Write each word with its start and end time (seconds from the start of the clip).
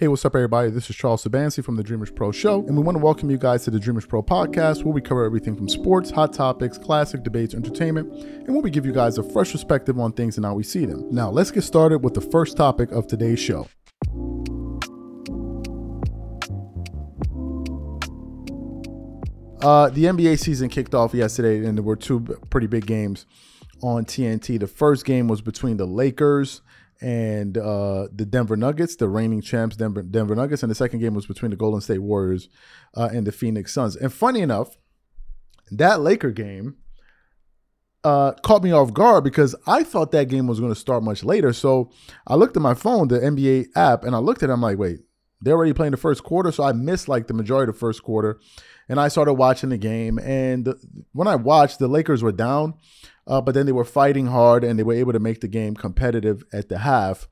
Hey, 0.00 0.08
what's 0.08 0.24
up, 0.24 0.34
everybody? 0.34 0.70
This 0.70 0.88
is 0.88 0.96
Charles 0.96 1.22
Sabansi 1.24 1.62
from 1.62 1.76
the 1.76 1.82
Dreamers 1.82 2.10
Pro 2.10 2.32
Show, 2.32 2.66
and 2.66 2.74
we 2.74 2.82
want 2.82 2.96
to 2.96 3.04
welcome 3.04 3.28
you 3.30 3.36
guys 3.36 3.64
to 3.64 3.70
the 3.70 3.78
Dreamers 3.78 4.06
Pro 4.06 4.22
podcast, 4.22 4.82
where 4.82 4.94
we 4.94 5.02
cover 5.02 5.24
everything 5.24 5.54
from 5.54 5.68
sports, 5.68 6.10
hot 6.10 6.32
topics, 6.32 6.78
classic 6.78 7.22
debates, 7.22 7.52
entertainment, 7.52 8.10
and 8.14 8.48
where 8.48 8.62
we 8.62 8.70
give 8.70 8.86
you 8.86 8.92
guys 8.92 9.18
a 9.18 9.22
fresh 9.22 9.52
perspective 9.52 10.00
on 10.00 10.12
things 10.12 10.38
and 10.38 10.46
how 10.46 10.54
we 10.54 10.62
see 10.62 10.86
them. 10.86 11.06
Now, 11.10 11.28
let's 11.28 11.50
get 11.50 11.64
started 11.64 11.98
with 11.98 12.14
the 12.14 12.22
first 12.22 12.56
topic 12.56 12.90
of 12.92 13.08
today's 13.08 13.40
show. 13.40 13.68
Uh, 19.60 19.90
the 19.90 20.04
NBA 20.04 20.38
season 20.38 20.70
kicked 20.70 20.94
off 20.94 21.12
yesterday, 21.12 21.62
and 21.66 21.76
there 21.76 21.84
were 21.84 21.94
two 21.94 22.20
pretty 22.48 22.68
big 22.68 22.86
games 22.86 23.26
on 23.82 24.06
TNT. 24.06 24.58
The 24.58 24.66
first 24.66 25.04
game 25.04 25.28
was 25.28 25.42
between 25.42 25.76
the 25.76 25.86
Lakers 25.86 26.62
and 27.00 27.56
uh, 27.56 28.08
the 28.12 28.26
Denver 28.26 28.56
Nuggets, 28.56 28.96
the 28.96 29.08
reigning 29.08 29.40
champs, 29.40 29.76
Denver, 29.76 30.02
Denver 30.02 30.34
Nuggets, 30.34 30.62
and 30.62 30.70
the 30.70 30.74
second 30.74 31.00
game 31.00 31.14
was 31.14 31.26
between 31.26 31.50
the 31.50 31.56
Golden 31.56 31.80
State 31.80 32.00
Warriors 32.00 32.48
uh, 32.94 33.08
and 33.12 33.26
the 33.26 33.32
Phoenix 33.32 33.72
Suns. 33.72 33.96
And 33.96 34.12
funny 34.12 34.40
enough, 34.40 34.76
that 35.70 36.00
Laker 36.00 36.30
game 36.30 36.76
uh, 38.04 38.32
caught 38.42 38.62
me 38.62 38.72
off 38.72 38.92
guard 38.92 39.24
because 39.24 39.54
I 39.66 39.82
thought 39.82 40.12
that 40.12 40.28
game 40.28 40.46
was 40.46 40.60
going 40.60 40.72
to 40.72 40.78
start 40.78 41.02
much 41.02 41.24
later. 41.24 41.52
So 41.52 41.90
I 42.26 42.34
looked 42.34 42.56
at 42.56 42.62
my 42.62 42.74
phone, 42.74 43.08
the 43.08 43.18
NBA 43.18 43.68
app, 43.76 44.04
and 44.04 44.14
I 44.14 44.18
looked 44.18 44.42
at 44.42 44.50
it. 44.50 44.52
I'm 44.52 44.60
like, 44.60 44.78
wait, 44.78 45.00
they're 45.40 45.54
already 45.54 45.72
playing 45.72 45.92
the 45.92 45.96
first 45.96 46.22
quarter. 46.22 46.52
So 46.52 46.64
I 46.64 46.72
missed 46.72 47.08
like 47.08 47.26
the 47.26 47.34
majority 47.34 47.70
of 47.70 47.76
the 47.76 47.80
first 47.80 48.02
quarter. 48.02 48.40
And 48.88 48.98
I 48.98 49.08
started 49.08 49.34
watching 49.34 49.70
the 49.70 49.78
game. 49.78 50.18
And 50.18 50.74
when 51.12 51.28
I 51.28 51.36
watched, 51.36 51.78
the 51.78 51.88
Lakers 51.88 52.22
were 52.22 52.32
down 52.32 52.74
uh, 53.30 53.40
but 53.40 53.54
then 53.54 53.64
they 53.64 53.72
were 53.72 53.84
fighting 53.84 54.26
hard 54.26 54.64
and 54.64 54.76
they 54.76 54.82
were 54.82 54.92
able 54.92 55.12
to 55.12 55.20
make 55.20 55.40
the 55.40 55.46
game 55.46 55.76
competitive 55.76 56.42
at 56.52 56.68
the 56.68 56.78
half. 56.78 57.28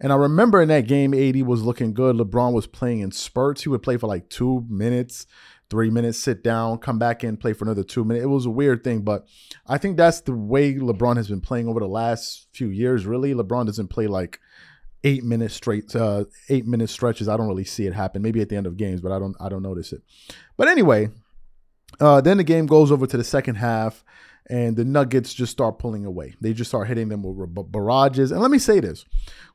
And 0.00 0.10
I 0.10 0.16
remember 0.16 0.62
in 0.62 0.68
that 0.68 0.86
game, 0.86 1.12
AD 1.12 1.42
was 1.42 1.62
looking 1.62 1.92
good. 1.92 2.16
LeBron 2.16 2.54
was 2.54 2.66
playing 2.66 3.00
in 3.00 3.12
spurts. 3.12 3.62
He 3.62 3.68
would 3.68 3.82
play 3.82 3.98
for 3.98 4.06
like 4.06 4.30
two 4.30 4.64
minutes, 4.70 5.26
three 5.68 5.90
minutes, 5.90 6.18
sit 6.18 6.42
down, 6.42 6.78
come 6.78 6.98
back 6.98 7.22
in, 7.22 7.36
play 7.36 7.52
for 7.52 7.66
another 7.66 7.84
two 7.84 8.02
minutes. 8.02 8.24
It 8.24 8.28
was 8.28 8.46
a 8.46 8.50
weird 8.50 8.82
thing, 8.82 9.02
but 9.02 9.26
I 9.66 9.76
think 9.76 9.98
that's 9.98 10.22
the 10.22 10.34
way 10.34 10.72
LeBron 10.72 11.18
has 11.18 11.28
been 11.28 11.42
playing 11.42 11.68
over 11.68 11.80
the 11.80 11.86
last 11.86 12.48
few 12.54 12.68
years. 12.68 13.04
Really, 13.04 13.34
LeBron 13.34 13.66
doesn't 13.66 13.88
play 13.88 14.06
like 14.06 14.40
eight 15.04 15.22
minutes 15.22 15.52
straight, 15.52 15.94
uh, 15.94 16.24
eight 16.48 16.66
minute 16.66 16.88
stretches. 16.88 17.28
I 17.28 17.36
don't 17.36 17.48
really 17.48 17.64
see 17.64 17.86
it 17.86 17.92
happen. 17.92 18.22
Maybe 18.22 18.40
at 18.40 18.48
the 18.48 18.56
end 18.56 18.66
of 18.66 18.78
games, 18.78 19.02
but 19.02 19.12
I 19.12 19.18
don't, 19.18 19.36
I 19.38 19.50
don't 19.50 19.62
notice 19.62 19.92
it. 19.92 20.00
But 20.56 20.68
anyway, 20.68 21.10
uh, 22.00 22.22
then 22.22 22.38
the 22.38 22.44
game 22.44 22.64
goes 22.64 22.90
over 22.90 23.06
to 23.06 23.18
the 23.18 23.24
second 23.24 23.56
half 23.56 24.02
and 24.48 24.76
the 24.76 24.84
Nuggets 24.84 25.32
just 25.32 25.52
start 25.52 25.78
pulling 25.78 26.04
away. 26.04 26.34
They 26.40 26.52
just 26.52 26.70
start 26.70 26.88
hitting 26.88 27.08
them 27.08 27.22
with 27.22 27.72
barrages. 27.72 28.30
And 28.30 28.40
let 28.40 28.50
me 28.50 28.58
say 28.58 28.80
this 28.80 29.04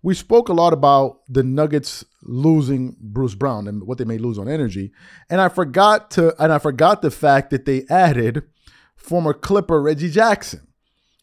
we 0.02 0.14
spoke 0.14 0.50
a 0.50 0.54
lot 0.54 0.74
about 0.74 1.22
the 1.28 1.44
Nuggets 1.44 2.06
losing 2.24 2.96
Bruce 3.00 3.36
Brown 3.36 3.68
and 3.68 3.84
what 3.84 3.98
they 3.98 4.06
may 4.06 4.18
lose 4.18 4.38
on 4.38 4.48
energy. 4.48 4.92
And 5.30 5.42
I 5.42 5.50
forgot 5.50 6.12
to, 6.12 6.36
and 6.42 6.52
I 6.54 6.60
forgot 6.60 7.02
the 7.02 7.12
fact 7.12 7.50
that 7.50 7.66
they 7.66 7.86
added 7.90 8.44
former 8.96 9.34
Clipper 9.34 9.82
Reggie 9.82 10.10
Jackson. 10.10 10.68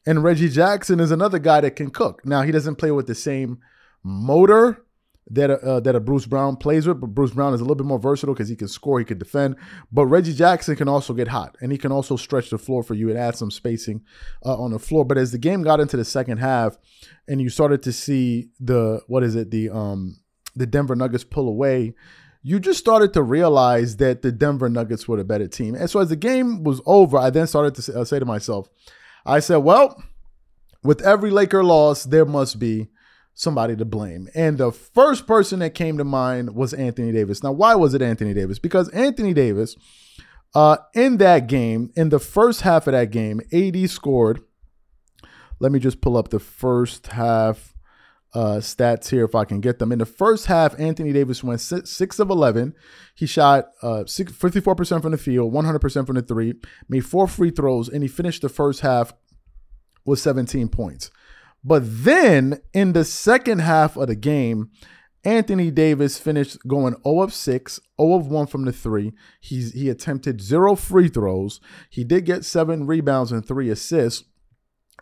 And 0.07 0.23
Reggie 0.23 0.51
Jackson 0.51 1.01
is 1.01 1.11
another 1.11 1.39
guy 1.39 1.63
that 1.63 1.77
can 1.77 1.91
cook. 1.91 2.27
Now, 2.27 2.43
he 2.43 2.53
doesn't 2.53 2.77
play 2.77 2.91
with 2.91 3.07
the 3.07 3.15
same 3.15 3.61
motor 4.03 4.84
that 5.31 5.51
uh, 5.51 5.81
that 5.81 5.95
a 5.95 6.01
Bruce 6.01 6.27
Brown 6.27 6.57
plays 6.57 6.87
with. 6.87 7.01
But 7.01 7.15
Bruce 7.15 7.33
Brown 7.33 7.55
is 7.55 7.61
a 7.61 7.65
little 7.65 7.77
bit 7.77 7.87
more 7.87 7.99
versatile 7.99 8.35
because 8.35 8.49
he 8.49 8.57
can 8.57 8.69
score, 8.69 8.99
he 8.99 9.05
can 9.05 9.19
defend. 9.19 9.57
But 9.91 10.07
Reggie 10.07 10.35
Jackson 10.35 10.77
can 10.77 10.89
also 10.89 11.15
get 11.15 11.29
hot, 11.29 11.57
and 11.61 11.73
he 11.73 11.79
can 11.79 11.93
also 11.93 12.17
stretch 12.17 12.51
the 12.51 12.59
floor 12.59 12.83
for 12.83 12.95
you 12.95 13.09
and 13.09 13.19
add 13.19 13.37
some 13.37 13.51
spacing 13.51 14.03
uh, 14.45 14.57
on 14.57 14.73
the 14.73 14.79
floor. 14.79 15.05
But 15.05 15.19
as 15.19 15.33
the 15.33 15.39
game 15.39 15.63
got 15.63 15.81
into 15.81 15.97
the 15.97 16.05
second 16.05 16.39
half, 16.39 16.77
and 17.27 17.41
you 17.41 17.49
started 17.49 17.83
to 17.85 17.93
see 17.93 18.51
the 18.61 19.03
what 19.07 19.23
is 19.23 19.35
it 19.35 19.51
the 19.51 19.71
um 19.71 20.19
the 20.57 20.67
Denver 20.67 20.97
Nuggets 20.97 21.25
pull 21.25 21.49
away. 21.49 21.95
You 22.43 22.61
just 22.61 22.79
started 22.79 23.15
to 23.15 23.23
realize 23.23 23.97
that 23.97 24.23
the 24.23 24.31
Denver 24.31 24.69
Nuggets 24.69 25.09
were 25.09 25.17
the 25.17 25.25
better 25.25 25.49
team. 25.49 25.75
And 25.75 25.89
so 25.89 26.01
as 26.01 26.11
the 26.11 26.17
game 26.17 26.63
was 26.63 26.81
over, 26.85 27.17
I 27.17 27.31
then 27.31 27.47
started 27.47 27.75
to 27.77 28.01
uh, 28.01 28.05
say 28.05 28.19
to 28.19 28.27
myself, 28.27 28.69
I 29.25 29.41
said, 29.41 29.57
well, 29.57 30.03
with 30.83 31.01
every 31.01 31.31
Laker 31.31 31.65
loss, 31.65 32.05
there 32.05 32.27
must 32.27 32.59
be 32.59 32.89
somebody 33.35 33.77
to 33.77 33.85
blame. 33.85 34.29
And 34.35 34.59
the 34.59 34.73
first 34.73 35.27
person 35.27 35.59
that 35.59 35.75
came 35.75 35.99
to 35.99 36.05
mind 36.05 36.55
was 36.55 36.73
Anthony 36.73 37.13
Davis. 37.13 37.43
Now, 37.43 37.53
why 37.53 37.75
was 37.75 37.95
it 37.95 38.03
Anthony 38.03 38.33
Davis? 38.33 38.59
Because 38.59 38.89
Anthony 38.91 39.35
Davis, 39.35 39.77
uh, 40.55 40.77
in 40.95 41.19
that 41.19 41.49
game, 41.49 41.93
in 41.97 42.09
the 42.11 42.21
first 42.21 42.63
half 42.63 42.87
of 42.87 42.93
that 42.93 43.11
game, 43.11 43.41
AD 43.53 43.91
scored. 43.91 44.41
Let 45.59 45.73
me 45.73 45.79
just 45.79 46.01
pull 46.01 46.17
up 46.17 46.29
the 46.29 46.41
first 46.41 47.09
half 47.09 47.75
uh, 48.35 48.57
stats 48.57 49.11
here 49.11 49.25
if 49.25 49.35
I 49.35 49.45
can 49.45 49.61
get 49.61 49.79
them. 49.79 49.93
In 49.93 49.99
the 49.99 50.07
first 50.07 50.47
half, 50.47 50.79
Anthony 50.79 51.13
Davis 51.13 51.45
went 51.45 51.61
six, 51.61 52.19
of 52.19 52.31
11. 52.31 52.75
He 53.15 53.27
shot 53.27 53.69
uh, 53.83 54.05
six, 54.07 54.33
54% 54.33 55.03
from 55.03 55.13
the 55.13 55.19
field, 55.19 55.53
100% 55.53 56.07
from 56.07 56.17
the 56.17 56.23
three, 56.23 56.55
made 56.89 57.07
four 57.07 57.29
free 57.29 57.51
throws, 57.51 57.89
and 57.89 58.03
he 58.03 58.09
finished 58.09 58.43
the 58.43 58.49
first 58.49 58.81
half 58.81 59.13
with 60.05 60.19
17 60.19 60.69
points. 60.69 61.11
But 61.65 61.83
then 61.85 62.61
in 62.73 62.93
the 62.93 63.05
second 63.05 63.61
half 63.61 63.97
of 63.97 64.09
the 64.09 64.15
game, 64.15 64.71
Anthony 65.25 65.71
Davis 65.71 66.19
finished 66.19 66.59
going 66.67 66.95
0 67.03 67.23
of 67.23 67.33
6, 67.33 67.81
0 68.01 68.15
of 68.15 68.27
1 68.27 68.47
from 68.47 68.67
the 68.67 68.73
three. 68.73 69.13
He's, 69.41 69.73
he 69.73 69.89
attempted 69.89 70.43
zero 70.43 70.75
free 70.75 71.09
throws. 71.09 71.61
He 71.89 72.05
did 72.05 72.27
get 72.27 72.45
seven 72.45 72.87
rebounds 72.87 73.33
and 73.33 73.47
three 73.47 73.71
assists, 73.71 74.25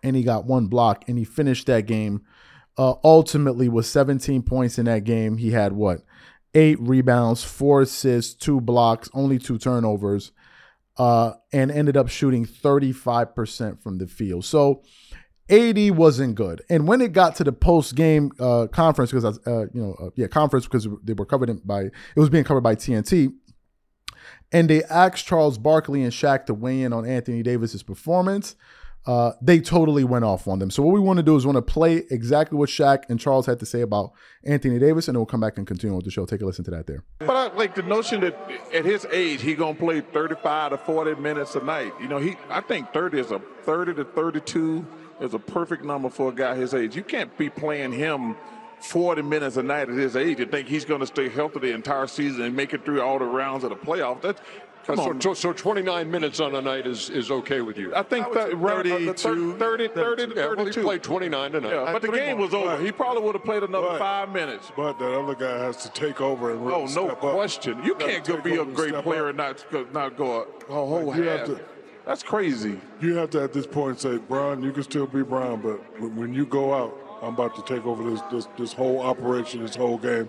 and 0.02 0.14
he 0.14 0.22
got 0.22 0.46
one 0.46 0.68
block, 0.68 1.04
and 1.08 1.18
he 1.18 1.24
finished 1.24 1.66
that 1.66 1.86
game 1.86 2.22
uh, 2.78 2.94
ultimately 3.04 3.68
with 3.68 3.86
17 3.86 4.42
points 4.42 4.78
in 4.78 4.86
that 4.86 5.04
game. 5.04 5.38
He 5.38 5.50
had 5.50 5.72
what? 5.72 6.02
Eight 6.54 6.78
rebounds, 6.80 7.42
four 7.42 7.82
assists, 7.82 8.34
two 8.34 8.60
blocks, 8.60 9.08
only 9.14 9.38
two 9.38 9.58
turnovers, 9.58 10.32
uh, 10.98 11.32
and 11.52 11.70
ended 11.70 11.96
up 11.96 12.08
shooting 12.08 12.44
35% 12.44 13.82
from 13.82 13.98
the 13.98 14.06
field. 14.06 14.44
So, 14.44 14.82
AD 15.50 15.97
wasn't 15.97 16.34
good. 16.34 16.62
And 16.69 16.86
when 16.86 17.00
it 17.00 17.12
got 17.12 17.36
to 17.36 17.44
the 17.44 17.53
post 17.53 17.94
game 17.94 18.30
uh, 18.38 18.69
conference, 18.69 19.10
because 19.10 19.38
uh, 19.47 19.66
you 19.72 19.82
know, 19.82 19.97
uh, 20.00 20.10
yeah, 20.14 20.26
conference 20.26 20.66
because 20.66 20.86
they 21.03 21.12
were 21.12 21.26
covered 21.26 21.66
by 21.66 21.82
it 21.82 21.92
was 22.16 22.31
being 22.31 22.44
covered 22.44 22.62
by 22.62 22.75
TNT, 22.75 23.32
and 24.52 24.70
they 24.70 24.82
asked 24.84 25.26
Charles 25.26 25.58
Barkley 25.58 26.02
and 26.02 26.12
Shaq 26.12 26.46
to 26.46 26.55
weigh 26.55 26.82
in 26.82 26.93
on 26.93 27.06
Anthony 27.06 27.43
Davis's 27.43 27.82
performance. 27.82 28.55
Uh, 29.05 29.32
they 29.43 29.61
totally 29.61 30.05
went 30.05 30.25
off 30.25 30.46
on 30.46 30.61
them. 30.61 30.70
So 30.70 30.81
what 30.81 30.94
we 30.94 31.00
want 31.00 31.16
to 31.16 31.25
do 31.25 31.34
is 31.34 31.44
want 31.44 31.56
to 31.56 31.62
play 31.62 32.05
exactly 32.08 32.56
what 32.56 32.69
Shaq 32.69 33.02
and 33.08 33.19
Charles 33.19 33.46
had 33.46 33.58
to 33.58 33.66
say 33.66 33.81
about 33.81 34.12
Anthony 34.44 34.78
Davis, 34.78 35.08
and 35.08 35.16
then 35.16 35.20
we'll 35.20 35.26
come 35.26 35.40
back 35.40 35.58
and 35.58 35.66
continue 35.66 35.96
with 35.96 36.05
the 36.05 36.12
show. 36.12 36.25
Take 36.25 36.40
a 36.40 36.46
listen 36.46 36.64
to 36.66 36.70
that 36.70 36.87
there. 36.87 37.02
But 37.19 37.31
I 37.31 37.52
like 37.56 37.75
the 37.75 37.82
notion 37.82 38.20
that 38.20 38.38
at 38.72 38.84
his 38.84 39.05
age 39.11 39.43
he 39.43 39.56
gonna 39.56 39.75
play 39.75 40.02
35 40.02 40.70
to 40.70 40.78
40 40.78 41.20
minutes 41.20 41.56
a 41.56 41.64
night. 41.64 41.93
You 42.00 42.06
know, 42.06 42.19
he 42.19 42.37
I 42.49 42.61
think 42.61 42.93
30 42.93 43.19
is 43.19 43.32
a 43.32 43.40
30 43.64 43.94
to 43.94 44.05
32 44.05 44.87
is 45.22 45.34
a 45.34 45.38
perfect 45.38 45.84
number 45.84 46.10
for 46.10 46.30
a 46.30 46.34
guy 46.34 46.54
his 46.54 46.74
age. 46.74 46.96
You 46.96 47.02
can't 47.04 47.36
be 47.38 47.48
playing 47.48 47.92
him 47.92 48.36
40 48.80 49.22
minutes 49.22 49.56
a 49.56 49.62
night 49.62 49.88
at 49.88 49.94
his 49.94 50.16
age 50.16 50.40
and 50.40 50.50
think 50.50 50.66
he's 50.69 50.84
going 50.84 51.00
to 51.00 51.06
stay 51.06 51.28
healthy 51.28 51.60
the 51.60 51.72
entire 51.72 52.08
season 52.08 52.42
and 52.42 52.56
make 52.56 52.74
it 52.74 52.84
through 52.84 53.00
all 53.00 53.19
the 53.19 53.24
rounds 53.24 53.62
of 53.64 53.70
the 53.70 53.76
playoff. 53.76 54.20
That 54.22 54.38
Come 54.84 54.96
so, 54.96 55.02
on. 55.10 55.20
so, 55.20 55.32
so 55.32 55.52
29 55.52 56.10
minutes 56.10 56.40
on 56.40 56.56
a 56.56 56.60
night 56.60 56.88
is, 56.88 57.08
is 57.08 57.30
okay 57.30 57.60
with 57.60 57.78
you? 57.78 57.94
I 57.94 58.02
think 58.02 58.26
I 58.26 58.34
that 58.34 58.52
around, 58.52 58.90
uh, 58.90 58.98
the 58.98 59.14
32, 59.14 59.56
30, 59.56 59.88
30 59.88 60.26
to 60.26 60.34
yeah, 60.34 60.54
well, 60.56 60.66
he 60.66 60.72
played 60.72 61.02
29 61.04 61.52
tonight. 61.52 61.70
Yeah, 61.72 61.92
but 61.92 62.02
the 62.02 62.08
game 62.10 62.38
was 62.38 62.52
over. 62.52 62.76
But- 62.76 62.84
He 62.84 62.90
probably 62.90 63.22
would 63.22 63.36
have 63.36 63.44
played 63.44 63.62
another 63.62 63.90
but- 63.90 63.98
five 64.00 64.30
minutes. 64.32 64.72
But 64.76 64.98
that 64.98 65.12
other 65.16 65.36
guy 65.36 65.56
has 65.58 65.76
to 65.84 65.88
take 65.92 66.20
over 66.20 66.50
and 66.50 66.66
really 66.66 66.78
Oh, 66.82 66.86
no 66.86 66.86
step 66.88 67.10
up. 67.12 67.18
question. 67.20 67.80
You 67.84 67.94
can't 67.94 68.25
go 68.26 68.40
be 68.40 68.56
a 68.56 68.64
great 68.64 68.94
player 69.04 69.28
up. 69.28 69.28
and 69.28 69.38
not 69.38 69.64
go, 69.70 69.86
not 69.92 70.16
go 70.16 70.40
a, 70.40 70.72
a 70.72 70.75
whole 70.75 71.04
Like, 71.04 71.22
half. 71.22 71.48
That's 72.06 72.22
crazy. 72.22 72.81
You 73.00 73.14
have 73.16 73.31
to 73.31 73.43
at 73.43 73.52
this 73.52 73.66
point 73.66 74.00
say, 74.00 74.19
Brian, 74.19 74.62
you 74.62 74.72
can 74.72 74.82
still 74.82 75.06
be 75.06 75.22
Brian, 75.22 75.60
but 75.60 75.78
when 76.00 76.34
you 76.34 76.46
go 76.46 76.75
out, 76.75 76.99
I'm 77.22 77.34
about 77.34 77.54
to 77.54 77.62
take 77.62 77.87
over 77.87 78.10
this 78.10 78.20
this, 78.32 78.49
this 78.58 78.72
whole 78.72 79.00
operation, 79.00 79.62
this 79.62 79.76
whole 79.76 79.99
game. 79.99 80.28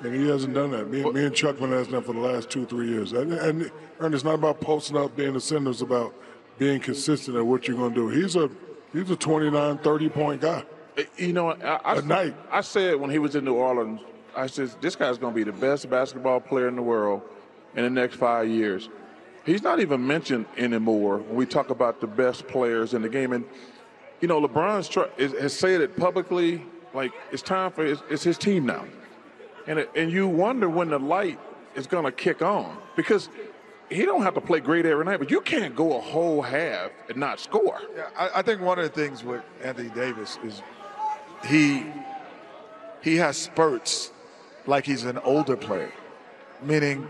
And 0.00 0.14
he 0.14 0.28
hasn't 0.28 0.54
done 0.54 0.70
that. 0.70 0.88
Me, 0.88 1.02
me 1.10 1.24
and 1.24 1.34
Chuckman 1.34 1.70
has 1.70 1.88
done 1.88 2.04
for 2.04 2.12
the 2.12 2.20
last 2.20 2.50
two, 2.50 2.64
three 2.64 2.88
years. 2.88 3.12
And, 3.12 3.32
and, 3.32 3.68
and 3.98 4.14
it's 4.14 4.22
not 4.22 4.34
about 4.34 4.60
posting 4.60 4.96
up, 4.96 5.16
being 5.16 5.34
a 5.34 5.40
center. 5.40 5.70
It's 5.70 5.80
about 5.80 6.14
being 6.56 6.78
consistent 6.78 7.36
at 7.36 7.44
what 7.44 7.66
you're 7.66 7.76
going 7.76 7.94
to 7.94 8.00
do. 8.00 8.08
He's 8.08 8.36
a 8.36 8.48
he's 8.92 9.10
a 9.10 9.16
29, 9.16 9.78
30 9.78 10.08
point 10.10 10.40
guy. 10.40 10.64
Uh, 10.96 11.02
You 11.16 11.32
know, 11.32 11.50
I, 11.50 11.80
I, 11.96 12.00
night. 12.02 12.36
I 12.50 12.60
said 12.60 13.00
when 13.00 13.10
he 13.10 13.18
was 13.18 13.34
in 13.34 13.44
New 13.44 13.54
Orleans, 13.54 14.00
I 14.36 14.46
said, 14.46 14.70
this 14.80 14.94
guy's 14.94 15.18
going 15.18 15.34
to 15.34 15.36
be 15.36 15.42
the 15.42 15.52
best 15.52 15.90
basketball 15.90 16.38
player 16.40 16.68
in 16.68 16.76
the 16.76 16.82
world 16.82 17.22
in 17.74 17.82
the 17.82 17.90
next 17.90 18.16
five 18.16 18.48
years. 18.48 18.88
He's 19.48 19.62
not 19.62 19.80
even 19.80 20.06
mentioned 20.06 20.44
anymore 20.58 21.18
when 21.18 21.34
we 21.34 21.46
talk 21.46 21.70
about 21.70 22.02
the 22.02 22.06
best 22.06 22.46
players 22.48 22.92
in 22.92 23.00
the 23.00 23.08
game. 23.08 23.32
And, 23.32 23.46
you 24.20 24.28
know, 24.28 24.44
is, 25.16 25.32
has 25.32 25.58
said 25.58 25.80
it 25.80 25.96
publicly, 25.96 26.62
like, 26.92 27.12
it's 27.32 27.40
time 27.40 27.72
for 27.72 27.82
his, 27.82 27.98
it's 28.10 28.22
his 28.22 28.36
team 28.36 28.66
now. 28.66 28.84
And, 29.66 29.78
it, 29.78 29.90
and 29.96 30.12
you 30.12 30.28
wonder 30.28 30.68
when 30.68 30.90
the 30.90 30.98
light 30.98 31.40
is 31.74 31.86
going 31.86 32.04
to 32.04 32.12
kick 32.12 32.42
on 32.42 32.76
because 32.94 33.30
he 33.88 34.04
don't 34.04 34.20
have 34.20 34.34
to 34.34 34.40
play 34.42 34.60
great 34.60 34.84
every 34.84 35.06
night, 35.06 35.18
but 35.18 35.30
you 35.30 35.40
can't 35.40 35.74
go 35.74 35.96
a 35.96 36.00
whole 36.00 36.42
half 36.42 36.90
and 37.08 37.16
not 37.16 37.40
score. 37.40 37.80
Yeah, 37.96 38.08
I, 38.18 38.40
I 38.40 38.42
think 38.42 38.60
one 38.60 38.78
of 38.78 38.84
the 38.84 38.90
things 38.90 39.24
with 39.24 39.42
Anthony 39.62 39.88
Davis 39.88 40.38
is 40.44 40.62
he 41.46 41.86
he 43.00 43.16
has 43.16 43.38
spurts 43.38 44.12
like 44.66 44.84
he's 44.84 45.04
an 45.04 45.16
older 45.18 45.56
player, 45.56 45.92
meaning 46.62 47.08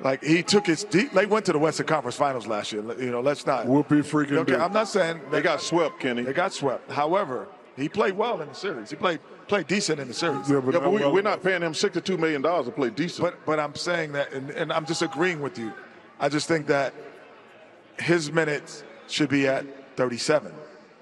like 0.00 0.22
he 0.24 0.42
took 0.42 0.66
his 0.66 0.86
he, 0.90 1.04
they 1.04 1.26
went 1.26 1.46
to 1.46 1.52
the 1.52 1.58
Western 1.58 1.86
Conference 1.86 2.16
Finals 2.16 2.46
last 2.46 2.72
year. 2.72 2.82
You 3.00 3.10
know, 3.10 3.20
let's 3.20 3.46
not. 3.46 3.66
Whoopie 3.66 4.02
freaking 4.04 4.38
Okay, 4.38 4.54
do. 4.54 4.58
I'm 4.60 4.72
not 4.72 4.88
saying 4.88 5.20
They 5.30 5.40
got 5.40 5.60
swept, 5.60 6.00
Kenny. 6.00 6.22
they 6.22 6.32
got 6.32 6.52
swept. 6.52 6.90
However, 6.90 7.48
he 7.76 7.88
played 7.88 8.16
well 8.16 8.40
in 8.40 8.48
the 8.48 8.54
series. 8.54 8.90
He 8.90 8.96
played 8.96 9.20
played 9.48 9.66
decent 9.66 10.00
in 10.00 10.08
the 10.08 10.14
series. 10.14 10.48
Yeah, 10.50 10.60
but 10.60 10.74
Yeah, 10.74 10.80
but 10.80 10.90
we, 10.92 11.06
we're 11.06 11.22
not 11.22 11.42
paying 11.42 11.62
him 11.62 11.72
$62 11.72 12.18
million 12.18 12.42
to 12.42 12.70
play 12.70 12.90
decent. 12.90 13.22
But 13.22 13.44
but 13.46 13.60
I'm 13.60 13.74
saying 13.74 14.12
that, 14.12 14.32
and, 14.32 14.50
and 14.50 14.72
I'm 14.72 14.86
just 14.86 15.02
agreeing 15.02 15.40
with 15.40 15.58
you. 15.58 15.72
I 16.18 16.28
just 16.28 16.48
think 16.48 16.66
that 16.68 16.94
his 17.98 18.32
minutes 18.32 18.82
should 19.08 19.28
be 19.28 19.46
at 19.46 19.64
37, 19.96 20.52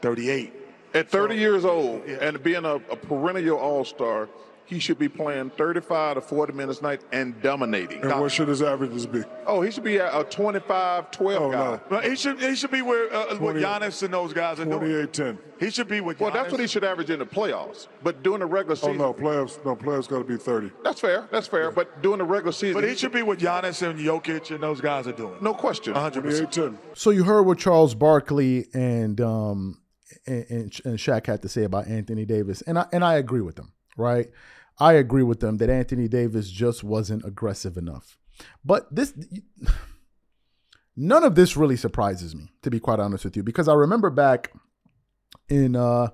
38. 0.03 0.53
At 0.95 1.09
30 1.09 1.35
So- 1.35 1.39
years 1.41 1.65
old 1.65 2.03
Yeah. 2.07 2.17
and 2.21 2.43
being 2.43 2.65
a, 2.65 2.75
a 2.75 2.97
perennial 2.97 3.59
All 3.59 3.85
Star, 3.85 4.29
he 4.73 4.79
should 4.79 4.99
be 4.99 5.09
playing 5.09 5.51
35 5.51 6.15
to 6.17 6.21
40 6.21 6.53
minutes 6.55 6.81
a 6.81 6.83
night 6.83 7.01
and 7.13 7.41
dominating. 7.43 8.03
and 8.03 8.21
what 8.21 8.33
should 8.33 8.49
his 8.49 8.63
averages 8.63 9.07
be? 9.07 9.23
Oh, 9.47 9.61
he 9.63 9.71
should 9.71 9.85
be 9.85 9.97
a, 9.99 10.21
a 10.21 10.25
25 10.25 11.11
12 11.11 11.43
Oh, 11.43 11.51
guy. 11.51 11.59
no. 11.59 11.81
But 11.89 12.05
he 12.05 12.17
should 12.17 12.41
he 12.41 12.55
should 12.55 12.71
be 12.71 12.83
where 12.83 13.13
uh, 13.15 13.37
what 13.37 13.57
Giannis 13.57 14.03
and 14.03 14.13
those 14.15 14.33
guys 14.33 14.59
are 14.61 14.65
doing. 14.65 14.79
28 14.79 15.13
10. 15.13 15.39
He 15.61 15.71
should 15.71 15.89
be 15.89 16.01
with 16.01 16.17
Giannis. 16.17 16.21
Well, 16.21 16.31
Giannis. 16.31 16.35
that's 16.35 16.53
what 16.53 16.61
he 16.61 16.67
should 16.67 16.85
average 16.85 17.11
in 17.11 17.19
the 17.19 17.27
playoffs. 17.27 17.87
But 18.03 18.23
during 18.23 18.41
the 18.41 18.47
regular 18.47 18.75
season. 18.77 19.01
Oh, 19.01 19.13
no, 19.13 19.15
playoffs, 19.15 19.65
no, 19.65 19.77
playoffs 19.77 20.09
got 20.09 20.19
to 20.19 20.25
be 20.25 20.37
30. 20.37 20.71
that's 20.83 21.01
fair. 21.01 21.29
That's 21.31 21.47
fair. 21.47 21.71
But 21.71 22.03
during 22.03 22.19
the 22.19 22.25
regular 22.25 22.53
season, 22.53 22.81
But 22.81 22.89
he 22.89 22.97
should 22.97 23.13
be 23.13 23.23
with 23.23 23.41
Giannis 23.41 23.89
and 23.89 23.99
Jokic 23.99 24.51
and 24.53 24.63
those 24.63 24.81
guys 24.81 25.07
are 25.07 25.13
doing. 25.13 25.37
no 25.41 25.55
question. 25.55 25.95
100%. 25.95 26.51
10. 26.51 26.79
So 26.95 27.11
you 27.11 27.25
heard 27.25 27.43
what 27.43 27.59
Charles 27.59 27.95
Barkley 27.95 28.67
and 28.75 29.21
um 29.21 29.79
and, 30.27 30.45
and, 30.51 30.81
and 30.85 30.99
Shaq 30.99 31.27
had 31.27 31.43
to 31.43 31.49
say 31.49 31.65
about 31.65 31.87
Anthony 31.89 32.25
Davis, 32.25 32.63
and 32.63 32.79
I 32.79 32.87
and 32.93 33.03
I 33.05 33.15
agree 33.15 33.41
with 33.41 33.57
them. 33.57 33.73
Right, 33.97 34.31
I 34.79 34.95
agree 34.95 35.23
with 35.23 35.41
them 35.41 35.59
that 35.59 35.71
Anthony 35.71 36.09
Davis 36.09 36.51
just 36.51 36.83
wasn't 36.83 37.25
aggressive 37.25 37.77
enough. 37.77 38.19
But 38.65 38.93
this, 38.95 39.15
none 40.97 41.25
of 41.25 41.35
this 41.35 41.57
really 41.57 41.77
surprises 41.77 42.35
me, 42.35 42.51
to 42.63 42.71
be 42.71 42.81
quite 42.81 43.01
honest 43.01 43.25
with 43.25 43.37
you, 43.37 43.43
because 43.43 43.69
I 43.69 43.75
remember 43.75 44.11
back 44.11 44.53
in 45.49 45.77
uh 45.77 46.09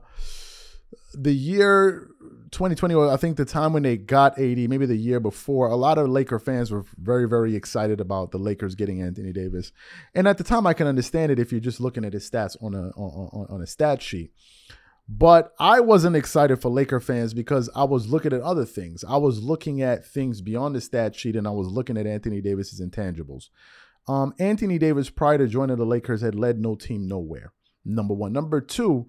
the 1.14 1.32
year 1.32 2.08
2020, 2.50 2.94
or 2.94 3.10
I 3.10 3.16
think 3.16 3.36
the 3.36 3.44
time 3.44 3.72
when 3.72 3.82
they 3.82 3.96
got 3.96 4.38
AD, 4.38 4.56
maybe 4.56 4.86
the 4.86 4.96
year 4.96 5.20
before, 5.20 5.68
a 5.68 5.76
lot 5.76 5.98
of 5.98 6.08
Laker 6.08 6.38
fans 6.38 6.70
were 6.70 6.84
very, 6.96 7.28
very 7.28 7.54
excited 7.54 8.00
about 8.00 8.30
the 8.30 8.38
Lakers 8.38 8.74
getting 8.74 9.02
Anthony 9.02 9.32
Davis. 9.32 9.72
And 10.14 10.26
at 10.26 10.38
the 10.38 10.44
time, 10.44 10.66
I 10.66 10.72
can 10.72 10.86
understand 10.86 11.32
it 11.32 11.38
if 11.38 11.52
you're 11.52 11.60
just 11.60 11.80
looking 11.80 12.04
at 12.04 12.12
his 12.12 12.28
stats 12.28 12.56
on 12.62 12.74
a 12.74 12.88
on, 12.90 13.28
on, 13.32 13.46
on 13.50 13.62
a 13.62 13.66
stat 13.66 14.02
sheet. 14.02 14.32
But 15.08 15.54
I 15.58 15.80
wasn't 15.80 16.16
excited 16.16 16.60
for 16.60 16.68
Laker 16.68 17.00
fans 17.00 17.32
because 17.32 17.70
I 17.74 17.84
was 17.84 18.08
looking 18.08 18.34
at 18.34 18.42
other 18.42 18.66
things. 18.66 19.04
I 19.08 19.16
was 19.16 19.42
looking 19.42 19.80
at 19.80 20.04
things 20.04 20.42
beyond 20.42 20.74
the 20.74 20.82
stat 20.82 21.16
sheet, 21.16 21.34
and 21.34 21.46
I 21.46 21.50
was 21.50 21.68
looking 21.68 21.96
at 21.96 22.06
Anthony 22.06 22.42
Davis's 22.42 22.80
intangibles. 22.80 23.48
Um, 24.06 24.34
Anthony 24.38 24.78
Davis, 24.78 25.08
prior 25.08 25.38
to 25.38 25.46
joining 25.46 25.76
the 25.76 25.86
Lakers, 25.86 26.20
had 26.20 26.34
led 26.34 26.58
no 26.58 26.74
team 26.74 27.08
nowhere. 27.08 27.52
Number 27.86 28.12
one. 28.12 28.34
Number 28.34 28.60
two, 28.60 29.06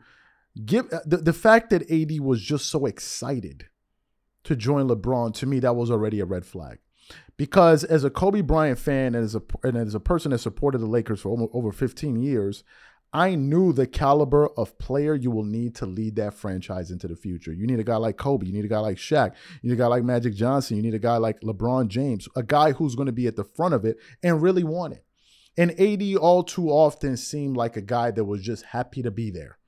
give 0.66 0.90
the, 1.06 1.18
the 1.18 1.34
fact 1.34 1.70
that 1.72 1.90
AD 1.92 2.22
was 2.22 2.42
just 2.42 2.68
so 2.68 2.86
excited 2.86 3.68
to 4.46 4.56
join 4.56 4.88
LeBron 4.88 5.34
to 5.36 5.46
me 5.46 5.60
that 5.60 5.76
was 5.76 5.92
already 5.92 6.22
a 6.22 6.26
red 6.26 6.46
flag. 6.46 6.80
Because 7.36 7.84
as 7.84 8.04
a 8.04 8.10
Kobe 8.10 8.42
Bryant 8.42 8.80
fan 8.80 9.16
and 9.16 9.24
as 9.24 9.36
a 9.36 9.42
and 9.64 9.78
as 9.78 9.96
a 9.96 10.00
person 10.00 10.32
that 10.32 10.40
supported 10.40 10.80
the 10.80 10.86
Lakers 10.86 11.22
for 11.22 11.30
over, 11.30 11.48
over 11.54 11.72
15 11.72 12.18
years, 12.22 12.64
I 13.12 13.36
knew 13.36 13.74
the 13.74 13.88
caliber 13.88 14.50
of 14.50 14.78
player 14.78 15.16
you 15.16 15.32
will 15.32 15.44
need 15.44 15.76
to 15.76 15.86
lead 15.86 16.16
that 16.18 16.34
franchise 16.34 16.92
into 16.92 17.08
the 17.08 17.16
future. 17.16 17.52
You 17.52 17.66
need 17.66 17.80
a 17.80 17.84
guy 17.84 17.96
like 17.96 18.18
Kobe, 18.18 18.46
you 18.46 18.54
need 18.54 18.66
a 18.66 18.70
guy 18.70 18.80
like 18.80 18.98
Shaq, 18.98 19.34
you 19.62 19.70
need 19.70 19.76
a 19.76 19.82
guy 19.82 19.88
like 19.88 20.04
Magic 20.04 20.36
Johnson, 20.36 20.78
you 20.78 20.84
need 20.84 20.94
a 20.94 21.00
guy 21.00 21.18
like 21.18 21.40
LeBron 21.42 21.88
James, 21.88 22.28
a 22.36 22.44
guy 22.44 22.72
who's 22.74 22.96
going 22.96 23.08
to 23.08 23.12
be 23.12 23.28
at 23.28 23.36
the 23.36 23.44
front 23.44 23.74
of 23.74 23.86
it 23.86 23.98
and 24.22 24.42
really 24.42 24.64
want 24.64 24.94
it. 24.94 25.04
And 25.58 25.80
AD 25.80 26.16
all 26.18 26.44
too 26.44 26.70
often 26.70 27.18
seemed 27.18 27.58
like 27.58 27.76
a 27.76 27.82
guy 27.82 28.12
that 28.12 28.26
was 28.26 28.42
just 28.42 28.66
happy 28.66 29.02
to 29.02 29.12
be 29.12 29.32
there 29.32 29.60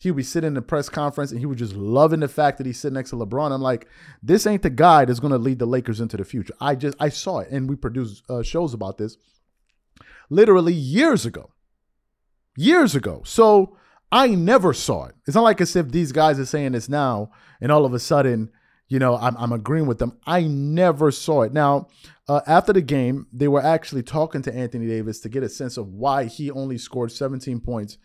he 0.00 0.10
would 0.10 0.16
be 0.16 0.22
sitting 0.22 0.48
in 0.48 0.54
the 0.54 0.62
press 0.62 0.88
conference 0.88 1.30
and 1.30 1.40
he 1.40 1.46
was 1.46 1.58
just 1.58 1.74
loving 1.74 2.20
the 2.20 2.28
fact 2.28 2.56
that 2.56 2.66
he's 2.66 2.80
sitting 2.80 2.94
next 2.94 3.10
to 3.10 3.16
LeBron. 3.16 3.52
I'm 3.52 3.60
like, 3.60 3.86
this 4.22 4.46
ain't 4.46 4.62
the 4.62 4.70
guy 4.70 5.04
that's 5.04 5.20
going 5.20 5.32
to 5.32 5.38
lead 5.38 5.58
the 5.58 5.66
Lakers 5.66 6.00
into 6.00 6.16
the 6.16 6.24
future. 6.24 6.54
I 6.58 6.74
just 6.74 6.96
I 6.98 7.10
saw 7.10 7.40
it, 7.40 7.50
and 7.50 7.68
we 7.68 7.76
produced 7.76 8.24
uh, 8.30 8.42
shows 8.42 8.72
about 8.72 8.96
this 8.96 9.18
literally 10.30 10.72
years 10.72 11.26
ago, 11.26 11.50
years 12.60 12.94
ago. 12.94 13.22
So 13.24 13.76
I 14.12 14.28
never 14.28 14.72
saw 14.72 15.06
it. 15.06 15.14
It's 15.26 15.34
not 15.34 15.44
like 15.44 15.60
as 15.60 15.74
if 15.74 15.90
these 15.90 16.12
guys 16.12 16.38
are 16.38 16.44
saying 16.44 16.72
this 16.72 16.88
now, 16.88 17.30
and 17.60 17.72
all 17.72 17.84
of 17.84 17.94
a 17.94 17.98
sudden, 17.98 18.50
you 18.88 18.98
know, 18.98 19.16
I'm, 19.16 19.36
I'm 19.36 19.52
agreeing 19.52 19.86
with 19.86 19.98
them. 19.98 20.18
I 20.26 20.42
never 20.42 21.10
saw 21.10 21.42
it. 21.42 21.52
Now, 21.52 21.88
uh, 22.28 22.40
after 22.46 22.72
the 22.72 22.82
game, 22.82 23.26
they 23.32 23.48
were 23.48 23.62
actually 23.62 24.02
talking 24.02 24.42
to 24.42 24.54
Anthony 24.54 24.86
Davis 24.86 25.20
to 25.20 25.28
get 25.28 25.42
a 25.42 25.48
sense 25.48 25.76
of 25.76 25.88
why 25.88 26.24
he 26.24 26.50
only 26.50 26.76
scored 26.76 27.12
17 27.12 27.60
points 27.60 27.98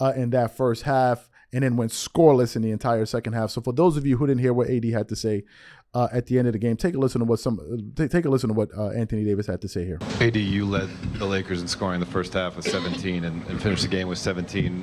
uh, 0.00 0.12
in 0.16 0.30
that 0.30 0.56
first 0.56 0.82
half 0.82 1.28
and 1.52 1.62
then 1.62 1.76
went 1.76 1.90
scoreless 1.90 2.56
in 2.56 2.62
the 2.62 2.70
entire 2.70 3.04
second 3.06 3.34
half. 3.34 3.50
So 3.50 3.60
for 3.60 3.72
those 3.72 3.96
of 3.96 4.06
you 4.06 4.16
who 4.16 4.26
didn't 4.26 4.40
hear 4.40 4.52
what 4.52 4.70
AD 4.70 4.84
had 4.84 5.08
to 5.08 5.16
say 5.16 5.44
uh, 5.94 6.08
at 6.12 6.26
the 6.26 6.38
end 6.38 6.46
of 6.46 6.52
the 6.52 6.58
game, 6.58 6.76
take 6.76 6.94
a 6.94 6.98
listen 6.98 7.18
to 7.20 7.24
what 7.24 7.40
some 7.40 7.92
take, 7.96 8.10
take 8.10 8.24
a 8.24 8.28
listen 8.28 8.48
to 8.48 8.54
what 8.54 8.70
uh, 8.76 8.90
Anthony 8.90 9.24
Davis 9.24 9.46
had 9.46 9.60
to 9.62 9.68
say 9.68 9.84
here. 9.84 9.98
AD, 10.20 10.36
you 10.36 10.64
led 10.64 10.88
the 11.14 11.26
Lakers 11.26 11.60
in 11.60 11.68
scoring 11.68 12.00
the 12.00 12.06
first 12.06 12.32
half 12.32 12.56
with 12.56 12.68
17 12.68 13.24
and, 13.24 13.44
and 13.46 13.62
finished 13.62 13.82
the 13.82 13.88
game 13.88 14.08
with 14.08 14.18
17. 14.18 14.82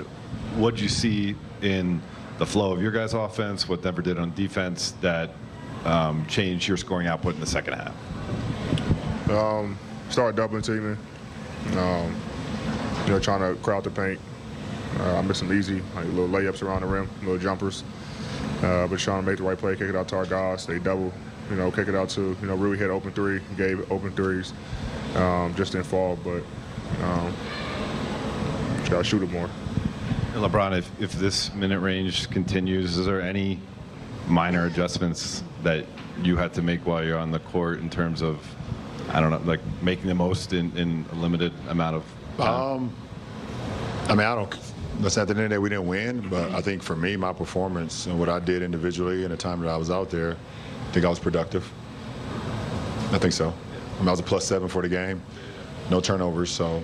What 0.56 0.76
did 0.76 0.82
you 0.82 0.90
see 0.90 1.36
in 1.62 2.02
the 2.38 2.46
flow 2.46 2.74
of 2.74 2.82
your 2.82 2.92
guys' 2.92 3.14
offense, 3.14 3.70
what 3.70 3.82
Denver 3.82 4.02
did 4.02 4.20
on 4.20 4.34
defense, 4.34 4.92
that 5.02 5.32
um, 5.86 6.26
changed 6.28 6.68
your 6.68 6.78
scoring 6.78 7.08
output 7.08 7.36
in 7.36 7.40
the 7.40 7.48
second 7.48 7.74
half? 7.74 9.30
Um, 9.30 9.78
start 10.10 10.36
doubling 10.36 10.62
teaming. 10.62 10.98
Um, 11.78 12.16
you 13.06 13.14
know, 13.14 13.20
trying 13.20 13.40
to 13.40 13.60
crowd 13.62 13.84
the 13.86 13.92
paint. 13.92 14.20
Uh, 15.00 15.18
I 15.18 15.22
missed 15.22 15.40
some 15.40 15.54
easy, 15.54 15.82
like 15.96 16.06
little 16.08 16.28
layups 16.28 16.62
around 16.62 16.82
the 16.82 16.88
rim, 16.88 17.10
little 17.22 17.38
jumpers. 17.38 17.84
Uh, 18.64 18.88
but 18.88 19.00
trying 19.00 19.22
to 19.24 19.30
make 19.30 19.38
the 19.38 19.44
right 19.44 19.58
play, 19.58 19.76
kick 19.76 19.90
it 19.90 19.96
out 19.96 20.08
to 20.10 20.16
our 20.16 20.26
guys. 20.26 20.66
They 20.66 20.80
double, 20.80 21.14
you 21.50 21.56
know, 21.56 21.72
kick 21.72 21.88
it 21.88 21.96
out 21.96 22.10
to, 22.10 22.36
you 22.42 22.48
know, 22.48 22.56
really 22.56 22.78
hit 22.78 22.90
open 22.90 23.12
three, 23.12 23.42
gave 23.56 23.92
open 23.92 24.12
threes. 24.12 24.54
Um, 25.16 25.54
just 25.56 25.74
didn't 25.74 25.86
fall, 25.86 26.18
but 26.24 26.44
um, 27.04 27.34
just 28.80 28.92
got 28.92 28.98
to 28.98 29.04
shoot 29.04 29.24
it 29.24 29.32
more. 29.32 29.50
And 30.34 30.44
LeBron, 30.44 30.78
if, 30.78 30.90
if 31.02 31.14
this 31.14 31.54
minute 31.54 31.80
range 31.80 32.30
continues, 32.30 32.98
is 32.98 33.06
there 33.06 33.22
any 33.22 33.60
minor 34.28 34.66
adjustments 34.66 35.44
that 35.64 35.86
you 36.22 36.36
had 36.36 36.54
to 36.54 36.62
make 36.62 36.86
while 36.86 37.04
you're 37.04 37.18
on 37.18 37.32
the 37.32 37.40
court 37.40 37.80
in 37.80 37.90
terms 37.90 38.22
of, 38.22 38.44
I 39.10 39.20
don't 39.20 39.32
know, 39.32 39.42
like 39.46 39.62
making 39.82 40.08
the 40.08 40.16
most 40.16 40.54
in, 40.54 40.76
in 40.78 41.06
a 41.12 41.16
limited 41.16 41.54
amount 41.70 41.96
of 41.96 42.04
time? 42.38 42.62
Um, 42.62 42.96
I 44.10 44.16
mean, 44.16 44.28
I 44.28 44.36
don't. 44.36 44.67
Listen, 45.00 45.22
at 45.22 45.28
the 45.28 45.36
end 45.36 45.44
of 45.44 45.50
the 45.50 45.56
day, 45.56 45.58
we 45.60 45.70
didn't 45.70 45.88
win, 45.88 46.28
but 46.28 46.52
I 46.52 46.62
think 46.62 46.82
for 46.82 46.96
me, 46.96 47.16
my 47.16 47.32
performance 47.32 48.08
and 48.08 48.20
what 48.20 48.30
I 48.30 48.40
did 48.40 48.64
individually 48.64 49.24
and 49.24 49.32
the 49.32 49.38
time 49.38 49.62
that 49.62 49.70
I 49.70 49.78
was 49.78 49.92
out 49.92 50.10
there, 50.10 50.32
I 50.32 50.92
think 50.92 51.06
I 51.06 51.10
was 51.10 51.20
productive. 51.20 51.72
I 53.12 53.20
think 53.20 53.34
so. 53.34 53.50
I, 53.50 54.00
mean, 54.00 54.08
I 54.08 54.12
was 54.12 54.20
a 54.20 54.24
plus 54.24 54.46
seven 54.46 54.68
for 54.68 54.82
the 54.82 54.90
game. 54.90 55.22
no 55.92 56.02
turnovers. 56.02 56.50
So 56.50 56.84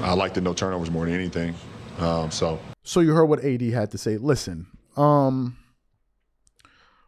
I 0.00 0.14
like 0.14 0.34
the 0.34 0.40
no 0.40 0.54
turnovers 0.54 0.90
more 0.90 1.06
than 1.06 1.14
anything. 1.14 1.54
Um, 1.98 2.30
so. 2.30 2.58
So 2.82 3.00
you 3.00 3.14
heard 3.14 3.26
what 3.26 3.44
AD 3.44 3.62
had 3.62 3.90
to 3.92 3.98
say. 3.98 4.16
Listen, 4.16 4.66
um, 4.96 5.56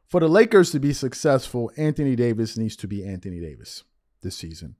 for 0.06 0.20
the 0.20 0.28
Lakers 0.28 0.70
to 0.70 0.78
be 0.78 0.92
successful, 0.92 1.70
Anthony 1.76 2.16
Davis 2.16 2.56
needs 2.56 2.76
to 2.76 2.88
be 2.88 3.04
Anthony 3.04 3.40
Davis 3.40 3.84
this 4.22 4.36
season. 4.36 4.76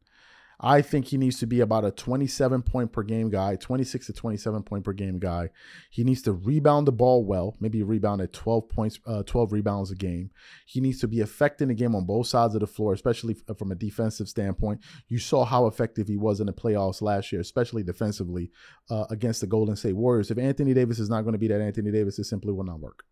I 0.60 0.82
think 0.82 1.06
he 1.06 1.18
needs 1.18 1.38
to 1.38 1.46
be 1.46 1.60
about 1.60 1.84
a 1.84 1.92
27 1.92 2.62
point 2.62 2.92
per 2.92 3.04
game 3.04 3.30
guy, 3.30 3.54
26 3.54 4.06
to 4.06 4.12
27 4.12 4.64
point 4.64 4.84
per 4.84 4.92
game 4.92 5.20
guy. 5.20 5.50
He 5.88 6.02
needs 6.02 6.22
to 6.22 6.32
rebound 6.32 6.88
the 6.88 6.92
ball 6.92 7.24
well, 7.24 7.56
maybe 7.60 7.82
rebound 7.84 8.20
at 8.22 8.32
12 8.32 8.68
points, 8.68 8.98
uh, 9.06 9.22
12 9.22 9.52
rebounds 9.52 9.92
a 9.92 9.94
game. 9.94 10.30
He 10.66 10.80
needs 10.80 10.98
to 11.00 11.08
be 11.08 11.20
effective 11.20 11.66
in 11.66 11.68
the 11.68 11.74
game 11.80 11.94
on 11.94 12.06
both 12.06 12.26
sides 12.26 12.54
of 12.54 12.60
the 12.60 12.66
floor, 12.66 12.92
especially 12.92 13.36
from 13.56 13.70
a 13.70 13.76
defensive 13.76 14.28
standpoint. 14.28 14.80
You 15.06 15.20
saw 15.20 15.44
how 15.44 15.66
effective 15.68 16.08
he 16.08 16.16
was 16.16 16.40
in 16.40 16.46
the 16.46 16.52
playoffs 16.52 17.02
last 17.02 17.30
year, 17.30 17.40
especially 17.40 17.84
defensively 17.84 18.50
uh, 18.90 19.06
against 19.10 19.40
the 19.40 19.46
Golden 19.46 19.76
State 19.76 19.94
Warriors. 19.94 20.32
If 20.32 20.38
Anthony 20.38 20.74
Davis 20.74 20.98
is 20.98 21.08
not 21.08 21.22
going 21.22 21.34
to 21.34 21.38
be 21.38 21.48
that 21.48 21.60
Anthony 21.60 21.92
Davis, 21.92 22.18
it 22.18 22.24
simply 22.24 22.52
will 22.52 22.64
not 22.64 22.80
work. 22.80 23.04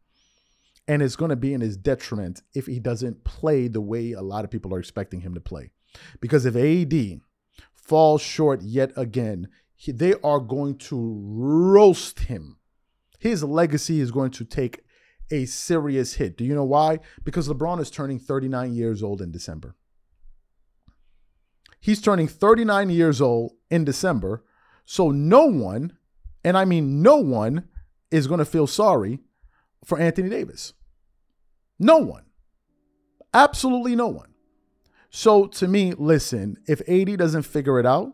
And 0.89 1.01
it's 1.01 1.17
going 1.17 1.31
to 1.31 1.37
be 1.37 1.55
in 1.55 1.61
his 1.61 1.77
detriment 1.77 2.43
if 2.55 2.67
he 2.67 2.81
doesn't 2.81 3.25
play 3.25 3.69
the 3.69 3.81
way 3.81 4.13
a 4.13 4.23
lot 4.23 4.45
of 4.45 4.51
people 4.51 4.75
are 4.75 4.79
expecting 4.81 5.21
him 5.21 5.35
to 5.35 5.41
play. 5.41 5.71
Because 6.21 6.47
if 6.47 6.57
AD 6.57 7.21
falls 7.87 8.23
short 8.23 8.63
yet 8.63 8.93
again, 8.97 9.49
he, 9.75 9.93
they 9.93 10.15
are 10.25 10.41
going 10.41 10.77
to 10.79 11.23
roast 11.25 12.21
him. 12.21 12.59
His 13.19 13.45
legacy 13.45 14.01
is 14.01 14.11
going 14.11 14.31
to 14.33 14.45
take 14.45 14.81
a 15.31 15.45
serious 15.47 16.15
hit. 16.15 16.37
Do 16.37 16.45
you 16.45 16.55
know 16.55 16.65
why? 16.65 17.01
Because 17.25 17.49
LeBron 17.49 17.81
is 17.81 17.91
turning 17.91 18.19
39 18.19 18.75
years 18.75 19.03
old 19.03 19.21
in 19.21 19.31
December. 19.31 19.77
He's 21.81 22.01
turning 22.01 22.29
39 22.29 22.91
years 22.91 23.21
old 23.21 23.53
in 23.71 23.85
December. 23.85 24.45
So 24.85 25.11
no 25.11 25.45
one, 25.45 25.97
and 26.45 26.57
I 26.57 26.65
mean 26.65 27.03
no 27.03 27.17
one, 27.17 27.69
is 28.11 28.27
going 28.27 28.39
to 28.39 28.45
feel 28.45 28.67
sorry 28.67 29.21
for 29.85 29.99
Anthony 29.99 30.29
Davis. 30.29 30.73
No 31.79 31.99
one. 31.99 32.25
Absolutely 33.35 33.97
no 33.97 34.09
one. 34.09 34.36
So 35.17 35.47
to 35.47 35.67
me, 35.67 35.95
listen, 35.95 36.59
if 36.67 36.87
AD 36.87 37.17
doesn't 37.17 37.45
figure 37.45 37.81
it 37.81 37.87
out, 37.87 38.13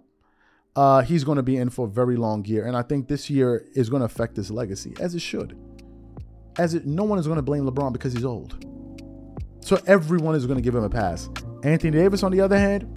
uh, 0.77 1.03
he's 1.03 1.25
going 1.25 1.35
to 1.35 1.43
be 1.43 1.57
in 1.57 1.69
for 1.69 1.89
a 1.89 1.91
very 1.91 2.15
long 2.15 2.45
year, 2.45 2.65
and 2.65 2.77
I 2.77 2.83
think 2.83 3.09
this 3.09 3.29
year 3.29 3.67
is 3.75 3.91
going 3.91 4.03
to 4.03 4.07
affect 4.07 4.37
his 4.37 4.53
legacy, 4.53 4.95
as 5.01 5.13
it 5.13 5.19
should. 5.19 5.59
As 6.61 6.75
it, 6.75 6.87
no 6.87 7.03
one 7.03 7.19
is 7.19 7.27
going 7.27 7.39
to 7.39 7.43
blame 7.43 7.65
LeBron 7.65 7.93
because 7.93 8.13
he's 8.13 8.25
old. 8.25 8.65
So 9.63 9.81
everyone 9.89 10.37
is 10.37 10.47
going 10.47 10.59
to 10.59 10.63
give 10.63 10.77
him 10.77 10.85
a 10.85 10.89
pass. 10.89 11.29
Anthony 11.65 11.91
Davis, 11.91 12.23
on 12.23 12.31
the 12.31 12.41
other 12.41 12.57
hand. 12.57 12.97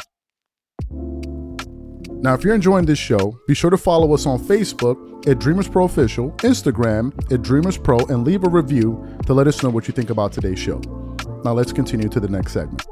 Now, 2.21 2.35
if 2.35 2.43
you're 2.43 2.53
enjoying 2.53 2.85
this 2.85 2.99
show, 2.99 3.39
be 3.47 3.55
sure 3.55 3.71
to 3.71 3.77
follow 3.77 4.13
us 4.13 4.27
on 4.27 4.37
Facebook 4.37 5.27
at 5.27 5.39
Dreamers 5.39 5.67
Pro 5.67 5.85
Official, 5.85 6.29
Instagram 6.43 7.11
at 7.33 7.41
Dreamers 7.41 7.79
Pro, 7.79 7.97
and 7.97 8.23
leave 8.23 8.43
a 8.43 8.49
review 8.49 9.17
to 9.25 9.33
let 9.33 9.47
us 9.47 9.63
know 9.63 9.71
what 9.71 9.87
you 9.87 9.95
think 9.95 10.11
about 10.11 10.31
today's 10.31 10.59
show. 10.59 10.79
Now, 11.43 11.53
let's 11.53 11.73
continue 11.73 12.07
to 12.09 12.19
the 12.19 12.29
next 12.29 12.53
segment. 12.53 12.85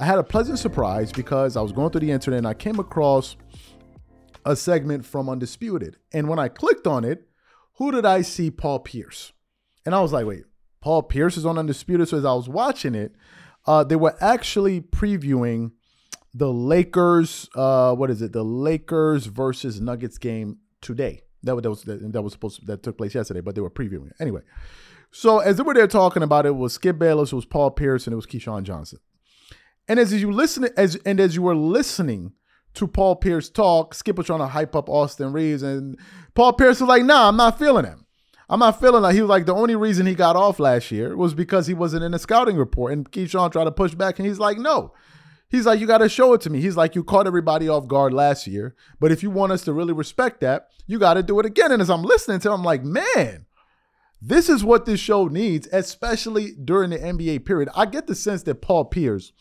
I 0.00 0.06
had 0.06 0.18
a 0.18 0.24
pleasant 0.24 0.58
surprise 0.58 1.12
because 1.12 1.58
I 1.58 1.60
was 1.60 1.72
going 1.72 1.90
through 1.90 2.00
the 2.00 2.10
internet 2.10 2.38
and 2.38 2.46
I 2.46 2.54
came 2.54 2.78
across 2.78 3.36
a 4.46 4.56
segment 4.56 5.04
from 5.04 5.28
Undisputed. 5.28 5.98
And 6.10 6.26
when 6.26 6.38
I 6.38 6.48
clicked 6.48 6.86
on 6.86 7.04
it, 7.04 7.28
who 7.74 7.92
did 7.92 8.06
I 8.06 8.22
see? 8.22 8.50
Paul 8.50 8.78
Pierce. 8.78 9.34
And 9.84 9.94
I 9.94 10.00
was 10.00 10.10
like, 10.10 10.24
wait, 10.24 10.44
Paul 10.80 11.02
Pierce 11.02 11.36
is 11.36 11.44
on 11.44 11.58
Undisputed. 11.58 12.08
So 12.08 12.16
as 12.16 12.24
I 12.24 12.32
was 12.32 12.48
watching 12.48 12.94
it, 12.94 13.14
uh, 13.66 13.84
they 13.84 13.96
were 13.96 14.16
actually 14.22 14.80
previewing 14.80 15.72
the 16.32 16.50
Lakers, 16.50 17.50
uh, 17.54 17.94
what 17.94 18.08
is 18.08 18.22
it? 18.22 18.32
The 18.32 18.44
Lakers 18.44 19.26
versus 19.26 19.82
Nuggets 19.82 20.16
game 20.16 20.60
today. 20.80 21.24
That, 21.42 21.62
that 21.62 21.68
was 21.68 21.82
that 21.82 22.22
was 22.22 22.32
supposed 22.32 22.60
to, 22.60 22.66
that 22.66 22.82
took 22.82 22.96
place 22.96 23.14
yesterday, 23.14 23.40
but 23.40 23.54
they 23.54 23.60
were 23.60 23.70
previewing 23.70 24.06
it 24.06 24.16
anyway. 24.18 24.42
So 25.10 25.40
as 25.40 25.58
they 25.58 25.62
were 25.62 25.74
there 25.74 25.86
talking 25.86 26.22
about 26.22 26.46
it, 26.46 26.50
it 26.50 26.56
was 26.56 26.72
Skip 26.72 26.98
Bayless, 26.98 27.32
it 27.32 27.36
was 27.36 27.44
Paul 27.44 27.70
Pierce, 27.70 28.06
and 28.06 28.12
it 28.12 28.16
was 28.16 28.26
Keyshawn 28.26 28.62
Johnson. 28.62 29.00
And 29.90 29.98
as 29.98 30.12
you 30.12 30.30
listen, 30.30 30.68
as 30.76 30.94
and 31.04 31.18
as 31.18 31.34
you 31.34 31.42
were 31.42 31.56
listening 31.56 32.34
to 32.74 32.86
Paul 32.86 33.16
Pierce 33.16 33.50
talk, 33.50 33.92
Skip 33.92 34.16
was 34.16 34.26
trying 34.26 34.38
to 34.38 34.46
hype 34.46 34.76
up 34.76 34.88
Austin 34.88 35.32
Reaves, 35.32 35.64
and 35.64 35.98
Paul 36.34 36.52
Pierce 36.52 36.78
was 36.80 36.88
like, 36.88 37.02
"Nah, 37.02 37.26
I'm 37.26 37.36
not 37.36 37.58
feeling 37.58 37.84
him. 37.84 38.06
I'm 38.48 38.60
not 38.60 38.78
feeling 38.78 39.02
like 39.02 39.16
he 39.16 39.20
was 39.20 39.28
like 39.28 39.46
the 39.46 39.54
only 39.54 39.74
reason 39.74 40.06
he 40.06 40.14
got 40.14 40.36
off 40.36 40.60
last 40.60 40.92
year 40.92 41.16
was 41.16 41.34
because 41.34 41.66
he 41.66 41.74
wasn't 41.74 42.04
in 42.04 42.14
a 42.14 42.20
scouting 42.20 42.56
report." 42.56 42.92
And 42.92 43.10
Keyshawn 43.10 43.50
tried 43.50 43.64
to 43.64 43.72
push 43.72 43.96
back, 43.96 44.20
and 44.20 44.28
he's 44.28 44.38
like, 44.38 44.58
"No." 44.58 44.94
He's 45.48 45.66
like, 45.66 45.80
you 45.80 45.86
got 45.88 45.98
to 45.98 46.08
show 46.08 46.32
it 46.34 46.40
to 46.42 46.50
me. 46.50 46.60
He's 46.60 46.76
like, 46.76 46.94
you 46.94 47.02
caught 47.02 47.26
everybody 47.26 47.68
off 47.68 47.88
guard 47.88 48.14
last 48.14 48.46
year, 48.46 48.76
but 49.00 49.10
if 49.10 49.24
you 49.24 49.30
want 49.30 49.50
us 49.50 49.62
to 49.62 49.72
really 49.72 49.92
respect 49.92 50.40
that, 50.42 50.68
you 50.86 50.96
got 51.00 51.14
to 51.14 51.24
do 51.24 51.40
it 51.40 51.44
again. 51.44 51.72
And 51.72 51.82
as 51.82 51.90
I'm 51.90 52.04
listening 52.04 52.38
to 52.38 52.48
him, 52.50 52.54
I'm 52.54 52.62
like, 52.62 52.84
man, 52.84 53.46
this 54.22 54.48
is 54.48 54.62
what 54.62 54.86
this 54.86 55.00
show 55.00 55.26
needs, 55.26 55.66
especially 55.72 56.52
during 56.52 56.90
the 56.90 56.98
NBA 56.98 57.44
period. 57.44 57.68
I 57.74 57.86
get 57.86 58.06
the 58.06 58.14
sense 58.14 58.44
that 58.44 58.62
Paul 58.62 58.84
Pierce 58.84 59.32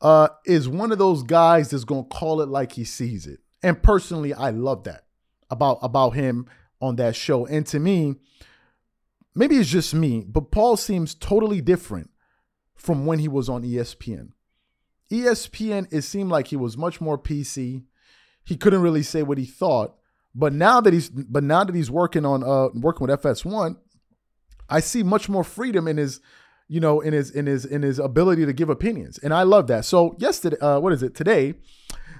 uh, 0.00 0.28
is 0.46 0.68
one 0.68 0.92
of 0.92 0.98
those 0.98 1.22
guys 1.22 1.70
that's 1.70 1.84
gonna 1.84 2.04
call 2.04 2.40
it 2.40 2.48
like 2.48 2.72
he 2.72 2.84
sees 2.84 3.26
it. 3.26 3.40
And 3.62 3.82
personally, 3.82 4.32
I 4.32 4.50
love 4.50 4.84
that 4.84 5.04
about 5.50 5.78
about 5.82 6.10
him 6.10 6.46
on 6.80 6.96
that 6.96 7.14
show. 7.14 7.46
And 7.46 7.66
to 7.66 7.78
me, 7.78 8.16
maybe 9.34 9.56
it's 9.56 9.68
just 9.68 9.94
me, 9.94 10.24
but 10.26 10.50
Paul 10.50 10.76
seems 10.76 11.14
totally 11.14 11.60
different 11.60 12.10
from 12.74 13.04
when 13.04 13.18
he 13.18 13.28
was 13.28 13.48
on 13.48 13.62
ESPN. 13.62 14.30
ESPN, 15.10 15.92
it 15.92 16.02
seemed 16.02 16.30
like 16.30 16.48
he 16.48 16.56
was 16.56 16.78
much 16.78 17.00
more 17.00 17.18
PC. 17.18 17.82
He 18.44 18.56
couldn't 18.56 18.82
really 18.82 19.02
say 19.02 19.22
what 19.22 19.38
he 19.38 19.44
thought. 19.44 19.96
But 20.34 20.52
now 20.52 20.80
that 20.80 20.92
he's 20.92 21.10
but 21.10 21.42
now 21.42 21.64
that 21.64 21.74
he's 21.74 21.90
working 21.90 22.24
on 22.24 22.42
uh 22.44 22.68
working 22.74 23.06
with 23.06 23.20
FS1, 23.20 23.76
I 24.68 24.80
see 24.80 25.02
much 25.02 25.28
more 25.28 25.44
freedom 25.44 25.88
in 25.88 25.96
his 25.96 26.20
you 26.70 26.78
know, 26.78 27.00
in 27.00 27.12
his 27.12 27.32
in 27.32 27.46
his 27.46 27.64
in 27.64 27.82
his 27.82 27.98
ability 27.98 28.46
to 28.46 28.52
give 28.52 28.70
opinions, 28.70 29.18
and 29.18 29.34
I 29.34 29.42
love 29.42 29.66
that. 29.66 29.84
So 29.84 30.14
yesterday, 30.20 30.56
uh, 30.60 30.78
what 30.78 30.92
is 30.92 31.02
it 31.02 31.16
today? 31.16 31.54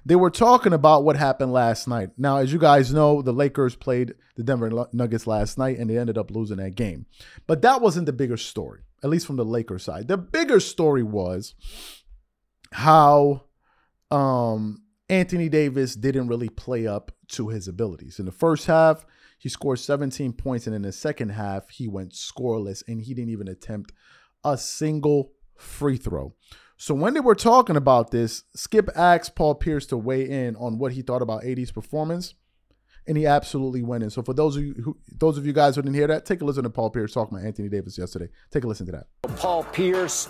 They 0.05 0.17
were 0.17 0.31
talking 0.31 0.73
about 0.73 1.05
what 1.05 1.15
happened 1.15 1.53
last 1.53 1.87
night. 1.87 2.11
Now, 2.19 2.39
as 2.39 2.53
you 2.53 2.59
guys 2.59 2.93
know, 2.93 3.23
the 3.23 3.33
Lakers 3.33 3.77
played 3.77 4.15
the 4.35 4.43
Denver 4.43 4.89
Nuggets 4.93 5.29
last 5.29 5.57
night, 5.57 5.79
and 5.79 5.89
they 5.89 5.97
ended 5.97 6.19
up 6.19 6.33
losing 6.33 6.57
that 6.57 6.75
game. 6.75 7.07
But 7.47 7.63
that 7.63 7.81
wasn't 7.81 8.07
the 8.07 8.13
bigger 8.13 8.37
story, 8.37 8.81
at 9.05 9.11
least 9.11 9.25
from 9.25 9.37
the 9.37 9.45
Lakers 9.45 9.85
side. 9.85 10.09
The 10.09 10.17
bigger 10.17 10.59
story 10.59 11.05
was 11.05 11.55
how 12.73 13.45
um, 14.11 14.83
Anthony 15.09 15.49
Davis 15.49 15.95
didn't 15.95 16.27
really 16.27 16.49
play 16.49 16.89
up 16.89 17.13
to 17.33 17.51
his 17.51 17.69
abilities. 17.69 18.19
In 18.19 18.27
the 18.27 18.33
first 18.33 18.67
half, 18.67 19.07
he 19.39 19.49
scored 19.49 19.79
17 19.79 20.33
points, 20.33 20.67
and 20.67 20.75
in 20.75 20.83
the 20.83 20.93
second 20.93 21.29
half, 21.29 21.69
he 21.71 21.87
went 21.87 22.15
scoreless, 22.15 22.83
and 22.89 23.01
he 23.01 23.15
didn't 23.15 23.31
even 23.31 23.47
attempt 23.47 23.93
a 24.45 24.57
single 24.57 25.33
free 25.57 25.97
throw. 25.97 26.35
So 26.77 26.95
when 26.95 27.13
they 27.13 27.21
were 27.21 27.35
talking 27.35 27.77
about 27.77 28.11
this, 28.11 28.45
Skip 28.55 28.89
asked 28.97 29.35
Paul 29.35 29.55
Pierce 29.55 29.85
to 29.87 29.99
weigh 29.99 30.29
in 30.29 30.57
on 30.57 30.79
what 30.79 30.93
he 30.93 31.03
thought 31.03 31.21
about 31.21 31.45
AD's 31.45 31.71
performance, 31.71 32.35
and 33.07 33.19
he 33.19 33.27
absolutely 33.27 33.83
went 33.83 34.03
in. 34.03 34.09
So 34.09 34.23
for 34.23 34.33
those 34.33 34.57
of 34.57 34.63
you 34.65 34.75
who, 34.83 34.97
those 35.19 35.37
of 35.37 35.45
you 35.45 35.53
guys 35.53 35.77
who 35.77 35.83
didn't 35.83 35.97
hear 35.97 36.07
that, 36.07 36.25
take 36.25 36.41
a 36.41 36.45
listen 36.45 36.63
to 36.63 36.71
Paul 36.71 36.89
Pierce 36.89 37.13
talking 37.13 37.37
about 37.37 37.47
Anthony 37.47 37.69
Davis 37.69 37.99
yesterday. 37.99 38.29
Take 38.51 38.65
a 38.65 38.67
listen 38.67 38.87
to 38.87 38.93
that. 38.93 39.07
Paul 39.37 39.65
Pierce, 39.65 40.27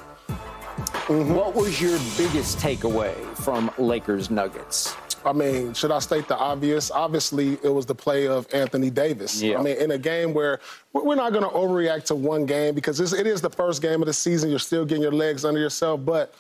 what 1.07 1.55
was 1.55 1.81
your 1.81 1.99
biggest 2.17 2.59
takeaway 2.59 3.15
from 3.37 3.71
Lakers 3.79 4.29
Nuggets? 4.29 4.97
I 5.25 5.33
mean, 5.33 5.75
should 5.75 5.91
I 5.91 5.99
state 5.99 6.29
the 6.29 6.37
obvious? 6.37 6.91
Obviously, 6.91 7.53
it 7.63 7.69
was 7.69 7.87
the 7.87 7.95
play 7.95 8.27
of 8.27 8.47
Anthony 8.55 8.91
Davis. 8.91 9.43
Yeah. 9.43 9.59
I 9.59 9.63
mean, 9.63 9.77
in 9.77 9.91
a 9.91 9.99
game 9.99 10.33
where 10.33 10.61
we're 10.93 11.15
not 11.15 11.33
going 11.33 11.45
to 11.45 11.51
overreact 11.51 12.05
to 12.07 12.15
one 12.15 12.47
game 12.47 12.75
because 12.75 13.01
it 13.13 13.27
is 13.27 13.41
the 13.41 13.51
first 13.51 13.83
game 13.83 14.01
of 14.01 14.07
the 14.07 14.13
season. 14.13 14.51
You're 14.51 14.59
still 14.59 14.85
getting 14.85 15.03
your 15.03 15.13
legs 15.13 15.45
under 15.45 15.61
yourself. 15.61 16.05
But 16.05 16.35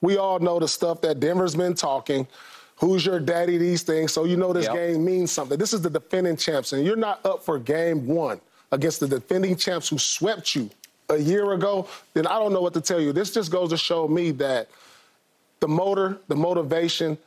we 0.00 0.18
all 0.18 0.38
know 0.38 0.58
the 0.58 0.68
stuff 0.68 1.00
that 1.02 1.20
Denver's 1.20 1.54
been 1.54 1.74
talking. 1.74 2.26
Who's 2.76 3.04
your 3.04 3.18
daddy? 3.18 3.58
These 3.58 3.82
things. 3.82 4.12
So 4.12 4.24
you 4.24 4.36
know 4.36 4.52
this 4.52 4.66
yep. 4.66 4.74
game 4.74 5.04
means 5.04 5.32
something. 5.32 5.58
This 5.58 5.72
is 5.72 5.82
the 5.82 5.90
defending 5.90 6.36
champs, 6.36 6.72
and 6.72 6.84
you're 6.84 6.96
not 6.96 7.24
up 7.24 7.42
for 7.42 7.58
game 7.58 8.06
one 8.06 8.40
against 8.70 9.00
the 9.00 9.08
defending 9.08 9.56
champs 9.56 9.88
who 9.88 9.98
swept 9.98 10.54
you 10.54 10.70
a 11.08 11.16
year 11.16 11.52
ago. 11.52 11.88
Then 12.14 12.26
I 12.26 12.38
don't 12.38 12.52
know 12.52 12.60
what 12.60 12.74
to 12.74 12.80
tell 12.80 13.00
you. 13.00 13.12
This 13.12 13.32
just 13.32 13.50
goes 13.50 13.70
to 13.70 13.76
show 13.76 14.06
me 14.06 14.30
that 14.32 14.68
the 15.60 15.68
motor, 15.68 16.18
the 16.28 16.36
motivation, 16.36 17.18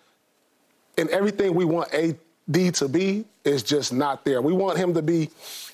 and 0.97 1.09
everything 1.09 1.53
we 1.53 1.65
want 1.65 1.93
AD 1.93 2.73
to 2.75 2.87
be 2.87 3.25
is 3.43 3.63
just 3.63 3.93
not 3.93 4.25
there. 4.25 4.41
We 4.41 4.53
want 4.53 4.77
him 4.77 4.93
to 4.93 5.01
be 5.01 5.29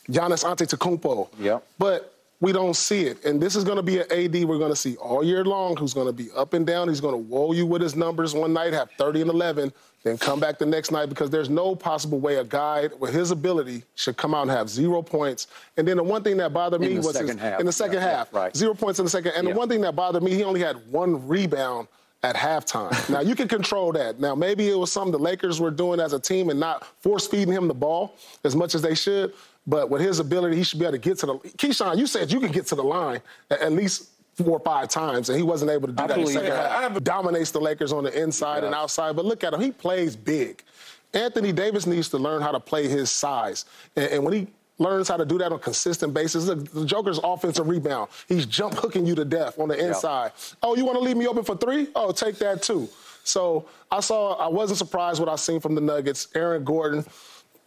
Giannis 0.10 0.44
Antetokounmpo. 0.44 1.30
Yeah. 1.40 1.60
But 1.78 2.14
we 2.40 2.52
don't 2.52 2.76
see 2.76 3.06
it. 3.06 3.26
And 3.26 3.42
this 3.42 3.56
is 3.56 3.64
going 3.64 3.78
to 3.78 3.84
be 3.84 4.00
an 4.00 4.12
AD 4.12 4.48
we're 4.48 4.60
going 4.60 4.72
to 4.72 4.76
see 4.76 4.96
all 4.98 5.24
year 5.24 5.44
long 5.44 5.76
who's 5.76 5.94
going 5.94 6.08
to 6.08 6.14
be 6.14 6.30
up 6.36 6.54
and 6.54 6.68
down. 6.68 6.88
He's 6.88 7.02
going 7.02 7.14
to 7.14 7.18
woe 7.18 7.52
you 7.52 7.66
with 7.66 7.82
his 7.82 7.96
numbers 7.96 8.34
one 8.34 8.54
night, 8.54 8.74
have 8.74 8.92
30 8.92 9.22
and 9.22 9.30
11, 9.32 9.74
then 10.04 10.18
come 10.18 10.40
back 10.40 10.60
the 10.60 10.66
next 10.66 10.92
night 10.92 11.08
because 11.10 11.32
there's 11.32 11.50
no 11.50 11.76
possible 11.76 12.20
way 12.20 12.36
a 12.36 12.44
guy 12.44 12.90
with 13.00 13.14
his 13.14 13.32
ability 13.32 13.84
should 13.96 14.18
come 14.18 14.36
out 14.36 14.44
and 14.44 14.52
have 14.52 14.70
zero 14.70 15.02
points. 15.02 15.48
And 15.78 15.88
then 15.88 15.98
the 15.98 16.04
one 16.04 16.22
thing 16.24 16.38
that 16.38 16.54
bothered 16.54 16.82
me 16.82 16.98
was 17.00 17.18
his, 17.18 17.32
in 17.32 17.66
the 17.66 17.72
second 17.72 17.96
yeah, 17.96 18.18
half, 18.18 18.34
right. 18.34 18.56
zero 18.56 18.76
points 18.76 19.00
in 19.00 19.06
the 19.06 19.12
second. 19.12 19.34
And 19.36 19.48
yeah. 19.48 19.54
the 19.54 19.60
one 19.60 19.68
thing 19.68 19.82
that 19.82 19.96
bothered 19.96 20.22
me, 20.22 20.34
he 20.34 20.44
only 20.44 20.62
had 20.62 20.76
one 20.92 21.28
rebound 21.28 21.88
at 22.28 22.36
halftime. 22.36 23.10
now 23.10 23.22
you 23.22 23.36
can 23.36 23.48
control 23.48 23.92
that. 23.94 24.20
Now 24.20 24.36
maybe 24.36 24.68
it 24.68 24.78
was 24.78 24.92
something 24.92 25.12
the 25.12 25.20
Lakers 25.20 25.60
were 25.60 25.72
doing 25.72 26.00
as 26.00 26.14
a 26.14 26.20
team 26.20 26.50
and 26.50 26.60
not 26.60 26.86
force 27.02 27.28
feeding 27.28 27.54
him 27.54 27.68
the 27.68 27.74
ball 27.74 28.16
as 28.44 28.56
much 28.56 28.76
as 28.76 28.82
they 28.82 28.96
should. 28.96 29.34
But 29.66 29.90
with 29.90 30.02
his 30.02 30.20
ability, 30.20 30.56
he 30.56 30.64
should 30.64 30.80
be 30.80 30.86
able 30.86 30.94
to 30.94 30.98
get 30.98 31.18
to 31.20 31.26
the. 31.26 31.34
Keyshawn, 31.36 31.98
you 31.98 32.08
said 32.08 32.32
you 32.32 32.40
can 32.40 32.52
get 32.52 32.66
to 32.68 32.76
the 32.76 32.84
line 32.84 33.22
at 33.50 33.72
least 33.72 34.10
four 34.36 34.52
or 34.52 34.60
five 34.60 34.88
times, 34.88 35.30
and 35.30 35.38
he 35.38 35.44
wasn't 35.44 35.72
able 35.72 35.88
to 35.88 35.94
do 35.94 36.04
I 36.04 36.08
that 36.08 36.18
in 36.18 36.26
the 36.26 36.32
second 36.32 36.52
half. 36.52 37.04
Dominates 37.04 37.52
the 37.52 37.60
Lakers 37.60 37.92
on 37.92 38.04
the 38.04 38.22
inside 38.22 38.64
and 38.64 38.74
outside. 38.74 39.16
But 39.16 39.26
look 39.26 39.44
at 39.44 39.54
him; 39.54 39.60
he 39.60 39.72
plays 39.72 40.16
big. 40.16 40.64
Anthony 41.14 41.52
Davis 41.52 41.86
needs 41.86 42.10
to 42.10 42.18
learn 42.18 42.42
how 42.42 42.52
to 42.52 42.60
play 42.60 42.88
his 42.88 43.12
size, 43.12 43.66
and, 43.96 44.10
and 44.12 44.24
when 44.24 44.34
he 44.34 44.48
learns 44.80 45.08
how 45.08 45.18
to 45.18 45.26
do 45.26 45.38
that 45.40 45.48
on 45.48 45.54
a 45.54 45.60
consistent 45.60 46.14
basis. 46.14 46.46
Look, 46.46 46.72
the 46.72 46.86
Joker's 46.86 47.20
offensive 47.24 47.68
rebound. 47.68 48.10
He's 48.28 48.46
jump 48.46 48.76
hooking 48.76 49.06
you 49.06 49.16
to 49.16 49.26
death 49.26 49.60
on 49.60 49.70
the 49.70 49.78
inside. 49.78 50.32
Yep. 50.36 50.58
Oh, 50.64 50.76
you 50.76 50.86
want 50.86 50.98
to 50.98 51.04
leave 51.04 51.18
me 51.18 51.28
open 51.28 51.44
for 51.44 51.56
three? 51.58 51.88
Oh, 51.96 52.12
take 52.12 52.38
that 52.38 52.62
too. 52.62 52.88
So 53.24 53.68
I 53.92 54.00
saw, 54.00 54.36
I 54.36 54.48
wasn't 54.48 54.78
surprised 54.78 55.20
what 55.20 55.30
I 55.30 55.36
seen 55.36 55.60
from 55.60 55.76
the 55.76 55.82
Nuggets. 55.82 56.28
Aaron 56.36 56.64
Gordon, 56.64 57.06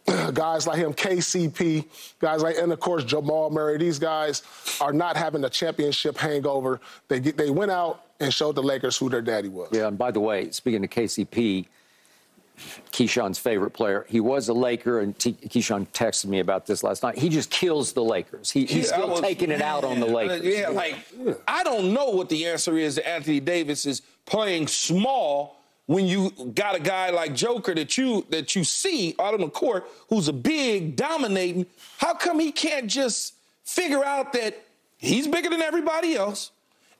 guys 0.33 0.65
like 0.65 0.77
him, 0.77 0.93
KCP, 0.93 1.85
guys 2.19 2.41
like, 2.41 2.57
and 2.57 2.71
of 2.71 2.79
course 2.79 3.03
Jamal 3.03 3.49
Murray. 3.51 3.77
These 3.77 3.99
guys 3.99 4.41
are 4.79 4.93
not 4.93 5.17
having 5.17 5.43
a 5.43 5.49
championship 5.49 6.17
hangover. 6.17 6.81
They 7.07 7.19
they 7.19 7.49
went 7.51 7.71
out 7.71 8.05
and 8.19 8.33
showed 8.33 8.55
the 8.55 8.63
Lakers 8.63 8.97
who 8.97 9.09
their 9.09 9.21
daddy 9.21 9.49
was. 9.49 9.69
Yeah, 9.71 9.87
and 9.87 9.97
by 9.97 10.11
the 10.11 10.19
way, 10.19 10.49
speaking 10.51 10.83
of 10.83 10.89
KCP, 10.89 11.67
Keyshawn's 12.91 13.39
favorite 13.39 13.71
player. 13.71 14.05
He 14.09 14.19
was 14.19 14.49
a 14.49 14.53
Laker, 14.53 14.99
and 14.99 15.17
T- 15.17 15.33
Keyshawn 15.33 15.87
texted 15.89 16.25
me 16.25 16.39
about 16.39 16.65
this 16.65 16.83
last 16.83 17.03
night. 17.03 17.17
He 17.17 17.29
just 17.29 17.49
kills 17.49 17.93
the 17.93 18.03
Lakers. 18.03 18.51
He, 18.51 18.65
he's 18.65 18.87
yeah, 18.87 18.97
still 18.97 19.09
was, 19.09 19.21
taking 19.21 19.51
it 19.51 19.61
out 19.61 19.83
on 19.83 19.99
the 19.99 20.05
Lakers. 20.05 20.43
Yeah, 20.43 20.69
like 20.69 20.95
I 21.47 21.63
don't 21.63 21.93
know 21.93 22.09
what 22.09 22.29
the 22.29 22.45
answer 22.45 22.77
is 22.77 22.95
to 22.95 23.07
Anthony 23.07 23.39
Davis 23.39 23.85
is 23.85 24.01
playing 24.25 24.67
small 24.67 25.61
when 25.85 26.05
you 26.05 26.31
got 26.55 26.75
a 26.75 26.79
guy 26.79 27.09
like 27.09 27.35
Joker 27.35 27.75
that 27.75 27.97
you 27.97 28.25
that 28.29 28.55
you 28.55 28.63
see 28.63 29.15
out 29.19 29.33
on 29.33 29.41
the 29.41 29.49
court 29.49 29.87
who's 30.09 30.27
a 30.27 30.33
big 30.33 30.95
dominating. 30.95 31.65
How 31.97 32.13
come 32.13 32.39
he 32.39 32.51
can't 32.51 32.87
just 32.87 33.35
figure 33.63 34.03
out 34.03 34.33
that 34.33 34.61
he's 34.97 35.27
bigger 35.27 35.49
than 35.49 35.61
everybody 35.61 36.15
else? 36.15 36.51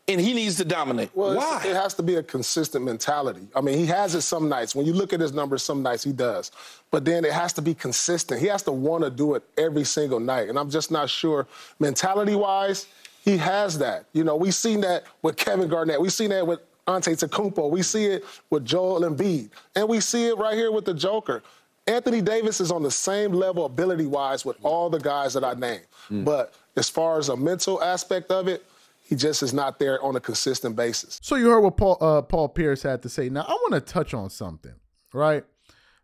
And 0.07 0.19
he 0.19 0.33
needs 0.33 0.57
to 0.57 0.65
dominate. 0.65 1.11
Well, 1.13 1.35
Why? 1.35 1.63
It 1.65 1.75
has 1.75 1.93
to 1.95 2.03
be 2.03 2.15
a 2.15 2.23
consistent 2.23 2.83
mentality. 2.83 3.47
I 3.55 3.61
mean, 3.61 3.77
he 3.77 3.85
has 3.87 4.15
it 4.15 4.21
some 4.21 4.49
nights. 4.49 4.75
When 4.75 4.85
you 4.85 4.93
look 4.93 5.13
at 5.13 5.19
his 5.19 5.33
numbers, 5.33 5.63
some 5.63 5.83
nights 5.83 6.03
he 6.03 6.11
does. 6.11 6.51
But 6.89 7.05
then 7.05 7.23
it 7.23 7.31
has 7.31 7.53
to 7.53 7.61
be 7.61 7.73
consistent. 7.73 8.41
He 8.41 8.47
has 8.47 8.63
to 8.63 8.71
want 8.71 9.03
to 9.03 9.09
do 9.09 9.35
it 9.35 9.43
every 9.57 9.83
single 9.83 10.19
night. 10.19 10.49
And 10.49 10.57
I'm 10.57 10.69
just 10.69 10.91
not 10.91 11.09
sure, 11.09 11.47
mentality 11.79 12.35
wise, 12.35 12.87
he 13.23 13.37
has 13.37 13.77
that. 13.79 14.05
You 14.13 14.23
know, 14.23 14.35
we've 14.35 14.55
seen 14.55 14.81
that 14.81 15.03
with 15.21 15.37
Kevin 15.37 15.67
Garnett. 15.67 16.01
We've 16.01 16.11
seen 16.11 16.31
that 16.31 16.45
with 16.45 16.59
Antetokounmpo. 16.87 17.69
We 17.69 17.83
see 17.83 18.05
it 18.07 18.25
with 18.49 18.65
Joel 18.65 19.01
Embiid. 19.01 19.49
And 19.75 19.87
we 19.87 19.99
see 19.99 20.27
it 20.27 20.37
right 20.37 20.55
here 20.55 20.71
with 20.71 20.85
the 20.85 20.93
Joker. 20.93 21.43
Anthony 21.87 22.21
Davis 22.21 22.61
is 22.61 22.71
on 22.71 22.83
the 22.83 22.91
same 22.91 23.31
level 23.33 23.65
ability 23.65 24.05
wise 24.05 24.45
with 24.45 24.57
all 24.63 24.89
the 24.89 24.99
guys 24.99 25.33
that 25.33 25.43
I 25.43 25.53
named. 25.53 25.85
Mm. 26.09 26.25
But 26.25 26.53
as 26.75 26.89
far 26.89 27.17
as 27.17 27.29
a 27.29 27.35
mental 27.35 27.81
aspect 27.83 28.31
of 28.31 28.47
it, 28.47 28.65
he 29.11 29.17
just 29.17 29.43
is 29.43 29.53
not 29.53 29.77
there 29.77 30.01
on 30.01 30.15
a 30.15 30.21
consistent 30.21 30.77
basis. 30.77 31.19
So 31.21 31.35
you 31.35 31.49
heard 31.49 31.59
what 31.59 31.75
Paul 31.75 31.97
uh, 31.99 32.21
Paul 32.21 32.47
Pierce 32.47 32.81
had 32.81 33.01
to 33.01 33.09
say. 33.09 33.27
Now 33.27 33.41
I 33.41 33.51
want 33.51 33.73
to 33.73 33.81
touch 33.81 34.13
on 34.13 34.29
something, 34.29 34.75
right? 35.13 35.43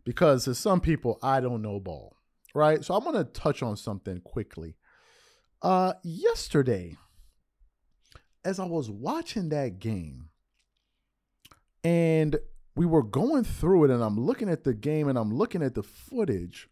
Because 0.04 0.44
to 0.44 0.54
some 0.54 0.82
people, 0.82 1.18
I 1.24 1.40
don't 1.40 1.62
know 1.62 1.80
ball, 1.80 2.18
right? 2.54 2.84
So 2.84 2.94
I 2.94 2.98
want 2.98 3.16
to 3.16 3.24
touch 3.24 3.64
on 3.64 3.78
something 3.78 4.20
quickly. 4.20 4.76
Uh, 5.62 5.94
yesterday, 6.04 6.98
as 8.44 8.60
I 8.60 8.66
was 8.66 8.92
watching 8.92 9.48
that 9.50 9.80
game, 9.80 10.28
and 11.86 12.38
we 12.76 12.86
were 12.86 13.04
going 13.04 13.46
through 13.46 13.86
it, 13.86 13.92
and 13.92 14.04
I'm 14.04 14.20
looking 14.20 14.50
at 14.50 14.66
the 14.66 14.74
game, 14.74 15.08
and 15.08 15.18
I'm 15.18 15.34
looking 15.34 15.64
at 15.64 15.76
the 15.76 15.84
footage, 15.84 16.68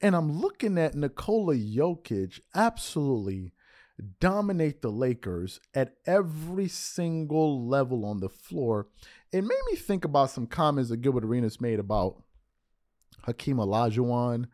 and 0.00 0.16
I'm 0.16 0.32
looking 0.32 0.78
at 0.78 0.96
Nikola 0.96 1.54
Jokic 1.54 2.40
absolutely 2.56 3.52
dominate 4.20 4.82
the 4.82 4.90
Lakers 4.90 5.60
at 5.74 5.94
every 6.06 6.68
single 6.68 7.66
level 7.66 8.04
on 8.04 8.20
the 8.20 8.28
floor. 8.28 8.88
It 9.32 9.42
made 9.42 9.62
me 9.70 9.76
think 9.76 10.04
about 10.04 10.30
some 10.30 10.46
comments 10.46 10.90
that 10.90 10.98
Gilbert 10.98 11.24
Arenas 11.24 11.60
made 11.60 11.78
about 11.78 12.22
Hakeem 13.22 13.56
Olajuwon, 13.56 14.46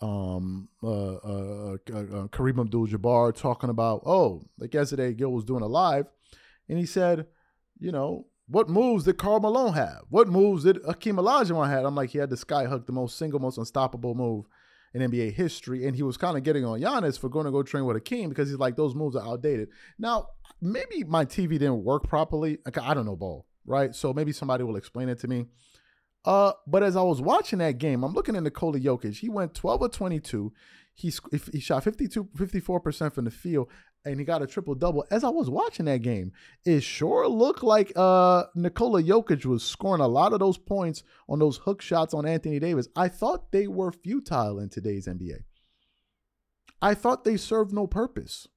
um, 0.00 0.68
uh, 0.82 1.14
uh, 1.14 1.76
uh, 1.92 1.96
uh 1.96 2.26
Kareem 2.28 2.60
Abdul-Jabbar 2.60 3.34
talking 3.36 3.70
about, 3.70 4.02
oh, 4.04 4.44
like 4.58 4.74
yesterday, 4.74 5.12
Gil 5.12 5.30
was 5.30 5.44
doing 5.44 5.62
a 5.62 5.68
live, 5.68 6.06
and 6.68 6.78
he 6.78 6.86
said, 6.86 7.26
you 7.78 7.92
know, 7.92 8.26
what 8.48 8.68
moves 8.68 9.04
did 9.04 9.16
Karl 9.16 9.40
Malone 9.40 9.74
have? 9.74 10.02
What 10.10 10.28
moves 10.28 10.64
did 10.64 10.78
Hakeem 10.84 11.16
Olajuwon 11.16 11.68
have? 11.68 11.84
I'm 11.84 11.94
like, 11.94 12.10
he 12.10 12.18
had 12.18 12.30
the 12.30 12.36
sky 12.36 12.64
hook, 12.64 12.86
the 12.86 12.92
most 12.92 13.16
single, 13.16 13.38
most 13.38 13.58
unstoppable 13.58 14.14
move 14.14 14.46
in 14.94 15.10
NBA 15.10 15.32
history. 15.34 15.86
And 15.86 15.96
he 15.96 16.02
was 16.02 16.16
kind 16.16 16.36
of 16.36 16.42
getting 16.42 16.64
on 16.64 16.80
Giannis 16.80 17.18
for 17.18 17.28
going 17.28 17.46
to 17.46 17.52
go 17.52 17.62
train 17.62 17.84
with 17.84 17.96
Hakeem 17.96 18.28
because 18.28 18.48
he's 18.48 18.58
like, 18.58 18.76
those 18.76 18.94
moves 18.94 19.16
are 19.16 19.26
outdated. 19.26 19.68
Now, 19.98 20.28
maybe 20.60 21.04
my 21.04 21.24
TV 21.24 21.50
didn't 21.50 21.84
work 21.84 22.08
properly. 22.08 22.58
I 22.80 22.94
don't 22.94 23.06
know 23.06 23.16
ball, 23.16 23.46
right? 23.66 23.94
So 23.94 24.12
maybe 24.12 24.32
somebody 24.32 24.64
will 24.64 24.76
explain 24.76 25.08
it 25.08 25.18
to 25.20 25.28
me. 25.28 25.46
Uh, 26.24 26.52
but 26.66 26.82
as 26.82 26.96
I 26.96 27.02
was 27.02 27.20
watching 27.20 27.58
that 27.58 27.78
game, 27.78 28.04
I'm 28.04 28.12
looking 28.12 28.36
at 28.36 28.42
Nikola 28.42 28.78
Jokic. 28.78 29.18
He 29.18 29.28
went 29.28 29.54
12 29.54 29.82
or 29.82 29.88
22. 29.88 30.52
He, 30.94 31.12
he 31.52 31.60
shot 31.60 31.84
52, 31.84 32.24
54% 32.36 33.12
from 33.12 33.24
the 33.24 33.30
field 33.30 33.68
and 34.04 34.18
he 34.18 34.24
got 34.24 34.42
a 34.42 34.46
triple 34.46 34.74
double. 34.74 35.06
As 35.10 35.24
I 35.24 35.28
was 35.28 35.48
watching 35.48 35.86
that 35.86 36.02
game, 36.02 36.32
it 36.64 36.82
sure 36.82 37.28
looked 37.28 37.62
like 37.62 37.92
uh, 37.96 38.44
Nikola 38.54 39.02
Jokic 39.02 39.44
was 39.44 39.62
scoring 39.62 40.00
a 40.00 40.08
lot 40.08 40.32
of 40.32 40.40
those 40.40 40.58
points 40.58 41.02
on 41.28 41.38
those 41.38 41.58
hook 41.58 41.80
shots 41.80 42.14
on 42.14 42.26
Anthony 42.26 42.58
Davis. 42.58 42.88
I 42.96 43.08
thought 43.08 43.52
they 43.52 43.66
were 43.66 43.92
futile 43.92 44.58
in 44.58 44.68
today's 44.68 45.06
NBA. 45.06 45.44
I 46.80 46.94
thought 46.94 47.24
they 47.24 47.36
served 47.36 47.72
no 47.72 47.86
purpose 47.86 48.48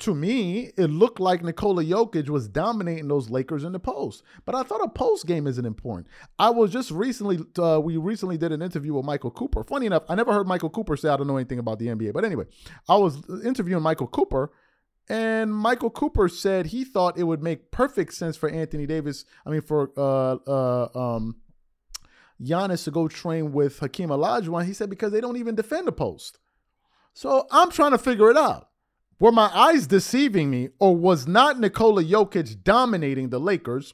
to 0.00 0.14
me, 0.14 0.72
it 0.76 0.86
looked 0.86 1.20
like 1.20 1.42
Nikola 1.42 1.84
Jokic 1.84 2.28
was 2.30 2.48
dominating 2.48 3.08
those 3.08 3.28
Lakers 3.28 3.64
in 3.64 3.72
the 3.72 3.78
post. 3.78 4.22
But 4.46 4.54
I 4.54 4.62
thought 4.62 4.82
a 4.82 4.88
post 4.88 5.26
game 5.26 5.46
isn't 5.46 5.64
important. 5.64 6.08
I 6.38 6.50
was 6.50 6.72
just 6.72 6.90
recently, 6.90 7.38
uh, 7.58 7.80
we 7.82 7.98
recently 7.98 8.38
did 8.38 8.50
an 8.50 8.62
interview 8.62 8.94
with 8.94 9.04
Michael 9.04 9.30
Cooper. 9.30 9.62
Funny 9.62 9.86
enough, 9.86 10.04
I 10.08 10.14
never 10.14 10.32
heard 10.32 10.48
Michael 10.48 10.70
Cooper 10.70 10.96
say 10.96 11.10
I 11.10 11.16
don't 11.16 11.26
know 11.26 11.36
anything 11.36 11.58
about 11.58 11.78
the 11.78 11.88
NBA. 11.88 12.14
But 12.14 12.24
anyway, 12.24 12.44
I 12.88 12.96
was 12.96 13.22
interviewing 13.44 13.82
Michael 13.82 14.06
Cooper, 14.06 14.50
and 15.08 15.54
Michael 15.54 15.90
Cooper 15.90 16.28
said 16.28 16.66
he 16.66 16.84
thought 16.84 17.18
it 17.18 17.24
would 17.24 17.42
make 17.42 17.70
perfect 17.70 18.14
sense 18.14 18.36
for 18.36 18.48
Anthony 18.48 18.86
Davis, 18.86 19.26
I 19.44 19.50
mean, 19.50 19.60
for 19.60 19.90
uh, 19.98 20.36
uh, 20.46 21.16
um, 21.16 21.36
Giannis 22.40 22.84
to 22.84 22.90
go 22.90 23.06
train 23.06 23.52
with 23.52 23.80
Hakeem 23.80 24.08
Olajuwon. 24.08 24.64
He 24.64 24.72
said 24.72 24.88
because 24.88 25.12
they 25.12 25.20
don't 25.20 25.36
even 25.36 25.54
defend 25.54 25.86
the 25.86 25.92
post. 25.92 26.38
So 27.12 27.46
I'm 27.50 27.70
trying 27.70 27.90
to 27.90 27.98
figure 27.98 28.30
it 28.30 28.36
out. 28.38 28.69
Were 29.20 29.32
my 29.32 29.50
eyes 29.54 29.86
deceiving 29.86 30.50
me, 30.50 30.70
or 30.78 30.96
was 30.96 31.28
not 31.28 31.60
Nikola 31.60 32.02
Jokic 32.02 32.64
dominating 32.64 33.28
the 33.28 33.38
Lakers 33.38 33.92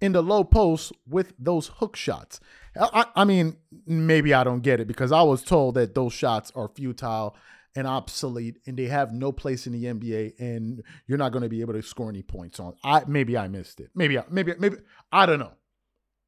in 0.00 0.12
the 0.12 0.22
low 0.22 0.44
post 0.44 0.92
with 1.08 1.34
those 1.38 1.66
hook 1.66 1.96
shots? 1.96 2.38
I, 2.80 3.06
I, 3.16 3.24
mean, 3.24 3.56
maybe 3.84 4.32
I 4.32 4.44
don't 4.44 4.60
get 4.60 4.78
it 4.78 4.86
because 4.86 5.10
I 5.10 5.22
was 5.22 5.42
told 5.42 5.74
that 5.74 5.96
those 5.96 6.12
shots 6.12 6.52
are 6.54 6.68
futile 6.68 7.34
and 7.74 7.88
obsolete 7.88 8.58
and 8.64 8.76
they 8.76 8.86
have 8.86 9.12
no 9.12 9.32
place 9.32 9.66
in 9.66 9.72
the 9.72 9.84
NBA 9.84 10.34
and 10.38 10.84
you're 11.08 11.18
not 11.18 11.32
going 11.32 11.42
to 11.42 11.48
be 11.48 11.60
able 11.60 11.74
to 11.74 11.82
score 11.82 12.08
any 12.08 12.22
points 12.22 12.60
on. 12.60 12.74
I 12.84 13.02
maybe 13.08 13.36
I 13.36 13.48
missed 13.48 13.80
it. 13.80 13.90
Maybe 13.94 14.18
I, 14.18 14.24
maybe 14.30 14.54
maybe 14.58 14.76
I 15.10 15.26
don't 15.26 15.38
know. 15.40 15.52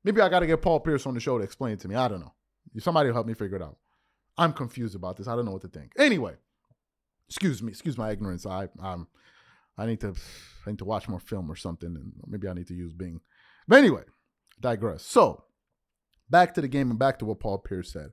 Maybe 0.03 0.20
I 0.20 0.29
got 0.29 0.40
to 0.40 0.46
get 0.46 0.62
Paul 0.62 0.81
Pierce 0.81 1.07
on 1.07 1.14
the 1.14 1.20
show 1.20 1.38
to 1.38 1.44
explain 1.44 1.75
it 1.75 1.81
to 1.81 1.88
me. 1.88 1.94
I 1.94 2.09
don't 2.09 2.20
know. 2.20 2.35
Somebody 2.79 3.12
help 3.12 3.27
me 3.27 3.35
figure 3.35 3.57
it 3.57 3.62
out. 3.62 3.77
I'm 4.37 4.53
confused 4.53 4.94
about 4.94 5.16
this. 5.16 5.29
I 5.29 5.37
don't 5.37 5.44
know 5.44 5.53
what 5.53 5.62
to 5.62 5.68
think. 5.68 5.92
Anyway, 5.99 6.35
excuse 7.31 7.62
me, 7.62 7.71
excuse 7.71 7.97
my 7.97 8.11
ignorance. 8.11 8.45
I 8.45 8.69
um, 8.83 9.07
I 9.79 9.87
need 9.87 10.01
to 10.01 10.14
I 10.66 10.71
need 10.71 10.79
to 10.81 10.85
watch 10.85 11.09
more 11.09 11.21
film 11.21 11.51
or 11.51 11.57
something, 11.57 11.95
and 11.97 12.12
maybe 12.27 12.49
I 12.49 12.53
need 12.53 12.66
to 12.66 12.75
use 12.75 12.93
Bing. 12.93 13.21
But 13.66 13.79
anyway, 13.79 14.03
digress. 14.61 15.05
So 15.05 15.45
back 16.29 16.55
to 16.55 16.61
the 16.61 16.69
game 16.69 16.90
and 16.90 16.99
back 16.99 17.19
to 17.21 17.25
what 17.25 17.40
Paul 17.40 17.59
Pierce 17.59 17.93
said. 17.93 18.11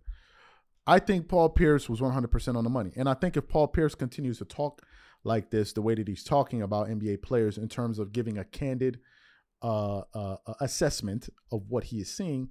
I 0.86 1.00
think 1.00 1.28
Paul 1.28 1.50
Pierce 1.50 1.90
was 1.90 2.00
100% 2.00 2.56
on 2.56 2.64
the 2.64 2.70
money. 2.70 2.94
And 2.96 3.10
I 3.10 3.14
think 3.14 3.36
if 3.36 3.50
Paul 3.50 3.68
Pierce 3.68 3.94
continues 3.94 4.38
to 4.38 4.46
talk 4.46 4.82
like 5.26 5.52
this, 5.52 5.74
the 5.74 5.82
way 5.82 5.96
that 5.96 6.08
he's 6.08 6.24
talking 6.24 6.62
about 6.62 6.88
NBA 6.88 7.22
players 7.22 7.58
in 7.58 7.68
terms 7.68 8.00
of 8.00 8.14
giving 8.14 8.38
a 8.38 8.46
candid 8.46 9.00
uh, 9.62 10.04
uh, 10.14 10.38
assessment 10.62 11.28
of 11.52 11.64
what 11.68 11.86
he 11.86 12.00
is 12.00 12.10
seeing, 12.10 12.50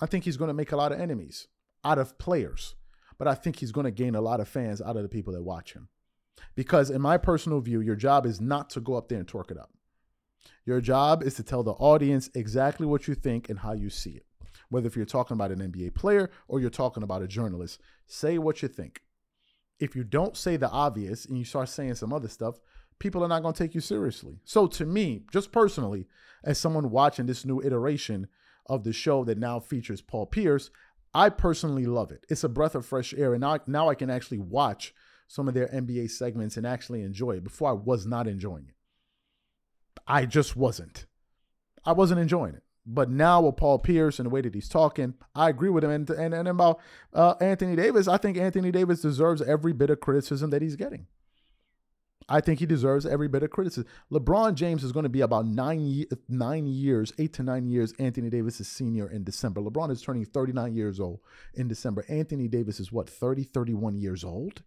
I 0.00 0.06
think 0.06 0.24
he's 0.24 0.38
going 0.38 0.48
to 0.48 0.54
make 0.54 0.72
a 0.72 0.76
lot 0.76 0.92
of 0.92 1.00
enemies 1.00 1.46
out 1.84 1.98
of 1.98 2.18
players. 2.18 2.74
But 3.18 3.28
I 3.28 3.34
think 3.34 3.56
he's 3.56 3.72
going 3.72 3.84
to 3.84 3.90
gain 3.90 4.14
a 4.14 4.22
lot 4.22 4.40
of 4.40 4.48
fans 4.48 4.80
out 4.80 4.96
of 4.96 5.02
the 5.02 5.08
people 5.08 5.34
that 5.34 5.42
watch 5.42 5.74
him. 5.74 5.88
Because, 6.54 6.90
in 6.90 7.00
my 7.00 7.16
personal 7.16 7.60
view, 7.60 7.80
your 7.80 7.96
job 7.96 8.26
is 8.26 8.40
not 8.40 8.70
to 8.70 8.80
go 8.80 8.94
up 8.94 9.08
there 9.08 9.18
and 9.18 9.28
torque 9.28 9.50
it 9.50 9.58
up. 9.58 9.70
Your 10.64 10.80
job 10.80 11.22
is 11.22 11.34
to 11.34 11.42
tell 11.42 11.62
the 11.62 11.72
audience 11.72 12.30
exactly 12.34 12.86
what 12.86 13.06
you 13.06 13.14
think 13.14 13.48
and 13.48 13.58
how 13.58 13.72
you 13.72 13.90
see 13.90 14.10
it. 14.10 14.26
Whether 14.70 14.86
if 14.86 14.96
you're 14.96 15.04
talking 15.04 15.34
about 15.34 15.52
an 15.52 15.58
NBA 15.58 15.94
player 15.94 16.30
or 16.48 16.60
you're 16.60 16.70
talking 16.70 17.02
about 17.02 17.22
a 17.22 17.28
journalist, 17.28 17.80
say 18.06 18.38
what 18.38 18.62
you 18.62 18.68
think. 18.68 19.02
If 19.78 19.94
you 19.94 20.04
don't 20.04 20.36
say 20.36 20.56
the 20.56 20.70
obvious 20.70 21.26
and 21.26 21.36
you 21.36 21.44
start 21.44 21.68
saying 21.68 21.96
some 21.96 22.12
other 22.12 22.28
stuff, 22.28 22.60
people 22.98 23.22
are 23.22 23.28
not 23.28 23.42
going 23.42 23.54
to 23.54 23.62
take 23.62 23.74
you 23.74 23.80
seriously. 23.80 24.38
So 24.44 24.66
to 24.68 24.86
me, 24.86 25.24
just 25.32 25.52
personally, 25.52 26.06
as 26.42 26.58
someone 26.58 26.90
watching 26.90 27.26
this 27.26 27.44
new 27.44 27.60
iteration 27.60 28.28
of 28.66 28.84
the 28.84 28.92
show 28.92 29.24
that 29.24 29.38
now 29.38 29.60
features 29.60 30.00
Paul 30.00 30.26
Pierce, 30.26 30.70
I 31.12 31.28
personally 31.28 31.86
love 31.86 32.10
it. 32.10 32.24
It's 32.28 32.44
a 32.44 32.48
breath 32.48 32.74
of 32.74 32.86
fresh 32.86 33.14
air, 33.14 33.34
and 33.34 33.40
now, 33.40 33.58
now 33.66 33.88
I 33.88 33.94
can 33.94 34.10
actually 34.10 34.38
watch 34.38 34.94
some 35.26 35.48
of 35.48 35.54
their 35.54 35.68
NBA 35.68 36.10
segments 36.10 36.56
and 36.56 36.66
actually 36.66 37.02
enjoy 37.02 37.32
it. 37.32 37.44
Before 37.44 37.70
I 37.70 37.72
was 37.72 38.06
not 38.06 38.26
enjoying 38.26 38.66
it. 38.68 38.74
I 40.06 40.26
just 40.26 40.56
wasn't. 40.56 41.06
I 41.84 41.92
wasn't 41.92 42.20
enjoying 42.20 42.54
it. 42.54 42.62
But 42.86 43.10
now 43.10 43.40
with 43.40 43.56
Paul 43.56 43.78
Pierce 43.78 44.18
and 44.18 44.26
the 44.26 44.30
way 44.30 44.42
that 44.42 44.54
he's 44.54 44.68
talking, 44.68 45.14
I 45.34 45.48
agree 45.48 45.70
with 45.70 45.84
him. 45.84 45.90
And 45.90 46.10
and, 46.10 46.34
and 46.34 46.48
about 46.48 46.80
uh, 47.14 47.34
Anthony 47.40 47.76
Davis, 47.76 48.08
I 48.08 48.18
think 48.18 48.36
Anthony 48.36 48.70
Davis 48.70 49.00
deserves 49.00 49.40
every 49.40 49.72
bit 49.72 49.90
of 49.90 50.00
criticism 50.00 50.50
that 50.50 50.60
he's 50.60 50.76
getting. 50.76 51.06
I 52.28 52.40
think 52.40 52.60
he 52.60 52.66
deserves 52.66 53.04
every 53.04 53.28
bit 53.28 53.42
of 53.42 53.50
criticism. 53.50 53.86
LeBron 54.10 54.54
James 54.54 54.82
is 54.82 54.92
going 54.92 55.02
to 55.02 55.10
be 55.10 55.20
about 55.20 55.46
nine, 55.46 56.04
nine 56.28 56.66
years, 56.66 57.12
eight 57.18 57.34
to 57.34 57.42
nine 57.42 57.66
years. 57.66 57.92
Anthony 57.98 58.30
Davis 58.30 58.60
is 58.60 58.68
senior 58.68 59.10
in 59.10 59.24
December. 59.24 59.60
LeBron 59.60 59.90
is 59.90 60.00
turning 60.00 60.24
39 60.24 60.74
years 60.74 61.00
old 61.00 61.20
in 61.52 61.68
December. 61.68 62.04
Anthony 62.08 62.48
Davis 62.48 62.80
is 62.80 62.90
what, 62.90 63.10
30, 63.10 63.44
31 63.44 63.98
years 63.98 64.24
old? 64.24 64.62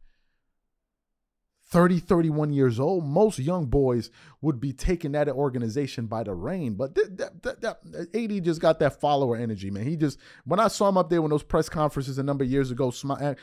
30, 1.70 2.00
31 2.00 2.54
years 2.54 2.80
old. 2.80 3.06
Most 3.06 3.40
young 3.40 3.66
boys 3.66 4.10
would 4.42 4.60
be 4.60 4.74
taken 4.74 4.98
taking 4.98 5.12
that 5.12 5.30
organization 5.30 6.08
by 6.08 6.24
the 6.24 6.34
rein. 6.34 6.76
But 6.76 6.96
that, 6.96 7.42
that, 7.44 7.62
that, 7.62 8.08
AD 8.14 8.44
just 8.44 8.62
got 8.62 8.80
that 8.80 9.00
follower 9.00 9.36
energy, 9.36 9.70
man. 9.70 9.86
He 9.86 9.96
just, 9.96 10.18
when 10.46 10.60
I 10.60 10.68
saw 10.68 10.90
him 10.90 10.98
up 10.98 11.10
there 11.10 11.22
in 11.24 11.30
those 11.30 11.44
press 11.44 11.70
conferences 11.70 12.18
a 12.18 12.24
number 12.24 12.44
of 12.44 12.50
years 12.50 12.72
ago, 12.72 12.92
smile. 12.92 13.18
Eh, 13.22 13.36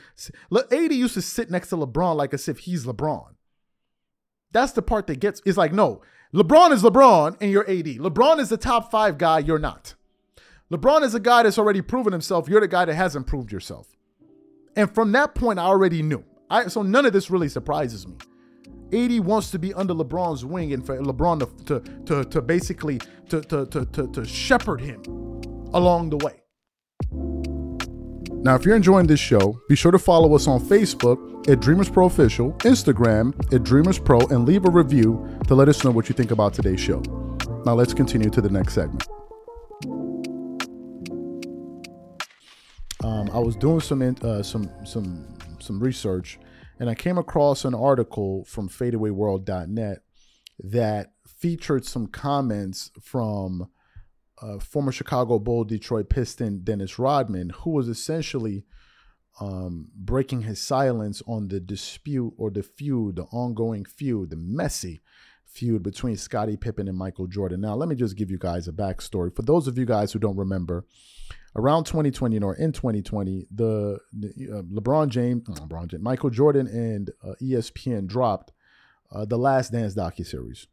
AD 0.73 0.93
used 0.93 1.15
to 1.15 1.23
sit 1.23 1.51
next 1.51 1.69
to 1.69 1.77
LeBron 1.77 2.17
like 2.17 2.35
as 2.35 2.49
if 2.49 2.61
he's 2.61 2.85
LeBron. 2.85 3.35
That's 4.53 4.73
the 4.73 4.83
part 4.83 5.07
that 5.09 5.21
gets 5.21 5.43
it's 5.45 5.59
like, 5.59 5.73
no, 5.73 6.03
LeBron 6.33 6.73
is 6.73 6.83
LeBron 6.83 7.37
and 7.41 7.51
you're 7.51 7.69
AD. 7.69 7.87
LeBron 7.87 8.39
is 8.39 8.49
the 8.49 8.57
top 8.57 8.91
five 8.91 9.19
guy, 9.19 9.39
you're 9.39 9.59
not. 9.59 9.95
LeBron 10.73 11.03
is 11.03 11.15
a 11.15 11.21
guy 11.21 11.43
that's 11.43 11.59
already 11.59 11.83
proven 11.83 12.13
himself. 12.13 12.49
You're 12.49 12.61
the 12.61 12.69
guy 12.69 12.85
that 12.85 12.95
hasn't 12.95 13.27
proved 13.27 13.53
yourself. 13.53 13.97
And 14.77 14.93
from 14.93 15.13
that 15.13 15.35
point, 15.35 15.59
I 15.59 15.65
already 15.65 16.03
knew. 16.03 16.25
I, 16.51 16.69
so 16.69 16.83
none 16.83 17.07
of 17.07 17.13
this 17.13 17.31
really 17.31 17.49
surprises 17.49 18.07
me. 18.07 18.17
AD 18.93 19.21
wants 19.21 19.51
to 19.51 19.59
be 19.59 19.75
under 19.75 19.95
LeBron's 19.95 20.45
wing 20.45 20.73
and 20.73 20.85
for 20.85 20.99
LeBron 20.99 21.41
to 21.41 21.81
to 21.81 22.05
to, 22.05 22.25
to 22.31 22.43
basically 22.43 22.99
to, 23.29 23.41
to 23.43 23.67
to 23.67 23.85
to 23.87 24.09
to 24.09 24.25
shepherd 24.25 24.81
him 24.81 25.03
along 25.73 26.11
the 26.11 26.19
way. 26.19 26.41
Now, 28.45 28.55
if 28.55 28.67
you're 28.67 28.77
enjoying 28.77 29.07
this 29.07 29.21
show, 29.21 29.59
be 29.71 29.75
sure 29.75 29.91
to 29.91 29.99
follow 29.99 30.35
us 30.35 30.47
on 30.47 30.61
Facebook 30.61 31.49
at 31.49 31.61
Dreamers 31.61 31.89
Pro 31.89 32.05
Official, 32.05 32.53
Instagram 32.59 33.35
at 33.55 33.63
Dreamers 33.63 33.99
Pro, 33.99 34.21
and 34.21 34.47
leave 34.47 34.67
a 34.67 34.71
review 34.71 35.39
to 35.47 35.55
let 35.55 35.67
us 35.67 35.83
know 35.83 35.91
what 35.91 36.11
you 36.11 36.15
think 36.15 36.31
about 36.31 36.53
today's 36.53 36.79
show. 36.79 37.01
Now, 37.65 37.73
let's 37.73 37.95
continue 37.95 38.29
to 38.29 38.43
the 38.43 38.51
next 38.51 38.75
segment. 38.75 39.03
Um, 43.03 43.31
I 43.33 43.39
was 43.39 43.57
doing 43.57 43.81
some 43.81 44.17
uh, 44.23 44.43
some 44.43 44.71
some 44.85 45.34
some 45.65 45.81
research, 45.81 46.39
and 46.79 46.89
I 46.89 46.95
came 46.95 47.19
across 47.19 47.65
an 47.65 47.75
article 47.75 48.45
from 48.45 48.69
FadeawayWorld.net 48.69 49.99
that 50.59 51.13
featured 51.27 51.85
some 51.85 52.07
comments 52.07 52.91
from 53.03 53.69
uh, 54.41 54.59
former 54.59 54.93
Chicago 54.93 55.39
Bull, 55.39 55.65
Detroit 55.65 56.09
Piston 56.09 56.61
Dennis 56.65 56.99
Rodman, 56.99 57.51
who 57.51 57.71
was 57.71 57.89
essentially 57.89 58.65
um, 59.41 59.89
breaking 59.95 60.43
his 60.43 60.61
silence 60.61 61.23
on 61.27 61.49
the 61.49 61.61
dispute 61.61 62.35
or 62.37 62.51
the 62.51 62.63
feud, 62.63 63.17
the 63.17 63.25
ongoing 63.25 63.85
feud, 63.85 64.31
the 64.31 64.37
messy 64.37 65.01
feud 65.45 65.83
between 65.83 66.17
Scottie 66.17 66.57
Pippen 66.57 66.89
and 66.89 66.99
Michael 66.99 67.27
Jordan. 67.27 67.61
Now, 67.61 67.75
let 67.75 67.89
me 67.89 67.95
just 67.95 68.17
give 68.17 68.31
you 68.31 68.39
guys 68.39 68.69
a 68.69 68.73
backstory. 68.73 69.35
For 69.35 69.43
those 69.43 69.67
of 69.67 69.79
you 69.79 69.85
guys 69.85 70.13
who 70.13 70.19
don't 70.19 70.37
remember, 70.37 70.85
around 71.57 71.85
2020 71.85 72.39
or 72.41 72.55
in 72.55 72.73
2020, 72.73 73.47
the, 73.55 73.99
uh, 74.53 74.63
LeBron 74.63 75.09
James, 75.09 75.45
LeBron 75.49 75.89
James, 75.89 76.03
Michael 76.03 76.31
Jordan 76.31 76.67
and 76.67 77.11
uh, 77.23 77.35
ESPN 77.41 78.07
dropped 78.07 78.53
uh, 79.13 79.25
the 79.25 79.39
Last 79.39 79.73
Dance 79.73 79.95
docu 79.95 80.27
series. 80.27 80.67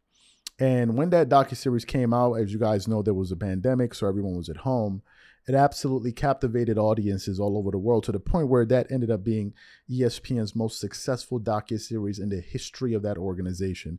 And 0.60 0.98
when 0.98 1.10
that 1.12 1.30
docu 1.30 1.56
series 1.56 1.86
came 1.86 2.14
out, 2.14 2.36
as 2.36 2.54
you 2.54 2.60
guys 2.60 2.88
know, 2.88 3.02
there 3.02 3.14
was 3.14 3.32
a 3.32 3.36
pandemic, 3.36 3.94
so 3.94 4.08
everyone 4.08 4.36
was 4.36 4.50
at 4.50 4.58
home. 4.58 5.02
It 5.48 5.56
absolutely 5.56 6.12
captivated 6.12 6.78
audiences 6.78 7.40
all 7.40 7.58
over 7.58 7.72
the 7.72 7.80
world 7.80 8.04
to 8.04 8.12
the 8.12 8.20
point 8.20 8.48
where 8.48 8.66
that 8.66 8.92
ended 8.92 9.10
up 9.10 9.24
being 9.24 9.54
ESPN's 9.90 10.56
most 10.56 10.80
successful 10.80 11.40
docu 11.40 11.80
series 11.80 12.20
in 12.20 12.30
the 12.30 12.42
history 12.42 12.94
of 12.94 13.02
that 13.02 13.18
organization. 13.18 13.98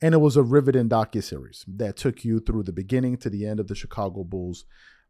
And 0.00 0.14
it 0.14 0.18
was 0.18 0.36
a 0.36 0.42
riveting 0.42 0.88
docu 0.88 1.22
series 1.22 1.64
that 1.66 1.96
took 1.96 2.24
you 2.24 2.38
through 2.38 2.62
the 2.64 2.72
beginning 2.72 3.16
to 3.18 3.30
the 3.30 3.44
end 3.44 3.58
of 3.58 3.66
the 3.66 3.74
Chicago 3.74 4.22
Bulls 4.22 4.64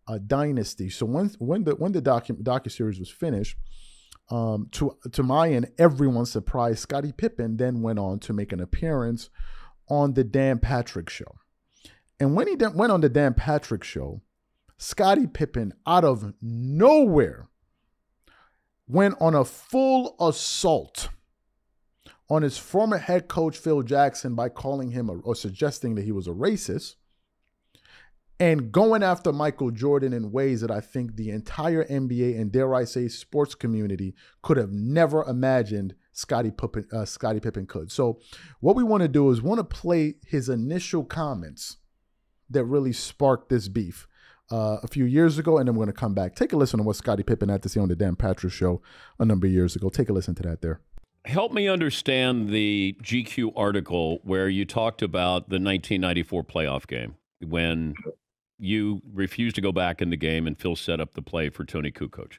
uh, 0.07 0.19
dynasty. 0.25 0.91
So 0.91 1.07
when 1.07 1.29
when 1.39 1.65
the 1.65 1.75
when 1.75 1.93
the 1.93 2.03
docu 2.03 2.43
docu 2.43 2.71
series 2.71 2.99
was 2.99 3.11
finished, 3.11 3.57
um, 4.31 4.69
to 4.73 4.97
to 5.13 5.23
my 5.23 5.51
end, 5.51 5.71
everyone's 5.79 6.31
surprised. 6.31 6.79
Scottie 6.79 7.13
Pippen 7.13 7.57
then 7.57 7.83
went 7.83 7.99
on 7.99 8.19
to 8.21 8.33
make 8.33 8.53
an 8.53 8.61
appearance 8.61 9.31
on 9.89 10.15
the 10.15 10.25
Dan 10.25 10.59
Patrick 10.59 11.11
show. 11.11 11.35
And 12.21 12.35
when 12.35 12.47
he 12.47 12.55
went 12.55 12.93
on 12.93 13.01
the 13.01 13.09
Dan 13.09 13.35
Patrick 13.35 13.85
show, 13.85 14.23
Scottie 14.79 15.27
Pippen, 15.27 15.75
out 15.87 16.05
of 16.05 16.33
nowhere, 16.41 17.49
went 18.87 19.17
on 19.21 19.35
a 19.35 19.45
full 19.45 20.17
assault 20.21 21.09
on 22.31 22.43
his 22.43 22.57
former 22.57 22.99
head 22.99 23.29
coach, 23.29 23.59
Phil 23.59 23.83
Jackson, 23.83 24.35
by 24.35 24.49
calling 24.49 24.91
him 24.91 25.09
a, 25.11 25.15
or 25.19 25.35
suggesting 25.35 25.95
that 25.95 26.05
he 26.05 26.13
was 26.13 26.27
a 26.27 26.33
racist 26.33 26.95
and 28.41 28.73
going 28.73 29.03
after 29.03 29.33
Michael 29.33 29.71
Jordan 29.71 30.13
in 30.13 30.33
ways 30.33 30.61
that 30.61 30.71
I 30.71 30.81
think 30.81 31.17
the 31.17 31.31
entire 31.31 31.85
NBA 31.85 32.41
and 32.41 32.51
dare 32.51 32.75
I 32.75 32.85
say 32.85 33.09
sports 33.09 33.55
community 33.55 34.15
could 34.43 34.57
have 34.57 34.73
never 34.73 35.23
imagined 35.25 35.95
Scottie 36.13 36.51
Pippen, 36.51 36.87
uh, 36.93 37.05
Scottie 37.05 37.41
Pippen 37.41 37.67
could. 37.67 37.93
So 37.93 38.21
what 38.61 38.77
we 38.77 38.83
want 38.83 39.03
to 39.03 39.09
do 39.09 39.31
is 39.31 39.41
want 39.41 39.59
to 39.59 39.65
play 39.65 40.15
his 40.27 40.49
initial 40.49 41.05
comments 41.05 41.77
that 42.51 42.65
really 42.65 42.93
sparked 42.93 43.49
this 43.49 43.69
beef 43.69 44.07
uh, 44.51 44.79
a 44.83 44.89
few 44.89 45.05
years 45.05 45.39
ago, 45.39 45.59
and 45.59 45.69
then 45.69 45.75
we're 45.75 45.85
going 45.85 45.95
to 45.95 46.01
come 46.01 46.15
back. 46.15 46.35
Take 46.35 46.53
a 46.53 46.57
listen 46.57 46.79
to 46.79 46.85
what 46.85 46.97
Scottie 46.97 47.23
Pippen 47.23 47.49
had 47.49 47.63
to 47.63 47.69
say 47.69 47.81
on 47.81 47.89
the 47.89 47.97
Dan 47.97 48.17
Patrick 48.17 48.53
show 48.53 48.83
a 49.19 49.25
number 49.25 49.47
of 49.47 49.53
years 49.53 49.77
ago. 49.77 49.89
Take 49.89 50.09
a 50.09 50.13
listen 50.13 50.35
to 50.37 50.43
that 50.43 50.61
there. 50.61 50.81
Help 51.25 51.53
me 51.53 51.69
understand 51.69 52.51
the 52.51 52.97
GQ 53.03 53.53
article 53.57 54.21
where 54.25 54.49
you 54.49 54.67
talked 54.67 55.01
about 55.01 55.49
the 55.49 55.55
1994 55.55 56.45
playoff 56.45 56.87
game 56.87 57.15
when 57.41 57.95
you 58.59 59.03
refused 59.13 59.57
to 59.57 59.61
go 59.61 59.73
back 59.73 60.01
in 60.01 60.11
the 60.11 60.17
game 60.17 60.47
and 60.47 60.59
Phil 60.59 60.77
set 60.77 61.01
up 61.01 61.15
the 61.15 61.23
play 61.23 61.49
for 61.49 61.65
Toni 61.65 61.91
Kukoc. 61.91 62.35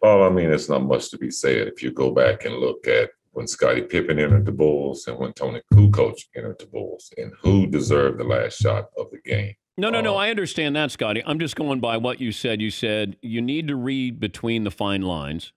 Well, 0.00 0.22
I 0.22 0.30
mean, 0.30 0.50
it's 0.50 0.68
not 0.68 0.84
much 0.84 1.10
to 1.10 1.18
be 1.18 1.30
said 1.30 1.68
if 1.68 1.82
you 1.82 1.90
go 1.90 2.10
back 2.10 2.44
and 2.44 2.54
look 2.56 2.86
at 2.86 3.10
when 3.32 3.46
Scottie 3.46 3.82
Pippen 3.82 4.18
entered 4.18 4.46
the 4.46 4.52
Bulls 4.52 5.06
and 5.06 5.18
when 5.18 5.32
Toni 5.32 5.60
Kukoc 5.72 6.14
entered 6.36 6.58
the 6.58 6.66
Bulls 6.66 7.10
and 7.16 7.32
who 7.40 7.66
deserved 7.66 8.18
the 8.18 8.24
last 8.24 8.58
shot 8.58 8.90
of 8.96 9.10
the 9.10 9.18
game. 9.24 9.54
No, 9.76 9.90
no, 9.90 10.00
no. 10.00 10.14
Uh, 10.16 10.18
I 10.18 10.30
understand 10.30 10.74
that, 10.74 10.90
Scottie. 10.90 11.22
I'm 11.24 11.38
just 11.38 11.54
going 11.54 11.78
by 11.78 11.96
what 11.98 12.20
you 12.20 12.32
said. 12.32 12.60
You 12.60 12.70
said 12.70 13.16
you 13.22 13.40
need 13.40 13.68
to 13.68 13.76
read 13.76 14.18
between 14.18 14.64
the 14.64 14.72
fine 14.72 15.02
lines. 15.02 15.52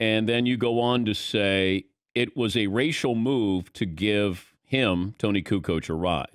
And 0.00 0.28
then 0.28 0.44
you 0.44 0.56
go 0.56 0.80
on 0.80 1.04
to 1.04 1.14
say 1.14 1.84
it 2.16 2.36
was 2.36 2.56
a 2.56 2.66
racial 2.66 3.14
move 3.14 3.72
to 3.74 3.86
give 3.86 4.54
him, 4.64 5.14
Toni 5.18 5.40
Kukoc, 5.40 5.88
a 5.88 5.94
rise. 5.94 6.26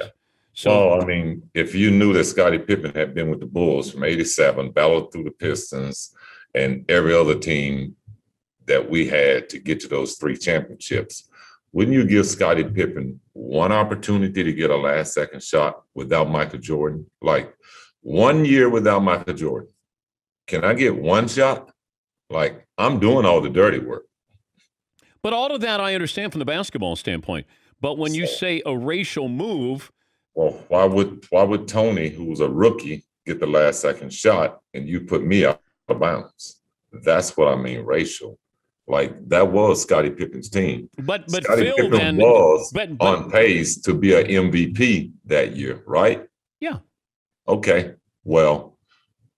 So, 0.60 0.89
well, 0.89 1.02
I 1.02 1.06
mean, 1.06 1.50
if 1.54 1.74
you 1.74 1.89
knew 1.89 2.12
that 2.12 2.26
Scottie 2.26 2.58
Pippen 2.58 2.93
had 2.93 3.13
been 3.13 3.30
with 3.30 3.39
the 3.39 3.45
Bulls 3.45 3.91
from 3.91 4.04
87, 4.04 4.72
battled 4.72 5.10
through 5.10 5.24
the 5.24 5.32
Pistons 5.32 6.13
and 6.54 6.84
every 6.91 7.15
other 7.15 7.39
team 7.39 7.95
that 8.65 8.89
we 8.89 9.08
had 9.08 9.48
to 9.52 9.60
get 9.60 9.80
to 9.80 9.88
those 9.88 10.17
three 10.17 10.36
championships, 10.36 11.30
wouldn't 11.72 11.95
you 11.95 12.06
give 12.06 12.26
Scottie 12.26 12.65
Pippen 12.65 13.22
one 13.32 13.72
opportunity 13.72 14.43
to 14.43 14.52
get 14.52 14.69
a 14.69 14.76
last 14.76 15.13
second 15.13 15.41
shot 15.41 15.84
without 15.95 16.30
Michael 16.30 16.60
Jordan? 16.60 17.10
Like 17.22 17.56
one 18.02 18.43
year 18.43 18.69
without 18.69 19.02
Michael 19.02 19.36
Jordan. 19.36 19.69
Can 20.45 20.65
I 20.65 20.74
get 20.74 20.93
one 20.93 21.30
shot? 21.30 21.72
Like 22.30 22.67
I'm 22.78 23.00
doing 23.00 23.26
all 23.26 23.39
the 23.39 23.50
dirty 23.50 23.80
work. 23.80 24.04
But 25.24 25.32
all 25.32 25.56
of 25.56 25.62
that 25.62 25.80
I 25.80 25.95
understand 25.95 26.34
from 26.34 26.39
the 26.39 26.45
basketball 26.45 26.98
standpoint. 26.98 27.48
But 27.80 27.98
when 27.98 28.13
you 28.13 28.28
say 28.28 28.62
a 28.65 28.78
racial 28.78 29.30
move, 29.30 29.89
well, 30.36 30.63
why 30.68 30.86
would 30.86 31.26
why 31.30 31.44
would 31.44 31.68
Toni, 31.68 32.10
who 32.10 32.26
was 32.26 32.39
a 32.39 32.50
rookie, 32.50 33.06
get 33.26 33.39
the 33.39 33.48
last 33.48 33.82
second 33.82 34.13
shot 34.13 34.60
and 34.74 34.88
you 34.88 35.02
put 35.02 35.24
me 35.24 35.46
out 35.46 35.62
of 35.88 36.00
bounds? 36.00 36.62
That's 36.92 37.36
what 37.38 37.48
I 37.48 37.56
mean, 37.56 37.86
racial. 37.86 38.39
Like 38.88 39.30
that 39.30 39.52
was 39.52 39.84
Scottie 39.84 40.10
Pippen's 40.10 40.50
team. 40.50 40.89
But 40.98 41.26
but 41.28 41.44
Scottie 41.44 41.65
Phil 41.65 41.76
Pippen 41.76 41.92
then 41.92 42.18
was 42.18 42.72
but, 42.74 42.98
but, 42.98 43.06
on 43.06 43.32
pace 43.32 43.80
to 43.82 43.94
be 43.94 44.15
an 44.15 44.26
MVP 44.26 45.12
that 45.26 45.56
year, 45.56 45.84
right? 45.86 46.26
Yeah. 46.60 46.80
Okay. 47.48 47.94
Well, 48.24 48.78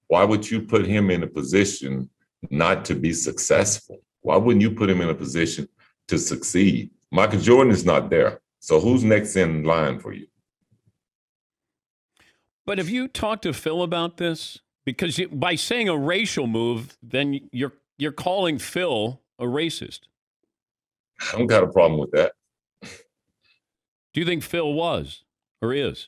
why 0.08 0.24
would 0.24 0.50
you 0.50 0.62
put 0.62 0.86
him 0.86 1.10
in 1.10 1.24
a 1.24 1.28
position 1.28 2.10
not 2.50 2.86
to 2.86 2.96
be 2.96 3.12
successful? 3.14 3.98
Why 4.22 4.38
wouldn't 4.38 4.62
you 4.62 4.72
put 4.72 4.90
him 4.90 5.02
in 5.02 5.10
a 5.10 5.16
position 5.16 5.68
to 6.08 6.18
succeed? 6.18 6.92
Michael 7.12 7.40
Jordan 7.40 7.74
is 7.74 7.86
not 7.86 8.10
there. 8.10 8.40
So 8.60 8.80
who's 8.80 9.04
next 9.04 9.36
in 9.36 9.64
line 9.64 10.00
for 10.00 10.14
you? 10.14 10.28
But 12.72 12.78
have 12.78 12.88
you 12.88 13.10
talked 13.10 13.44
to 13.44 13.52
Phil 13.52 13.84
about 13.84 14.16
this? 14.16 14.62
Because 14.86 15.18
you, 15.18 15.28
by 15.28 15.56
saying 15.56 15.90
a 15.90 15.98
racial 15.98 16.48
move, 16.48 16.98
then 17.04 17.50
you're 17.52 17.74
you're 17.98 18.14
calling 18.14 18.60
Phil 18.60 19.20
a 19.38 19.44
racist. 19.44 20.04
I 21.20 21.38
don't 21.38 21.48
got 21.48 21.66
a 21.66 21.68
problem 21.68 22.00
with 22.00 22.12
that. 22.12 22.32
Do 22.82 24.22
you 24.22 24.26
think 24.26 24.42
Phil 24.42 24.72
was 24.72 25.26
or 25.62 25.74
is? 25.74 26.08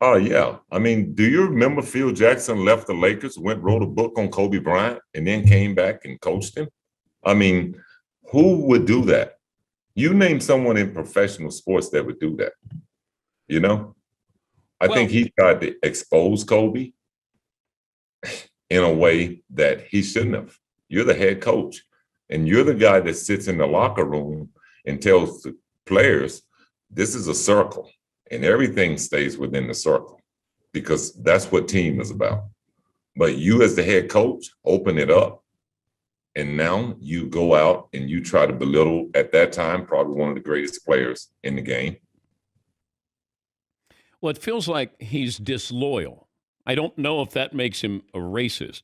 Oh 0.00 0.16
yeah. 0.16 0.56
I 0.72 0.78
mean, 0.78 1.12
do 1.14 1.28
you 1.28 1.46
remember 1.46 1.82
Phil 1.82 2.12
Jackson 2.12 2.64
left 2.64 2.86
the 2.86 2.94
Lakers, 2.94 3.38
went 3.38 3.62
wrote 3.62 3.82
a 3.82 3.86
book 3.86 4.14
on 4.16 4.30
Kobe 4.30 4.60
Bryant, 4.60 5.00
and 5.12 5.26
then 5.26 5.46
came 5.46 5.74
back 5.74 6.06
and 6.06 6.18
coached 6.22 6.56
him? 6.56 6.68
I 7.24 7.34
mean, 7.34 7.78
who 8.32 8.64
would 8.68 8.86
do 8.86 9.04
that? 9.04 9.36
You 9.94 10.14
name 10.14 10.40
someone 10.40 10.78
in 10.78 10.94
professional 10.94 11.50
sports 11.50 11.90
that 11.90 12.06
would 12.06 12.20
do 12.20 12.36
that. 12.36 12.54
You 13.48 13.60
know? 13.60 13.94
I 14.80 14.86
well, 14.86 14.96
think 14.96 15.10
he 15.10 15.32
tried 15.38 15.60
to 15.62 15.74
expose 15.82 16.44
Kobe 16.44 16.92
in 18.70 18.82
a 18.82 18.92
way 18.92 19.42
that 19.50 19.86
he 19.88 20.02
shouldn't 20.02 20.34
have. 20.34 20.56
You're 20.88 21.04
the 21.04 21.14
head 21.14 21.40
coach, 21.40 21.82
and 22.30 22.46
you're 22.46 22.64
the 22.64 22.74
guy 22.74 23.00
that 23.00 23.14
sits 23.14 23.48
in 23.48 23.58
the 23.58 23.66
locker 23.66 24.04
room 24.04 24.50
and 24.86 25.02
tells 25.02 25.42
the 25.42 25.56
players, 25.84 26.42
this 26.90 27.14
is 27.14 27.28
a 27.28 27.34
circle, 27.34 27.90
and 28.30 28.44
everything 28.44 28.96
stays 28.96 29.36
within 29.36 29.66
the 29.66 29.74
circle 29.74 30.20
because 30.72 31.12
that's 31.22 31.50
what 31.50 31.66
team 31.66 32.00
is 32.00 32.10
about. 32.10 32.44
But 33.16 33.36
you, 33.36 33.62
as 33.62 33.74
the 33.74 33.82
head 33.82 34.08
coach, 34.08 34.50
open 34.64 34.98
it 34.98 35.10
up. 35.10 35.42
And 36.36 36.56
now 36.56 36.94
you 37.00 37.26
go 37.26 37.54
out 37.54 37.88
and 37.92 38.08
you 38.08 38.22
try 38.22 38.46
to 38.46 38.52
belittle, 38.52 39.10
at 39.14 39.32
that 39.32 39.50
time, 39.52 39.84
probably 39.84 40.14
one 40.14 40.28
of 40.28 40.36
the 40.36 40.40
greatest 40.40 40.84
players 40.84 41.28
in 41.42 41.56
the 41.56 41.62
game 41.62 41.96
well, 44.20 44.30
it 44.30 44.38
feels 44.38 44.68
like 44.68 45.00
he's 45.00 45.36
disloyal. 45.38 46.28
I 46.66 46.74
don't 46.74 46.96
know 46.98 47.22
if 47.22 47.30
that 47.30 47.54
makes 47.54 47.80
him 47.80 48.02
a 48.14 48.18
racist. 48.18 48.82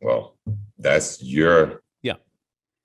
Well, 0.00 0.36
that's 0.78 1.22
your 1.22 1.82
yeah 2.02 2.14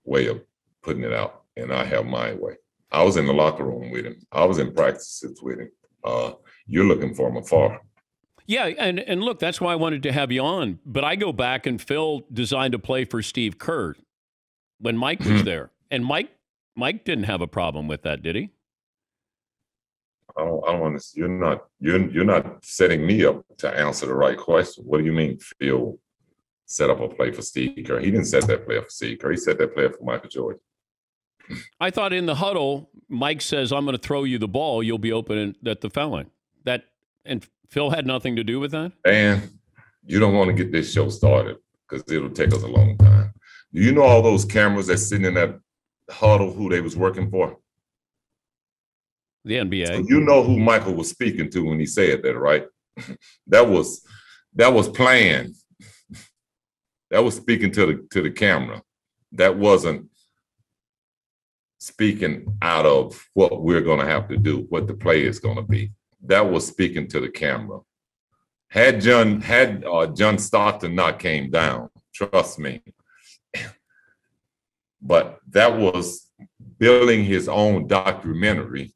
way 0.03 0.27
of 0.27 0.41
putting 0.81 1.03
it 1.03 1.13
out, 1.13 1.43
and 1.55 1.71
I 1.71 1.83
have 1.85 2.05
my 2.05 2.33
way. 2.33 2.53
I 2.91 3.03
was 3.03 3.17
in 3.17 3.25
the 3.25 3.33
locker 3.33 3.63
room 3.63 3.91
with 3.91 4.05
him. 4.05 4.15
I 4.31 4.45
was 4.45 4.59
in 4.59 4.73
practices 4.73 5.41
with 5.41 5.59
him. 5.59 5.71
Uh, 6.03 6.33
you're 6.65 6.85
looking 6.85 7.13
for 7.13 7.29
him 7.29 7.37
afar. 7.37 7.81
Yeah, 8.45 8.65
and 8.65 8.99
and 8.99 9.23
look, 9.23 9.39
that's 9.39 9.61
why 9.61 9.73
I 9.73 9.75
wanted 9.75 10.03
to 10.03 10.11
have 10.11 10.31
you 10.31 10.41
on. 10.41 10.79
But 10.85 11.03
I 11.03 11.15
go 11.15 11.31
back 11.31 11.65
and 11.65 11.81
Phil 11.81 12.23
designed 12.31 12.73
a 12.73 12.79
play 12.79 13.05
for 13.05 13.21
Steve 13.21 13.57
Kerr 13.57 13.95
when 14.79 14.97
Mike 14.97 15.19
was 15.19 15.29
mm-hmm. 15.29 15.45
there, 15.45 15.71
and 15.91 16.03
Mike 16.03 16.29
Mike 16.75 17.05
didn't 17.05 17.25
have 17.25 17.41
a 17.41 17.47
problem 17.47 17.87
with 17.87 18.01
that, 18.03 18.21
did 18.21 18.35
he? 18.35 18.49
I 20.37 20.43
don't, 20.43 20.63
I 20.67 20.71
don't 20.71 20.81
want 20.81 20.99
to. 20.99 21.07
You're 21.15 21.27
not. 21.27 21.65
You're 21.79 22.09
you're 22.09 22.25
not 22.25 22.63
setting 22.65 23.05
me 23.05 23.23
up 23.25 23.43
to 23.59 23.69
answer 23.69 24.05
the 24.07 24.15
right 24.15 24.37
question. 24.37 24.83
What 24.85 24.97
do 24.97 25.05
you 25.05 25.11
mean, 25.11 25.37
Phil 25.59 25.99
set 26.65 26.89
up 26.89 27.01
a 27.01 27.07
play 27.07 27.31
for 27.31 27.41
Steve 27.41 27.85
Kerr? 27.85 27.99
He 27.99 28.09
didn't 28.09 28.25
set 28.25 28.47
that 28.47 28.65
play 28.65 28.79
for 28.79 28.89
Steve 28.89 29.19
Kerr. 29.19 29.31
He 29.31 29.37
set 29.37 29.57
that 29.59 29.75
play 29.75 29.87
for 29.89 30.03
Michael 30.03 30.29
Jordan. 30.29 30.59
I 31.79 31.91
thought 31.91 32.13
in 32.13 32.25
the 32.25 32.35
huddle, 32.35 32.89
Mike 33.09 33.41
says, 33.41 33.71
"I'm 33.71 33.85
going 33.85 33.97
to 33.97 34.01
throw 34.01 34.23
you 34.23 34.39
the 34.39 34.47
ball. 34.47 34.81
You'll 34.81 34.97
be 34.97 35.11
open 35.11 35.55
at 35.65 35.81
the 35.81 35.89
foul 35.89 36.09
line." 36.09 36.31
That 36.63 36.85
and 37.25 37.45
Phil 37.69 37.91
had 37.91 38.07
nothing 38.07 38.35
to 38.37 38.43
do 38.43 38.59
with 38.59 38.71
that. 38.71 38.91
And 39.05 39.49
you 40.05 40.19
don't 40.19 40.33
want 40.33 40.47
to 40.49 40.53
get 40.53 40.71
this 40.71 40.91
show 40.91 41.09
started 41.09 41.57
because 41.87 42.11
it'll 42.11 42.29
take 42.29 42.53
us 42.53 42.63
a 42.63 42.67
long 42.67 42.97
time. 42.97 43.33
Do 43.73 43.81
you 43.81 43.91
know 43.91 44.03
all 44.03 44.21
those 44.21 44.45
cameras 44.45 44.87
that's 44.87 45.07
sitting 45.07 45.25
in 45.25 45.33
that 45.35 45.59
huddle? 46.09 46.51
Who 46.51 46.69
they 46.69 46.81
was 46.81 46.95
working 46.95 47.29
for? 47.29 47.57
The 49.45 49.55
NBA. 49.55 49.87
So 49.87 50.05
you 50.07 50.21
know 50.21 50.43
who 50.43 50.59
Michael 50.59 50.93
was 50.93 51.09
speaking 51.09 51.49
to 51.51 51.65
when 51.65 51.79
he 51.79 51.85
said 51.85 52.23
that, 52.23 52.37
right? 52.37 52.65
that 53.47 53.67
was 53.67 54.05
that 54.55 54.73
was 54.73 54.89
planned. 54.89 55.55
That 57.11 57.23
was 57.23 57.35
speaking 57.35 57.71
to 57.73 57.85
the 57.85 58.07
to 58.09 58.23
the 58.23 58.31
camera. 58.31 58.81
That 59.33 59.55
wasn't 59.55 60.09
speaking 61.77 62.57
out 62.59 62.87
of 62.87 63.23
what 63.35 63.61
we're 63.61 63.81
going 63.81 63.99
to 63.99 64.05
have 64.05 64.27
to 64.29 64.37
do, 64.37 64.65
what 64.69 64.87
the 64.87 64.95
play 64.95 65.23
is 65.23 65.37
going 65.37 65.57
to 65.57 65.61
be. 65.61 65.91
That 66.23 66.49
was 66.49 66.65
speaking 66.65 67.07
to 67.09 67.19
the 67.19 67.29
camera. 67.29 67.81
Had 68.69 69.01
John 69.01 69.41
had 69.41 69.83
uh, 69.85 70.07
John 70.07 70.39
Stockton 70.39 70.95
not 70.95 71.19
came 71.19 71.51
down, 71.51 71.89
trust 72.13 72.59
me. 72.59 72.81
But 75.05 75.39
that 75.49 75.77
was 75.77 76.31
building 76.79 77.25
his 77.25 77.49
own 77.49 77.87
documentary 77.87 78.93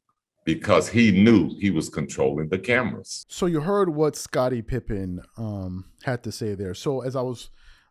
because 0.48 0.88
he 0.88 1.10
knew 1.10 1.54
he 1.58 1.70
was 1.70 1.90
controlling 1.90 2.48
the 2.48 2.58
cameras. 2.58 3.26
So 3.28 3.44
you 3.44 3.60
heard 3.60 3.90
what 3.90 4.16
Scottie 4.16 4.62
Pippen 4.62 5.20
um, 5.36 5.84
had 6.04 6.22
to 6.22 6.32
say 6.32 6.54
there. 6.54 6.72
So 6.72 7.02
as 7.02 7.16
I 7.16 7.20
was 7.20 7.50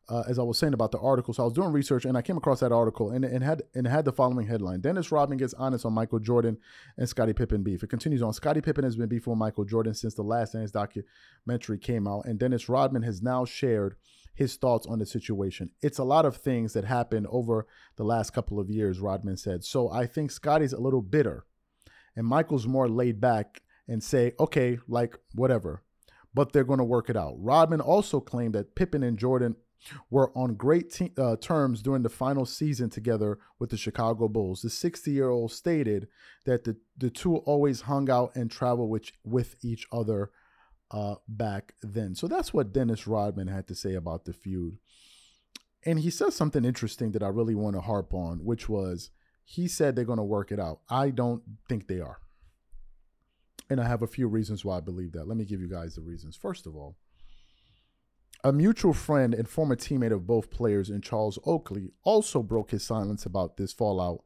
uh, 0.10 0.24
as 0.28 0.40
I 0.40 0.42
was 0.42 0.58
saying 0.58 0.74
about 0.74 0.92
the 0.92 0.98
article, 0.98 1.36
so 1.36 1.44
I 1.44 1.46
was 1.46 1.54
doing 1.54 1.72
research 1.72 2.06
and 2.06 2.18
I 2.18 2.24
came 2.24 2.36
across 2.36 2.62
that 2.62 2.72
article 2.72 3.12
and, 3.12 3.24
and 3.24 3.44
had 3.44 3.62
and 3.76 3.86
had 3.86 4.06
the 4.06 4.12
following 4.12 4.48
headline: 4.48 4.82
Dennis 4.82 5.12
Rodman 5.12 5.38
gets 5.38 5.54
honest 5.54 5.86
on 5.86 5.94
Michael 5.94 6.18
Jordan 6.18 6.58
and 6.98 7.08
Scottie 7.08 7.34
Pippen 7.34 7.62
beef. 7.62 7.84
It 7.84 7.92
continues 7.92 8.24
on. 8.24 8.34
Scottie 8.34 8.62
Pippen 8.62 8.84
has 8.84 8.96
been 8.96 9.08
beefing 9.08 9.30
with 9.30 9.38
Michael 9.38 9.66
Jordan 9.66 9.94
since 9.94 10.16
the 10.16 10.24
last 10.24 10.54
Dance 10.54 10.72
documentary 10.72 11.78
came 11.78 12.08
out, 12.08 12.26
and 12.26 12.40
Dennis 12.40 12.68
Rodman 12.68 13.04
has 13.04 13.22
now 13.22 13.46
shared 13.46 13.98
his 14.34 14.56
thoughts 14.56 14.88
on 14.88 14.98
the 14.98 15.06
situation. 15.06 15.70
It's 15.84 16.00
a 16.00 16.04
lot 16.04 16.26
of 16.26 16.38
things 16.38 16.74
that 16.74 16.86
happened 16.86 17.28
over 17.30 17.68
the 17.98 18.04
last 18.04 18.32
couple 18.32 18.60
of 18.60 18.72
years, 18.72 19.00
Rodman 19.00 19.38
said. 19.38 19.64
So 19.64 19.92
I 19.92 20.08
think 20.08 20.32
Scottie's 20.32 20.74
a 20.74 20.82
little 20.82 21.04
bitter 21.04 21.46
and 22.18 22.28
Michael's 22.28 22.68
more 22.68 22.90
laid 22.90 23.22
back 23.22 23.62
and 23.88 24.04
say, 24.04 24.34
okay, 24.40 24.80
like 24.88 25.16
whatever. 25.34 25.84
But 26.34 26.52
they're 26.52 26.66
going 26.66 26.80
to 26.80 26.84
work 26.84 27.10
it 27.10 27.16
out. 27.16 27.36
Rodman 27.38 27.80
also 27.80 28.20
claimed 28.20 28.56
that 28.56 28.76
Pippen 28.76 29.04
and 29.04 29.18
Jordan 29.18 29.56
were 30.10 30.32
on 30.36 30.56
great 30.56 30.92
te- 30.92 31.14
uh, 31.18 31.36
terms 31.38 31.82
during 31.82 32.02
the 32.02 32.10
final 32.10 32.46
season 32.46 32.90
together 32.90 33.38
with 33.60 33.70
the 33.70 33.78
Chicago 33.78 34.28
Bulls. 34.28 34.62
The 34.62 34.70
60 34.70 35.12
year 35.12 35.30
old 35.30 35.52
stated 35.52 36.08
that 36.46 36.64
the, 36.64 36.76
the 36.98 37.10
two 37.10 37.38
always 37.38 37.82
hung 37.82 38.10
out 38.10 38.36
and 38.36 38.52
traveled 38.52 38.90
with, 38.90 39.12
with 39.24 39.56
each 39.64 39.88
other 39.92 40.32
uh, 40.92 41.16
back 41.28 41.74
then. 41.82 42.16
So 42.16 42.28
that's 42.28 42.54
what 42.54 42.74
Dennis 42.74 43.08
Rodman 43.08 43.48
had 43.48 43.68
to 43.68 43.76
say 43.76 43.94
about 43.94 44.26
the 44.26 44.34
feud. 44.34 44.78
And 45.86 46.00
he 46.00 46.10
says 46.10 46.36
something 46.36 46.66
interesting 46.66 47.12
that 47.12 47.24
I 47.24 47.28
really 47.28 47.56
want 47.56 47.76
to 47.76 47.82
harp 47.82 48.14
on, 48.14 48.40
which 48.40 48.68
was 48.68 49.12
he 49.50 49.66
said 49.70 49.96
they're 49.96 50.04
going 50.04 50.18
to 50.18 50.24
work 50.24 50.52
it 50.52 50.60
out. 50.60 50.82
I 50.90 51.10
don't 51.10 51.42
think 51.70 51.88
they 51.88 52.02
are. 52.02 52.18
And 53.70 53.80
I 53.80 53.88
have 53.88 54.02
a 54.02 54.08
few 54.08 54.28
reasons 54.28 54.66
why 54.66 54.76
I 54.76 54.82
believe 54.82 55.14
that. 55.14 55.26
Let 55.26 55.38
me 55.38 55.46
give 55.46 55.62
you 55.62 55.70
guys 55.70 55.96
the 55.96 56.02
reasons. 56.02 56.36
First 56.36 56.68
of 56.68 56.76
all, 56.76 56.98
a 58.44 58.52
mutual 58.52 58.92
friend 58.92 59.34
and 59.34 59.48
former 59.48 59.78
teammate 59.78 60.12
of 60.12 60.28
both 60.28 60.52
players 60.52 60.90
in 60.90 61.00
Charles 61.00 61.40
Oakley 61.46 61.94
also 62.04 62.44
broke 62.44 62.72
his 62.72 62.86
silence 62.86 63.26
about 63.26 63.56
this 63.56 63.72
fallout 63.72 64.20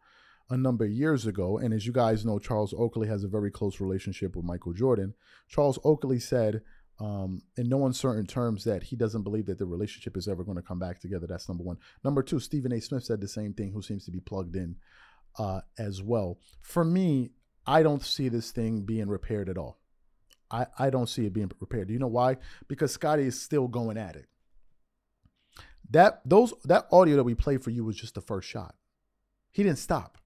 a 0.50 0.58
number 0.58 0.86
of 0.86 0.92
years 0.92 1.28
ago. 1.28 1.56
And 1.56 1.72
as 1.72 1.86
you 1.86 1.94
guys 1.94 2.26
know, 2.26 2.40
Charles 2.40 2.74
Oakley 2.74 3.08
has 3.08 3.24
a 3.24 3.28
very 3.28 3.52
close 3.52 3.80
relationship 3.80 4.36
with 4.36 4.44
Michael 4.44 4.74
Jordan. 4.74 5.14
Charles 5.48 5.78
Oakley 5.84 6.20
said 6.20 6.62
um, 7.00 7.44
in 7.58 7.70
no 7.70 7.86
uncertain 7.86 8.26
terms 8.26 8.64
that 8.64 8.82
he 8.82 8.96
doesn't 8.96 9.22
believe 9.22 9.46
that 9.46 9.60
the 9.60 9.68
relationship 9.68 10.18
is 10.18 10.28
ever 10.28 10.44
going 10.44 10.58
to 10.58 10.64
come 10.64 10.80
back 10.80 11.00
together. 11.00 11.28
That's 11.28 11.48
number 11.48 11.64
one. 11.64 11.78
Number 12.04 12.24
two, 12.24 12.40
Stephen 12.40 12.72
A. 12.74 12.82
Smith 12.82 13.04
said 13.04 13.22
the 13.22 13.28
same 13.28 13.54
thing, 13.54 13.72
who 13.72 13.84
seems 13.84 14.04
to 14.06 14.12
be 14.12 14.20
plugged 14.20 14.56
in 14.56 14.78
uh, 15.38 15.62
as 15.78 16.02
well. 16.02 16.40
For 16.62 16.84
me, 16.84 17.32
I 17.66 17.84
don't 17.84 18.04
see 18.04 18.30
this 18.30 18.52
thing 18.52 18.82
being 18.82 19.08
repaired 19.08 19.50
at 19.50 19.58
all. 19.58 19.80
I, 20.50 20.68
I 20.78 20.90
don't 20.90 21.08
see 21.08 21.26
it 21.26 21.34
being 21.34 21.52
repaired. 21.60 21.88
Do 21.88 21.94
you 21.94 22.00
know 22.00 22.08
why? 22.08 22.38
Because 22.68 22.92
Scottie 22.92 23.28
is 23.28 23.42
still 23.42 23.68
going 23.68 23.98
at 23.98 24.16
it. 24.16 24.28
That 25.90 26.22
those 26.26 26.54
that 26.66 26.88
audio 26.92 27.18
that 27.18 27.24
we 27.24 27.36
played 27.36 27.64
for 27.64 27.70
you 27.70 27.84
was 27.84 27.98
just 27.98 28.16
the 28.16 28.22
first 28.22 28.48
shot. 28.48 28.76
He 29.52 29.64
didn't 29.64 29.80
stop. 29.80 30.18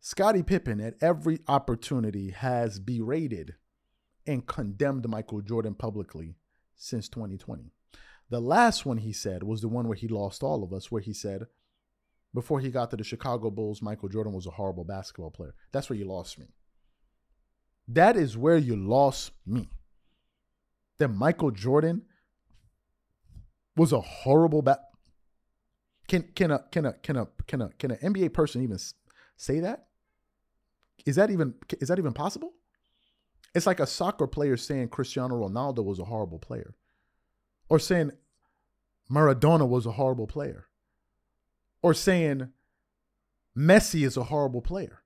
Scottie 0.00 0.42
Pippen 0.42 0.80
at 0.80 0.94
every 1.02 1.40
opportunity 1.48 2.30
has 2.30 2.78
berated 2.78 3.54
and 4.26 4.46
condemned 4.46 5.08
Michael 5.08 5.40
Jordan 5.40 5.74
publicly 5.74 6.36
since 6.76 7.08
2020. 7.08 7.72
The 8.30 8.40
last 8.40 8.86
one 8.86 8.98
he 8.98 9.12
said 9.12 9.42
was 9.42 9.60
the 9.60 9.68
one 9.68 9.88
where 9.88 9.96
he 9.96 10.08
lost 10.08 10.42
all 10.42 10.62
of 10.62 10.72
us, 10.72 10.90
where 10.90 11.02
he 11.02 11.12
said, 11.12 11.46
before 12.34 12.60
he 12.60 12.70
got 12.70 12.90
to 12.90 12.96
the 12.96 13.04
Chicago 13.04 13.50
Bulls, 13.50 13.82
Michael 13.82 14.08
Jordan 14.08 14.32
was 14.32 14.46
a 14.46 14.50
horrible 14.50 14.84
basketball 14.84 15.30
player. 15.30 15.54
That's 15.72 15.90
where 15.90 15.98
you 15.98 16.04
lost 16.04 16.38
me. 16.38 16.46
That 17.88 18.16
is 18.16 18.36
where 18.36 18.56
you 18.56 18.76
lost 18.76 19.32
me. 19.44 19.68
That 20.98 21.08
Michael 21.08 21.50
Jordan 21.50 22.02
was 23.76 23.92
a 23.92 24.00
horrible 24.00 24.62
bat. 24.62 24.80
Can 26.06 26.22
can 26.34 26.50
a 26.50 26.64
can 26.70 26.86
a 26.86 26.92
can 26.92 27.16
a 27.16 27.26
can 27.46 27.62
a 27.62 27.70
can 27.70 27.90
an 27.92 28.14
NBA 28.14 28.32
person 28.32 28.62
even 28.62 28.78
say 29.36 29.60
that? 29.60 29.86
Is 31.06 31.16
that 31.16 31.30
even 31.30 31.54
is 31.80 31.88
that 31.88 31.98
even 31.98 32.12
possible? 32.12 32.52
It's 33.54 33.66
like 33.66 33.80
a 33.80 33.86
soccer 33.86 34.28
player 34.28 34.56
saying 34.56 34.90
Cristiano 34.90 35.34
Ronaldo 35.34 35.84
was 35.84 35.98
a 35.98 36.04
horrible 36.04 36.38
player, 36.38 36.74
or 37.68 37.80
saying 37.80 38.12
Maradona 39.10 39.68
was 39.68 39.86
a 39.86 39.92
horrible 39.92 40.28
player 40.28 40.66
or 41.82 41.94
saying 41.94 42.50
Messi 43.56 44.04
is 44.06 44.16
a 44.16 44.24
horrible 44.24 44.62
player. 44.62 45.02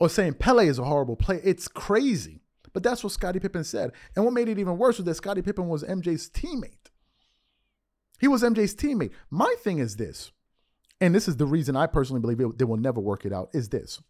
or 0.00 0.08
saying 0.08 0.34
Pele 0.34 0.66
is 0.66 0.78
a 0.78 0.84
horrible 0.84 1.16
player. 1.16 1.40
It's 1.44 1.68
crazy. 1.68 2.40
But 2.72 2.82
that's 2.82 3.04
what 3.04 3.12
Scottie 3.12 3.40
Pippen 3.40 3.64
said. 3.64 3.92
And 4.16 4.24
what 4.24 4.34
made 4.34 4.48
it 4.48 4.58
even 4.58 4.78
worse 4.78 4.96
was 4.96 5.04
that 5.04 5.14
Scottie 5.16 5.42
Pippen 5.42 5.68
was 5.68 5.84
MJ's 5.84 6.30
teammate. 6.30 6.90
He 8.18 8.28
was 8.28 8.42
MJ's 8.42 8.74
teammate. 8.74 9.12
My 9.30 9.54
thing 9.62 9.78
is 9.78 9.96
this, 9.96 10.32
and 11.00 11.14
this 11.14 11.28
is 11.28 11.36
the 11.36 11.46
reason 11.46 11.76
I 11.76 11.86
personally 11.86 12.20
believe 12.20 12.40
it, 12.40 12.58
they 12.58 12.64
will 12.64 12.76
never 12.76 13.00
work 13.00 13.24
it 13.26 13.32
out, 13.32 13.50
is 13.52 13.68
this. 13.70 14.00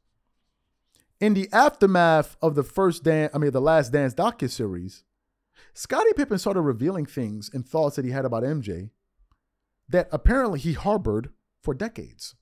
In 1.20 1.34
the 1.34 1.48
aftermath 1.52 2.36
of 2.42 2.54
the 2.54 2.62
first 2.62 3.02
dance, 3.04 3.32
I 3.34 3.38
mean 3.38 3.50
the 3.50 3.60
last 3.60 3.92
dance 3.92 4.14
docu-series, 4.14 5.04
Scottie 5.74 6.12
Pippen 6.14 6.38
started 6.38 6.62
revealing 6.62 7.06
things 7.06 7.50
and 7.52 7.66
thoughts 7.66 7.96
that 7.96 8.04
he 8.04 8.10
had 8.10 8.24
about 8.24 8.42
MJ 8.42 8.90
that 9.90 10.09
apparently 10.11 10.59
he 10.59 10.72
harbored 10.72 11.31
for 11.62 11.74
decades. 11.74 12.35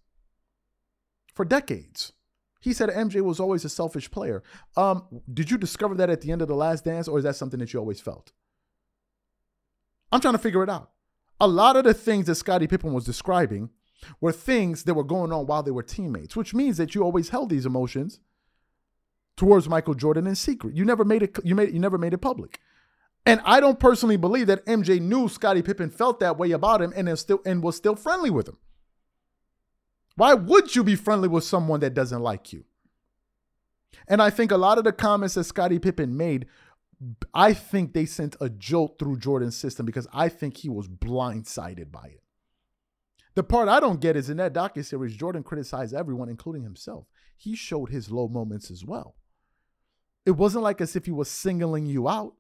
For 1.35 1.45
decades. 1.45 2.13
He 2.61 2.73
said 2.73 2.91
MJ 2.91 3.21
was 3.21 3.41
always 3.41 3.65
a 3.65 3.69
selfish 3.69 4.11
player. 4.11 4.43
Um, 4.77 5.23
did 5.33 5.51
you 5.51 5.59
discover 5.59 5.95
that 5.97 6.11
at 6.11 6.21
the 6.21 6.33
end 6.33 6.43
of 6.43 6.49
the 6.49 6.55
last 6.55 6.85
dance, 6.85 7.09
or 7.09 7.19
is 7.19 7.25
that 7.25 7.37
something 7.37 7.61
that 7.61 7.73
you 7.73 7.79
always 7.79 8.01
felt? 8.01 8.33
I'm 10.11 10.21
trying 10.21 10.35
to 10.35 10.39
figure 10.39 10.63
it 10.63 10.71
out. 10.71 10.91
A 11.41 11.47
lot 11.47 11.77
of 11.77 11.85
the 11.85 11.95
things 11.95 12.27
that 12.27 12.35
Scottie 12.35 12.67
Pippen 12.67 12.93
was 12.93 13.05
describing 13.05 13.71
were 14.21 14.33
things 14.33 14.85
that 14.85 14.95
were 14.95 15.05
going 15.05 15.33
on 15.33 15.47
while 15.47 15.63
they 15.63 15.71
were 15.71 15.83
teammates, 15.83 16.35
which 16.35 16.55
means 16.55 16.77
that 16.79 16.95
you 16.95 17.03
always 17.03 17.29
held 17.29 17.51
these 17.51 17.67
emotions 17.67 18.21
towards 19.37 19.69
Michael 19.69 19.95
Jordan 19.95 20.27
in 20.27 20.35
secret. 20.35 20.75
You 20.75 20.85
never 20.85 21.05
made 21.05 21.23
it 21.23 21.39
you 21.45 21.55
made 21.55 21.73
you 21.73 21.79
never 21.79 21.99
made 21.99 22.13
it 22.13 22.19
public. 22.19 22.61
And 23.27 23.41
I 23.45 23.61
don't 23.61 23.79
personally 23.79 24.17
believe 24.17 24.47
that 24.47 24.65
MJ 24.67 25.01
knew 25.01 25.29
Scottie 25.29 25.63
Pippen 25.63 25.91
felt 25.91 26.21
that 26.21 26.39
way 26.39 26.53
about 26.53 26.81
him 26.81 26.93
and 26.97 27.19
still 27.19 27.41
and 27.45 27.63
was 27.63 27.77
still 27.77 27.95
friendly 27.95 28.31
with 28.31 28.49
him. 28.49 28.59
Why 30.17 30.35
would 30.35 30.75
you 30.75 30.83
be 30.83 30.97
friendly 30.97 31.29
with 31.29 31.45
someone 31.45 31.81
that 31.81 31.95
doesn't 31.95 32.23
like 32.23 32.53
you? 32.53 32.65
And 34.09 34.23
I 34.23 34.31
think 34.31 34.51
a 34.51 34.57
lot 34.57 34.79
of 34.79 34.85
the 34.85 34.93
comments 34.93 35.35
that 35.35 35.45
Scottie 35.45 35.79
Pippen 35.79 36.17
made, 36.17 36.47
I 37.33 37.53
think 37.53 37.93
they 37.93 38.07
sent 38.07 38.35
a 38.41 38.49
jolt 38.49 38.99
through 38.99 39.19
Jordan's 39.19 39.57
system 39.57 39.87
because 39.87 40.09
I 40.13 40.29
think 40.29 40.57
he 40.57 40.69
was 40.69 40.89
blindsided 40.89 41.93
by 41.93 42.07
it. 42.07 42.23
The 43.35 43.45
part 43.45 43.69
I 43.69 43.79
don't 43.79 44.01
get 44.01 44.17
is 44.17 44.31
in 44.31 44.39
that 44.39 44.53
docu-series, 44.53 45.15
Jordan 45.15 45.45
criticized 45.45 45.95
everyone, 45.95 46.29
including 46.29 46.65
himself. 46.65 47.07
He 47.37 47.55
showed 47.55 47.91
his 47.91 48.11
low 48.11 48.27
moments 48.27 48.71
as 48.71 48.85
well. 48.85 49.15
It 50.27 50.33
wasn't 50.33 50.65
like 50.65 50.81
as 50.81 50.97
if 50.97 51.05
he 51.05 51.13
was 51.13 51.31
singling 51.31 51.87
you 51.87 52.09
out. 52.09 52.35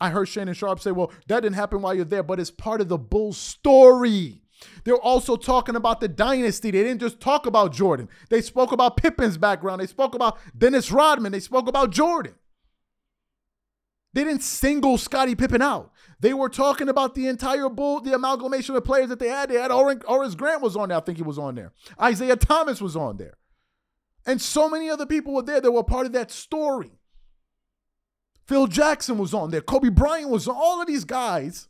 I 0.00 0.10
heard 0.10 0.28
Shannon 0.28 0.54
Sharpe 0.54 0.80
say, 0.80 0.92
well, 0.92 1.12
that 1.28 1.40
didn't 1.40 1.56
happen 1.56 1.80
while 1.80 1.94
you're 1.94 2.04
there, 2.04 2.22
but 2.22 2.38
it's 2.38 2.50
part 2.50 2.80
of 2.80 2.88
the 2.88 2.98
Bulls 2.98 3.38
story. 3.38 4.42
They're 4.84 4.94
also 4.96 5.36
talking 5.36 5.76
about 5.76 6.00
the 6.00 6.08
dynasty. 6.08 6.70
They 6.70 6.82
didn't 6.82 7.00
just 7.00 7.20
talk 7.20 7.46
about 7.46 7.72
Jordan. 7.72 8.08
They 8.30 8.40
spoke 8.40 8.72
about 8.72 8.96
Pippen's 8.96 9.38
background. 9.38 9.80
They 9.80 9.86
spoke 9.86 10.14
about 10.14 10.38
Dennis 10.56 10.90
Rodman. 10.90 11.32
They 11.32 11.40
spoke 11.40 11.68
about 11.68 11.90
Jordan. 11.90 12.34
They 14.14 14.24
didn't 14.24 14.42
single 14.42 14.96
Scottie 14.96 15.34
Pippen 15.34 15.60
out. 15.60 15.92
They 16.20 16.32
were 16.32 16.48
talking 16.48 16.88
about 16.88 17.14
the 17.14 17.28
entire 17.28 17.68
bull, 17.68 18.00
the 18.00 18.14
amalgamation 18.14 18.74
of 18.74 18.84
players 18.84 19.10
that 19.10 19.18
they 19.18 19.28
had. 19.28 19.50
They 19.50 19.56
had 19.56 19.70
Horace 19.70 20.34
Grant 20.34 20.62
was 20.62 20.74
on 20.74 20.88
there. 20.88 20.96
I 20.96 21.02
think 21.02 21.18
he 21.18 21.22
was 21.22 21.38
on 21.38 21.54
there. 21.54 21.72
Isiah 22.02 22.36
Thomas 22.36 22.80
was 22.80 22.96
on 22.96 23.18
there. 23.18 23.36
And 24.24 24.40
so 24.40 24.70
many 24.70 24.88
other 24.88 25.04
people 25.04 25.34
were 25.34 25.42
there 25.42 25.60
that 25.60 25.70
were 25.70 25.84
part 25.84 26.06
of 26.06 26.12
that 26.12 26.30
story. 26.30 26.92
Phil 28.46 28.66
Jackson 28.66 29.18
was 29.18 29.34
on 29.34 29.50
there. 29.50 29.60
Kobe 29.60 29.88
Bryant 29.88 30.30
was 30.30 30.46
on. 30.46 30.54
All 30.56 30.80
of 30.80 30.86
these 30.86 31.04
guys 31.04 31.68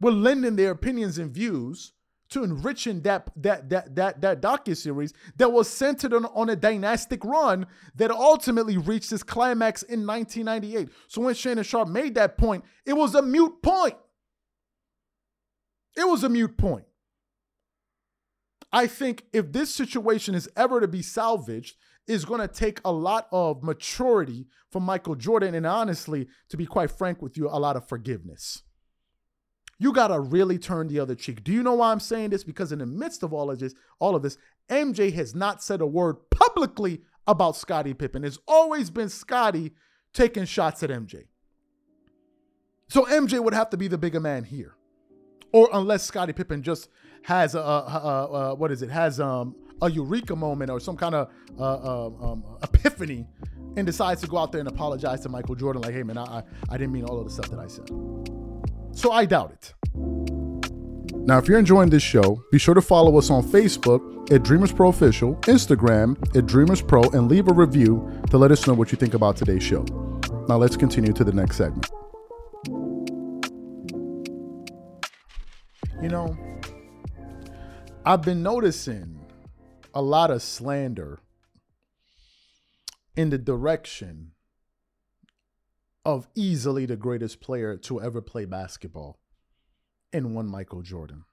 were 0.00 0.12
lending 0.12 0.56
their 0.56 0.70
opinions 0.70 1.18
and 1.18 1.30
views 1.30 1.92
to 2.30 2.44
enriching 2.44 3.00
that 3.02 3.30
that 3.36 3.70
that 3.70 3.94
that 3.96 4.20
that 4.20 4.40
docu 4.42 4.76
series 4.76 5.14
that 5.36 5.50
was 5.50 5.68
centered 5.68 6.12
on, 6.12 6.26
on 6.26 6.50
a 6.50 6.56
dynastic 6.56 7.24
run 7.24 7.66
that 7.94 8.10
ultimately 8.10 8.76
reached 8.76 9.12
its 9.12 9.22
climax 9.22 9.82
in 9.82 10.06
1998. 10.06 10.90
So 11.06 11.22
when 11.22 11.34
Shannon 11.34 11.64
Sharpe 11.64 11.88
made 11.88 12.14
that 12.14 12.36
point, 12.36 12.64
it 12.84 12.94
was 12.94 13.14
a 13.14 13.22
mute 13.22 13.62
point. 13.62 13.96
It 15.96 16.06
was 16.06 16.22
a 16.22 16.28
mute 16.28 16.56
point. 16.56 16.84
I 18.72 18.86
think 18.86 19.24
if 19.32 19.52
this 19.52 19.74
situation 19.74 20.34
is 20.34 20.48
ever 20.54 20.80
to 20.80 20.88
be 20.88 21.02
salvaged, 21.02 21.76
is 22.08 22.24
going 22.24 22.40
to 22.40 22.48
take 22.48 22.80
a 22.84 22.90
lot 22.90 23.28
of 23.30 23.62
maturity 23.62 24.46
from 24.70 24.82
Michael 24.82 25.14
Jordan 25.14 25.54
and 25.54 25.66
honestly, 25.66 26.26
to 26.48 26.56
be 26.56 26.66
quite 26.66 26.90
frank 26.90 27.22
with 27.22 27.36
you, 27.36 27.48
a 27.48 27.60
lot 27.60 27.76
of 27.76 27.88
forgiveness 27.88 28.62
you 29.78 29.92
got 29.92 30.08
to 30.08 30.18
really 30.20 30.58
turn 30.58 30.88
the 30.88 30.98
other 30.98 31.14
cheek. 31.14 31.44
Do 31.44 31.52
you 31.52 31.62
know 31.62 31.74
why 31.74 31.92
I'm 31.92 32.00
saying 32.00 32.30
this? 32.30 32.44
Because 32.44 32.72
in 32.72 32.80
the 32.80 32.86
midst 32.86 33.22
of 33.22 33.32
all 33.32 33.50
of 33.50 33.58
this, 33.58 33.74
all 34.00 34.16
of 34.16 34.22
this, 34.22 34.36
MJ 34.68 35.12
has 35.14 35.34
not 35.34 35.62
said 35.62 35.80
a 35.80 35.86
word 35.86 36.16
publicly 36.30 37.00
about 37.26 37.56
Scottie 37.56 37.94
Pippen. 37.94 38.24
It's 38.24 38.38
always 38.48 38.90
been 38.90 39.08
Scottie 39.08 39.72
taking 40.12 40.44
shots 40.46 40.82
at 40.82 40.90
MJ. 40.90 41.26
So 42.88 43.04
MJ 43.04 43.42
would 43.42 43.54
have 43.54 43.70
to 43.70 43.76
be 43.76 43.86
the 43.86 43.98
bigger 43.98 44.20
man 44.20 44.44
here. 44.44 44.74
Or 45.52 45.68
unless 45.72 46.04
Scottie 46.04 46.32
Pippen 46.32 46.62
just 46.62 46.88
has 47.22 47.54
a, 47.54 47.60
a, 47.60 47.62
a, 47.62 48.26
a 48.26 48.54
what 48.54 48.72
is 48.72 48.82
it? 48.82 48.90
Has 48.90 49.20
um 49.20 49.54
a 49.82 49.90
eureka 49.90 50.34
moment 50.34 50.70
or 50.70 50.80
some 50.80 50.96
kind 50.96 51.14
of 51.14 51.30
uh, 51.58 51.62
uh, 51.62 52.06
um, 52.32 52.44
epiphany 52.62 53.26
and 53.76 53.86
decides 53.86 54.20
to 54.20 54.26
go 54.26 54.38
out 54.38 54.52
there 54.52 54.60
and 54.60 54.68
apologize 54.68 55.20
to 55.20 55.28
Michael 55.28 55.54
Jordan 55.54 55.82
like, 55.82 55.94
hey 55.94 56.02
man, 56.02 56.18
I, 56.18 56.42
I 56.68 56.78
didn't 56.78 56.92
mean 56.92 57.04
all 57.04 57.18
of 57.18 57.26
the 57.26 57.32
stuff 57.32 57.50
that 57.50 57.58
I 57.58 57.68
said. 57.68 57.88
So 58.92 59.12
I 59.12 59.24
doubt 59.24 59.52
it. 59.52 59.74
Now, 61.28 61.36
if 61.36 61.46
you're 61.46 61.58
enjoying 61.58 61.90
this 61.90 62.02
show, 62.02 62.42
be 62.50 62.58
sure 62.58 62.74
to 62.74 62.80
follow 62.80 63.18
us 63.18 63.28
on 63.28 63.42
Facebook 63.42 64.32
at 64.32 64.42
Dreamers 64.42 64.72
Pro 64.72 64.88
Official, 64.88 65.36
Instagram 65.42 66.16
at 66.34 66.46
Dreamers 66.46 66.80
Pro, 66.80 67.02
and 67.02 67.28
leave 67.28 67.48
a 67.48 67.52
review 67.52 68.10
to 68.30 68.38
let 68.38 68.50
us 68.50 68.66
know 68.66 68.72
what 68.72 68.90
you 68.90 68.96
think 68.96 69.12
about 69.12 69.36
today's 69.36 69.62
show. 69.62 69.84
Now, 70.48 70.56
let's 70.56 70.76
continue 70.76 71.12
to 71.12 71.24
the 71.24 71.32
next 71.32 71.56
segment. 71.56 71.90
You 76.00 76.08
know, 76.08 76.36
I've 78.06 78.22
been 78.22 78.42
noticing 78.42 79.17
a 79.98 80.02
lot 80.02 80.30
of 80.30 80.40
slander 80.40 81.18
in 83.16 83.30
the 83.30 83.36
direction 83.36 84.30
of 86.04 86.28
easily 86.36 86.86
the 86.86 86.94
greatest 86.94 87.40
player 87.40 87.76
to 87.76 88.00
ever 88.00 88.22
play 88.22 88.44
basketball 88.44 89.18
in 90.12 90.34
one 90.34 90.46
Michael 90.46 90.82
Jordan. 90.82 91.24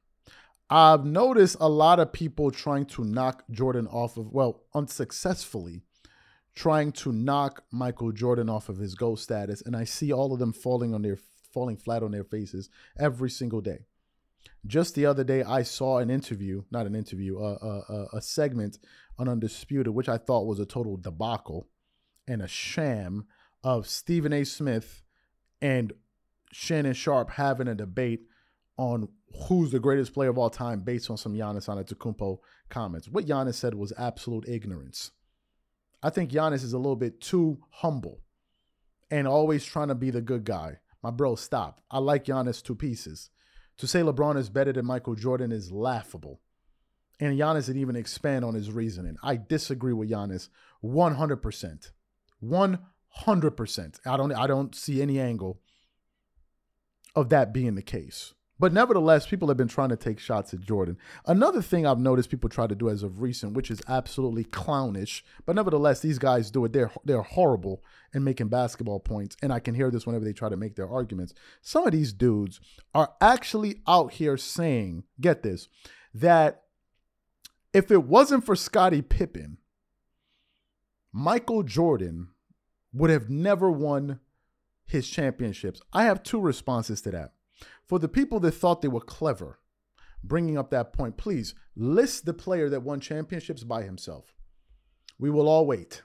I've 0.68 1.06
noticed 1.06 1.58
a 1.60 1.70
lot 1.70 2.00
of 2.00 2.12
people 2.12 2.50
trying 2.50 2.88
to 2.88 3.04
knock 3.04 3.44
Jordan 3.52 3.86
off 3.86 4.18
of, 4.18 4.32
well, 4.32 4.64
unsuccessfully 4.74 5.84
trying 6.56 6.92
to 6.94 7.12
knock 7.12 7.66
Michael 7.72 8.14
Jordan 8.14 8.50
off 8.50 8.68
of 8.68 8.80
his 8.80 8.96
GOAT 8.96 9.20
status. 9.20 9.62
And 9.62 9.76
I 9.76 9.84
see 9.84 10.12
all 10.12 10.34
of 10.34 10.40
them 10.40 10.54
falling 10.54 10.96
on 10.96 11.04
their 11.04 11.20
falling 11.54 11.78
flat 11.78 12.02
on 12.02 12.10
their 12.10 12.24
faces 12.24 12.72
every 12.98 13.30
single 13.30 13.62
day. 13.62 13.86
Just 14.66 14.96
the 14.96 15.06
other 15.06 15.24
day, 15.24 15.44
I 15.44 15.64
saw 15.64 16.00
an 16.00 16.10
interview, 16.10 16.64
not 16.72 16.88
an 16.88 16.96
interview, 16.96 17.40
uh, 17.40 17.82
uh, 17.88 18.06
a 18.14 18.22
segment 18.22 18.80
on 19.18 19.30
Undisputed, 19.30 19.94
which 19.94 20.10
I 20.10 20.18
thought 20.18 20.48
was 20.48 20.60
a 20.60 20.66
total 20.66 20.98
debacle 20.98 21.68
and 22.28 22.42
a 22.42 22.48
sham 22.48 23.26
of 23.64 23.88
Stephen 23.88 24.34
A. 24.34 24.44
Smith 24.44 25.04
and 25.62 25.94
Shannon 26.52 26.94
Sharpe 26.94 27.32
having 27.32 27.68
a 27.68 27.76
debate 27.76 28.22
on 28.78 29.10
who's 29.48 29.72
the 29.72 29.80
greatest 29.80 30.14
player 30.14 30.30
of 30.30 30.38
all 30.38 30.50
time 30.50 30.82
based 30.82 31.10
on 31.10 31.18
some 31.18 31.34
Giannis 31.34 31.68
Antetokounmpo 31.68 32.40
comments. 32.70 33.08
What 33.08 33.26
Giannis 33.26 33.56
said 33.56 33.76
was 33.76 33.94
absolute 33.98 34.48
ignorance. 34.48 35.12
I 36.02 36.10
think 36.10 36.32
Giannis 36.32 36.64
is 36.64 36.74
a 36.74 36.78
little 36.78 36.96
bit 36.96 37.22
too 37.22 37.60
humble 37.70 38.22
and 39.12 39.28
always 39.28 39.66
trying 39.66 39.90
to 39.90 39.96
be 39.96 40.12
the 40.12 40.22
good 40.22 40.46
guy. 40.46 40.80
My 41.04 41.12
bro, 41.12 41.36
stop. 41.36 41.82
I 41.92 42.00
like 42.00 42.26
Giannis 42.26 42.64
to 42.64 42.76
pieces. 42.76 43.30
To 43.80 43.88
say 43.88 44.02
LeBron 44.02 44.38
is 44.38 44.50
better 44.50 44.72
than 44.72 44.86
Michael 44.86 45.16
Jordan 45.16 45.52
is 45.52 45.72
laughable. 45.72 46.40
And 47.20 47.38
Giannis 47.38 47.68
didn't 47.68 47.82
even 47.82 47.96
expand 47.96 48.44
on 48.44 48.54
his 48.54 48.72
reasoning. 48.72 49.16
I 49.24 49.38
disagree 49.38 49.94
with 49.94 50.10
Giannis 50.10 50.50
100%. 50.84 51.92
100 52.40 52.86
hundred 53.16 53.52
percent. 53.52 54.00
I 54.06 54.18
don't 54.18 54.34
I 54.34 54.46
don't 54.46 54.76
see 54.76 55.02
any 55.02 55.20
angle 55.20 55.62
of 57.16 57.30
that 57.30 57.54
being 57.54 57.76
the 57.76 57.82
case. 57.82 58.34
But 58.58 58.72
nevertheless, 58.72 59.28
people 59.28 59.50
have 59.50 59.58
been 59.58 59.68
trying 59.68 59.90
to 59.90 59.98
take 59.98 60.18
shots 60.18 60.54
at 60.54 60.62
Jordan. 60.62 60.98
Another 61.26 61.62
thing 61.62 61.86
I've 61.86 62.00
noticed 62.00 62.30
people 62.30 62.50
try 62.50 62.68
to 62.68 62.76
do 62.76 62.90
as 62.90 63.04
of 63.04 63.22
recent, 63.22 63.54
which 63.54 63.70
is 63.70 63.82
absolutely 63.88 64.46
clownish, 64.46 65.26
but 65.46 65.56
nevertheless, 65.56 66.00
these 66.00 66.20
guys 66.20 66.52
do 66.52 66.64
it. 66.64 66.72
They're 66.72 66.92
they're 67.04 67.22
horrible 67.22 67.84
in 68.14 68.24
making 68.24 68.48
basketball 68.48 69.00
points, 69.02 69.36
and 69.42 69.52
I 69.52 69.60
can 69.60 69.76
hear 69.76 69.92
this 69.92 70.06
whenever 70.06 70.24
they 70.24 70.34
try 70.34 70.48
to 70.48 70.56
make 70.56 70.76
their 70.76 70.90
arguments. 70.90 71.34
Some 71.62 71.86
of 71.86 71.92
these 71.92 72.14
dudes 72.14 72.62
are 72.94 73.14
actually 73.20 73.82
out 73.88 74.14
here 74.14 74.38
saying, 74.38 75.04
get 75.20 75.44
this, 75.44 75.68
that 76.14 76.64
if 77.74 77.92
it 77.92 78.04
wasn't 78.04 78.46
for 78.46 78.56
Scottie 78.56 79.02
Pippen, 79.02 79.58
Michael 81.12 81.64
Jordan 81.64 82.30
would 82.94 83.10
have 83.10 83.30
never 83.30 83.70
won 83.70 84.22
his 84.86 85.10
championships. 85.10 85.82
I 85.92 86.06
have 86.06 86.24
two 86.24 86.40
responses 86.40 87.02
to 87.02 87.12
that 87.12 87.35
for 87.88 88.00
the 88.00 88.08
people 88.08 88.40
that 88.42 88.52
thought 88.52 88.82
they 88.82 88.88
were 88.88 89.02
clever, 89.02 89.60
bringing 90.24 90.58
up 90.58 90.72
that 90.72 90.94
point, 90.94 91.18
please 91.18 91.54
list 91.76 92.26
the 92.26 92.34
player 92.34 92.70
that 92.70 92.84
won 92.84 93.00
championships 93.00 93.64
by 93.64 93.84
himself. 93.84 94.34
We 95.20 95.30
will 95.30 95.48
all 95.48 95.66
wait. 95.66 96.04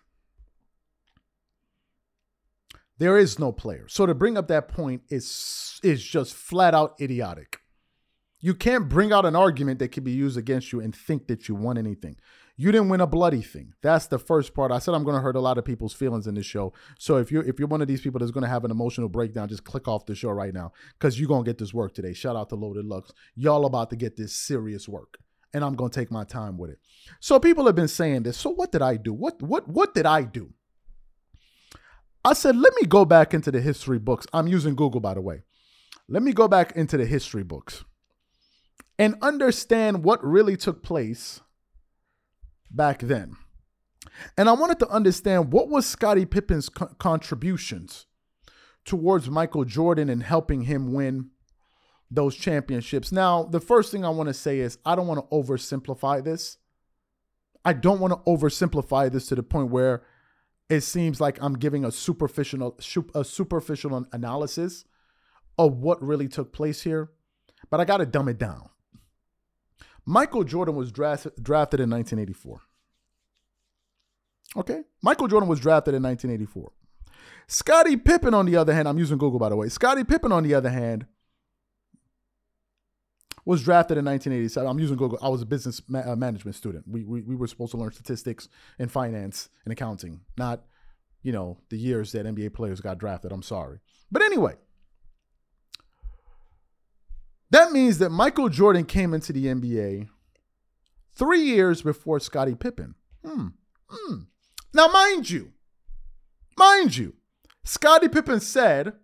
There 2.99 3.17
is 3.17 3.39
no 3.39 3.51
player. 3.51 3.87
So 3.89 4.05
to 4.05 4.15
bring 4.15 4.37
up 4.37 4.49
that 4.49 4.69
point 4.69 5.03
is 5.09 5.81
is 5.83 6.05
just 6.05 6.35
flat 6.35 6.75
out 6.75 7.01
idiotic. 7.01 7.61
You 8.41 8.55
can't 8.55 8.89
bring 8.89 9.13
out 9.13 9.25
an 9.25 9.37
argument 9.37 9.79
that 9.79 9.93
can 9.93 10.05
be 10.05 10.13
used 10.13 10.37
against 10.37 10.73
you 10.73 10.81
and 10.81 10.95
think 10.95 11.27
that 11.29 11.49
you 11.49 11.55
won 11.55 11.79
anything. 11.79 12.17
You 12.61 12.71
didn't 12.73 12.91
win 12.91 13.01
a 13.01 13.07
bloody 13.07 13.41
thing. 13.41 13.73
That's 13.81 14.07
the 14.09 14.19
first 14.19 14.53
part. 14.53 14.71
I 14.71 14.81
said 14.81 14.93
I'm 14.93 15.03
going 15.03 15.17
to 15.17 15.23
hurt 15.23 15.35
a 15.35 15.41
lot 15.41 15.57
of 15.57 15.65
people's 15.65 15.95
feelings 15.95 16.27
in 16.27 16.35
this 16.35 16.45
show. 16.45 16.75
So 16.99 17.17
if 17.17 17.33
you're 17.33 17.43
if 17.43 17.59
you're 17.59 17.67
one 17.67 17.81
of 17.81 17.89
these 17.89 18.03
people 18.03 18.19
that's 18.19 18.33
going 18.33 18.45
to 18.45 18.51
have 18.51 18.67
an 18.67 18.71
emotional 18.71 19.09
breakdown, 19.09 19.49
just 19.49 19.65
click 19.65 19.89
off 19.89 20.05
the 20.05 20.15
show 20.15 20.29
right 20.29 20.53
now 20.53 20.73
because 20.99 21.19
you're 21.19 21.27
going 21.27 21.43
to 21.43 21.49
get 21.49 21.57
this 21.57 21.73
work 21.73 21.95
today. 21.95 22.13
Shout 22.13 22.37
out 22.37 22.51
to 22.51 22.57
Loaded 22.57 22.85
Lux. 22.85 23.15
Y'all 23.35 23.65
about 23.65 23.89
to 23.89 23.97
get 23.97 24.15
this 24.15 24.35
serious 24.37 24.87
work, 24.87 25.17
and 25.55 25.65
I'm 25.65 25.75
going 25.75 25.91
to 25.91 25.99
take 25.99 26.11
my 26.11 26.23
time 26.23 26.59
with 26.59 26.69
it. 26.69 26.79
So 27.19 27.41
people 27.41 27.65
have 27.65 27.77
been 27.77 27.89
saying 27.89 28.25
this. 28.25 28.37
So 28.37 28.51
what 28.51 28.73
did 28.73 28.83
I 28.83 28.99
do? 28.99 29.15
What 29.15 29.41
what 29.41 29.67
what 29.67 29.95
did 29.95 30.05
I 30.05 30.25
do? 30.25 30.53
I 32.23 32.35
said, 32.35 32.57
let 32.57 32.75
me 32.79 32.87
go 32.87 33.07
back 33.07 33.33
into 33.33 33.51
the 33.51 33.63
history 33.63 33.99
books. 33.99 34.27
I'm 34.35 34.49
using 34.49 34.75
Google, 34.75 35.01
by 35.01 35.15
the 35.15 35.23
way. 35.23 35.45
Let 36.11 36.23
me 36.23 36.35
go 36.35 36.47
back 36.47 36.73
into 36.77 36.99
the 36.99 37.07
history 37.07 37.43
books 37.43 37.87
and 38.99 39.15
understand 39.23 40.05
what 40.05 40.23
really 40.23 40.59
took 40.59 40.83
place 40.83 41.41
back 42.71 43.01
then. 43.01 43.37
And 44.37 44.49
I 44.49 44.53
wanted 44.53 44.79
to 44.81 44.89
understand 44.89 45.53
what 45.53 45.69
was 45.69 45.87
Scottie 45.87 46.27
Pippen's 46.27 46.69
co- 46.69 46.87
contributions 46.99 48.07
towards 48.85 49.31
Michael 49.31 49.65
Jordan 49.65 50.09
and 50.09 50.23
helping 50.23 50.63
him 50.63 50.93
win 50.93 51.31
those 52.11 52.35
championships. 52.35 53.13
Now, 53.13 53.45
the 53.45 53.61
first 53.61 53.93
thing 53.93 54.05
I 54.05 54.11
want 54.11 54.29
to 54.29 54.35
say 54.35 54.59
is 54.59 54.79
I 54.85 54.95
don't 54.95 55.07
want 55.07 55.21
to 55.21 55.37
oversimplify 55.37 56.25
this. 56.25 56.59
I 57.65 57.73
don't 57.73 58.01
want 58.01 58.13
to 58.13 58.31
oversimplify 58.31 59.13
this 59.13 59.27
to 59.27 59.35
the 59.35 59.43
point 59.43 59.71
where 59.71 60.03
it 60.69 60.81
seems 60.81 61.21
like 61.21 61.39
I'm 61.43 61.55
giving 61.55 61.85
a 61.85 61.91
superficial 61.91 62.79
a 63.15 63.25
superficial 63.25 64.07
analysis 64.13 64.85
of 65.59 65.77
what 65.77 66.03
really 66.03 66.29
took 66.29 66.53
place 66.53 66.83
here, 66.83 67.11
but 67.69 67.81
I 67.81 67.85
got 67.85 67.99
to 67.99 68.07
dumb 68.07 68.29
it 68.29 68.39
down. 68.39 68.71
Michael 70.05 70.45
Jordan 70.45 70.75
was 70.75 70.91
draft, 70.91 71.27
drafted 71.43 71.81
in 71.81 71.91
1984. 71.91 72.61
Okay, 74.57 74.83
Michael 75.03 75.29
Jordan 75.29 75.49
was 75.49 75.61
drafted 75.61 75.95
in 75.95 76.03
1984. 76.03 76.73
Scottie 77.47 77.97
Pippen, 77.97 78.35
on 78.35 78.47
the 78.47 78.57
other 78.57 78.73
hand, 78.73 78.89
I'm 78.89 78.99
using 78.99 79.19
Google 79.19 79.39
by 79.39 79.49
the 79.49 79.57
way. 79.57 79.69
Scottie 79.69 80.05
Pippen, 80.05 80.33
on 80.33 80.43
the 80.43 80.55
other 80.55 80.71
hand, 80.71 81.07
was 83.45 83.63
drafted 83.63 83.99
in 83.99 84.05
1987. 84.05 84.69
I'm 84.69 84.79
using 84.79 84.97
Google. 84.97 85.19
I 85.23 85.29
was 85.29 85.43
a 85.43 85.47
business 85.47 85.83
ma- 85.89 86.03
uh, 86.05 86.17
management 86.17 86.57
student. 86.57 86.85
We, 86.87 87.05
we 87.05 87.23
we 87.23 87.35
were 87.37 87.47
supposed 87.47 87.73
to 87.73 87.77
learn 87.77 87.93
statistics 87.93 88.49
and 88.79 88.91
finance 88.91 89.49
and 89.65 89.73
accounting, 89.73 90.21
not 90.37 90.65
you 91.23 91.33
know 91.33 91.59
the 91.69 91.79
years 91.79 92.13
that 92.13 92.27
NBA 92.27 92.55
players 92.55 92.81
got 92.81 92.99
drafted. 92.99 93.33
I'm 93.33 93.43
sorry, 93.43 93.81
but 94.11 94.23
anyway, 94.23 94.55
that 97.51 97.73
means 97.73 97.99
that 97.99 98.11
Michael 98.11 98.49
Jordan 98.49 98.85
came 98.85 99.15
into 99.15 99.33
the 99.33 99.47
NBA 99.47 100.09
three 101.15 101.43
years 101.43 101.83
before 101.83 102.21
Scottie 102.21 102.55
Pippen. 102.55 102.95
Hmm. 103.25 103.49
Hmm. 103.89 104.15
Now, 104.73 104.89
mind 104.89 105.29
you, 105.31 105.53
mind 106.57 106.97
you, 106.97 107.15
Scottie 107.65 108.09
Pippen 108.09 108.41
said 108.41 108.95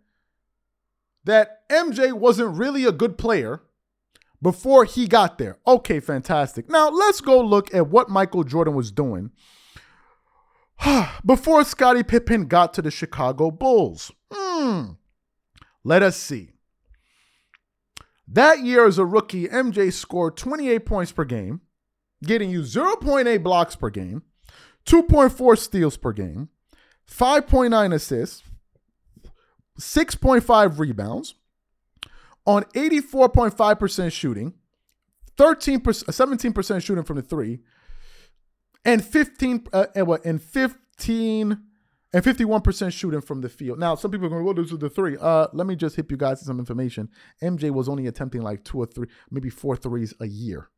that 1.25 1.69
MJ 1.69 2.13
wasn't 2.13 2.57
really 2.57 2.85
a 2.85 2.93
good 2.93 3.19
player 3.19 3.63
before 4.41 4.85
he 4.85 5.07
got 5.09 5.39
there. 5.39 5.59
Okay, 5.67 6.01
fantastic. 6.01 6.71
Now 6.71 6.89
let's 6.89 7.21
go 7.21 7.41
look 7.41 7.75
at 7.75 7.89
what 7.89 8.09
Michael 8.09 8.45
Jordan 8.45 8.75
was 8.75 8.93
doing 8.93 9.31
before 11.27 11.65
Scottie 11.65 12.03
Pippen 12.05 12.47
got 12.47 12.73
to 12.75 12.83
the 12.83 12.91
Chicago 12.91 13.51
Bulls. 13.51 14.13
Hmm. 14.33 14.93
Let 15.85 16.03
us 16.03 16.17
see. 16.17 16.56
That 18.29 18.65
year 18.65 18.87
as 18.87 18.99
a 18.99 19.05
rookie, 19.05 19.47
MJ 19.49 19.93
scored 19.93 20.37
28 20.37 20.85
points 20.85 21.13
per 21.13 21.25
game, 21.25 21.61
getting 22.25 22.51
you 22.51 22.63
0.8 22.63 23.43
blocks 23.43 23.77
per 23.77 23.91
game, 23.91 24.23
2.4 24.87 25.59
steals 25.59 25.97
per 25.97 26.13
game, 26.13 26.49
5.9 27.11 27.95
assists, 27.95 28.43
6.5 29.79 30.79
rebounds, 30.79 31.35
on 32.47 32.65
84.5% 32.65 34.13
shooting, 34.13 34.55
thirteen 35.37 35.81
percent, 35.81 36.09
17% 36.09 36.83
shooting 36.83 37.05
from 37.05 37.17
the 37.17 37.23
three, 37.23 37.61
and 38.85 39.05
15 39.05 39.67
uh, 39.73 39.87
and 40.25 40.43
15 40.43 41.66
and 42.17 42.25
51% 42.25 42.95
shooting 42.95 43.21
from 43.21 43.43
the 43.43 43.49
field. 43.51 43.79
Now, 43.79 43.95
some 43.95 44.11
people 44.11 44.29
are 44.29 44.31
going, 44.31 44.43
well, 44.43 44.55
this 44.55 44.73
is 44.73 44.79
the 44.79 44.89
three. 44.89 45.19
Uh, 45.21 45.49
let 45.53 45.67
me 45.67 45.77
just 45.77 45.97
hit 45.97 46.11
you 46.11 46.17
guys 46.17 46.39
with 46.39 46.47
some 46.47 46.59
information. 46.59 47.11
MJ 47.43 47.71
was 47.71 47.91
only 47.91 48.07
attempting 48.07 48.41
like 48.41 48.65
two 48.65 48.79
or 48.79 48.87
three, 48.87 49.09
maybe 49.31 49.51
four 49.51 49.77
threes 49.77 50.15
a 50.19 50.27
year 50.27 50.71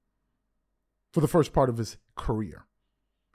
for 1.12 1.20
the 1.20 1.28
first 1.28 1.52
part 1.52 1.68
of 1.68 1.76
his 1.76 1.96
career. 2.16 2.66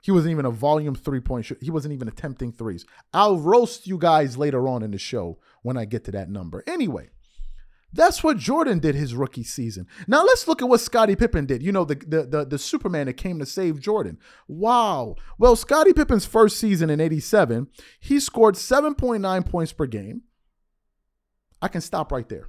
He 0.02 0.10
wasn't 0.10 0.32
even 0.32 0.44
a 0.44 0.50
volume 0.50 0.94
three 0.94 1.20
point 1.20 1.46
shoot. 1.46 1.56
He 1.62 1.70
wasn't 1.70 1.94
even 1.94 2.06
attempting 2.06 2.52
threes. 2.52 2.84
I'll 3.14 3.38
roast 3.38 3.86
you 3.86 3.96
guys 3.96 4.36
later 4.36 4.68
on 4.68 4.82
in 4.82 4.90
the 4.90 4.98
show 4.98 5.38
when 5.62 5.78
I 5.78 5.86
get 5.86 6.04
to 6.04 6.10
that 6.10 6.28
number. 6.28 6.62
Anyway, 6.66 7.08
that's 7.94 8.24
what 8.24 8.36
Jordan 8.36 8.80
did 8.80 8.94
his 8.94 9.14
rookie 9.14 9.44
season. 9.44 9.86
Now 10.08 10.24
let's 10.24 10.48
look 10.48 10.60
at 10.60 10.68
what 10.68 10.80
Scottie 10.80 11.16
Pippen 11.16 11.46
did. 11.46 11.62
You 11.62 11.72
know, 11.72 11.84
the, 11.84 11.94
the 11.94 12.24
the 12.24 12.44
the, 12.44 12.58
Superman 12.58 13.06
that 13.06 13.14
came 13.14 13.38
to 13.38 13.46
save 13.46 13.80
Jordan. 13.80 14.18
Wow. 14.48 15.14
Well, 15.38 15.54
Scottie 15.54 15.92
Pippen's 15.92 16.26
first 16.26 16.58
season 16.58 16.90
in 16.90 17.00
87, 17.00 17.68
he 18.00 18.18
scored 18.18 18.56
7.9 18.56 19.48
points 19.48 19.72
per 19.72 19.86
game. 19.86 20.22
I 21.62 21.68
can 21.68 21.80
stop 21.80 22.10
right 22.10 22.28
there. 22.28 22.48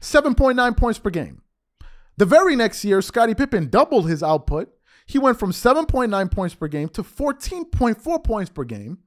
7.9 0.00 0.76
points 0.76 0.98
per 0.98 1.10
game. 1.10 1.42
The 2.16 2.26
very 2.26 2.56
next 2.56 2.84
year, 2.84 3.00
Scottie 3.00 3.34
Pippen 3.34 3.70
doubled 3.70 4.08
his 4.08 4.22
output. 4.22 4.68
He 5.06 5.18
went 5.18 5.38
from 5.38 5.52
7.9 5.52 6.30
points 6.30 6.54
per 6.54 6.68
game 6.68 6.88
to 6.90 7.02
14.4 7.02 8.24
points 8.24 8.50
per 8.50 8.64
game 8.64 8.98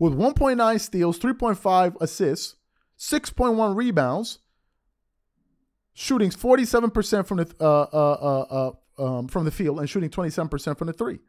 with 0.00 0.14
1.9 0.14 0.80
steals, 0.80 1.20
3.5 1.20 2.00
assists, 2.00 2.56
6.1 2.98 3.76
rebounds, 3.76 4.38
shooting 5.92 6.30
47% 6.30 7.26
from 7.26 7.36
the 7.36 7.54
uh, 7.60 7.82
uh, 7.92 8.12
uh, 8.50 8.72
uh, 8.98 9.18
um, 9.18 9.28
from 9.28 9.44
the 9.44 9.50
field 9.50 9.78
and 9.78 9.88
shooting 9.88 10.10
27% 10.10 10.78
from 10.78 10.86
the 10.86 10.92
three. 10.92 11.20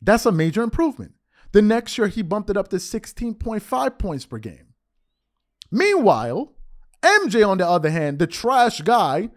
That's 0.00 0.24
a 0.24 0.32
major 0.32 0.62
improvement. 0.62 1.14
The 1.50 1.60
next 1.60 1.98
year, 1.98 2.06
he 2.06 2.22
bumped 2.22 2.48
it 2.48 2.56
up 2.56 2.68
to 2.68 2.76
16.5 2.76 3.98
points 3.98 4.24
per 4.24 4.38
game. 4.38 4.74
Meanwhile, 5.70 6.52
MJ, 7.02 7.46
on 7.46 7.58
the 7.58 7.66
other 7.66 7.90
hand, 7.90 8.20
the 8.20 8.26
trash 8.28 8.80
guy, 8.82 9.30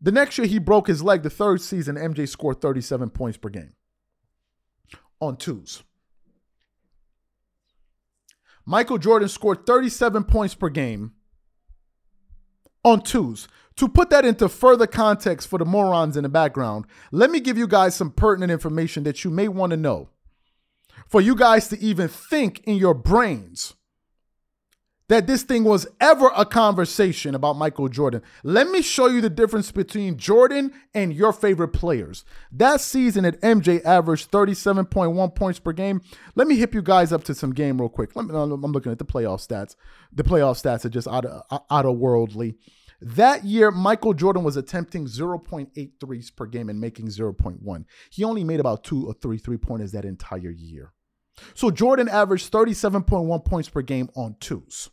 the 0.00 0.10
next 0.10 0.38
year 0.38 0.46
he 0.46 0.58
broke 0.58 0.88
his 0.88 1.02
leg. 1.02 1.22
The 1.22 1.30
third 1.30 1.60
season, 1.60 1.96
MJ 1.96 2.28
scored 2.28 2.60
37 2.60 3.10
points 3.10 3.38
per 3.38 3.50
game 3.50 3.74
on 5.20 5.36
twos. 5.36 5.84
Michael 8.70 8.98
Jordan 8.98 9.28
scored 9.28 9.66
37 9.66 10.22
points 10.22 10.54
per 10.54 10.68
game 10.68 11.10
on 12.84 13.02
twos. 13.02 13.48
To 13.74 13.88
put 13.88 14.10
that 14.10 14.24
into 14.24 14.48
further 14.48 14.86
context 14.86 15.48
for 15.48 15.58
the 15.58 15.64
morons 15.64 16.16
in 16.16 16.22
the 16.22 16.28
background, 16.28 16.84
let 17.10 17.32
me 17.32 17.40
give 17.40 17.58
you 17.58 17.66
guys 17.66 17.96
some 17.96 18.12
pertinent 18.12 18.52
information 18.52 19.02
that 19.02 19.24
you 19.24 19.30
may 19.32 19.48
want 19.48 19.72
to 19.72 19.76
know. 19.76 20.10
For 21.08 21.20
you 21.20 21.34
guys 21.34 21.66
to 21.70 21.80
even 21.80 22.06
think 22.06 22.60
in 22.60 22.76
your 22.76 22.94
brains 22.94 23.74
that 25.10 25.26
this 25.26 25.42
thing 25.42 25.64
was 25.64 25.88
ever 26.00 26.30
a 26.36 26.46
conversation 26.46 27.34
about 27.34 27.56
Michael 27.56 27.88
Jordan. 27.88 28.22
Let 28.44 28.68
me 28.70 28.80
show 28.80 29.08
you 29.08 29.20
the 29.20 29.28
difference 29.28 29.72
between 29.72 30.16
Jordan 30.16 30.72
and 30.94 31.12
your 31.12 31.32
favorite 31.32 31.72
players. 31.72 32.24
That 32.52 32.80
season 32.80 33.24
at 33.24 33.40
MJ 33.40 33.84
averaged 33.84 34.30
37.1 34.30 35.34
points 35.34 35.58
per 35.58 35.72
game. 35.72 36.00
Let 36.36 36.46
me 36.46 36.54
hip 36.54 36.74
you 36.74 36.80
guys 36.80 37.12
up 37.12 37.24
to 37.24 37.34
some 37.34 37.52
game 37.52 37.80
real 37.80 37.88
quick. 37.88 38.14
Let 38.14 38.26
Me, 38.26 38.36
I'm 38.36 38.52
looking 38.52 38.92
at 38.92 39.00
the 39.00 39.04
playoff 39.04 39.44
stats. 39.44 39.74
The 40.12 40.22
playoff 40.22 40.62
stats 40.62 40.84
are 40.84 40.90
just 40.90 41.08
out 41.08 41.24
of, 41.24 41.42
uh, 41.50 41.58
out 41.68 41.86
of 41.86 41.96
worldly. 41.96 42.54
That 43.00 43.44
year, 43.44 43.72
Michael 43.72 44.14
Jordan 44.14 44.44
was 44.44 44.56
attempting 44.56 45.06
0.8 45.06 45.90
threes 45.98 46.30
per 46.30 46.46
game 46.46 46.68
and 46.68 46.80
making 46.80 47.08
0.1. 47.08 47.84
He 48.10 48.22
only 48.22 48.44
made 48.44 48.60
about 48.60 48.84
two 48.84 49.08
or 49.08 49.14
three 49.14 49.38
three 49.38 49.56
pointers 49.56 49.90
that 49.90 50.04
entire 50.04 50.50
year. 50.50 50.92
So 51.54 51.72
Jordan 51.72 52.08
averaged 52.08 52.52
37.1 52.52 53.44
points 53.44 53.68
per 53.68 53.82
game 53.82 54.08
on 54.14 54.36
twos. 54.38 54.88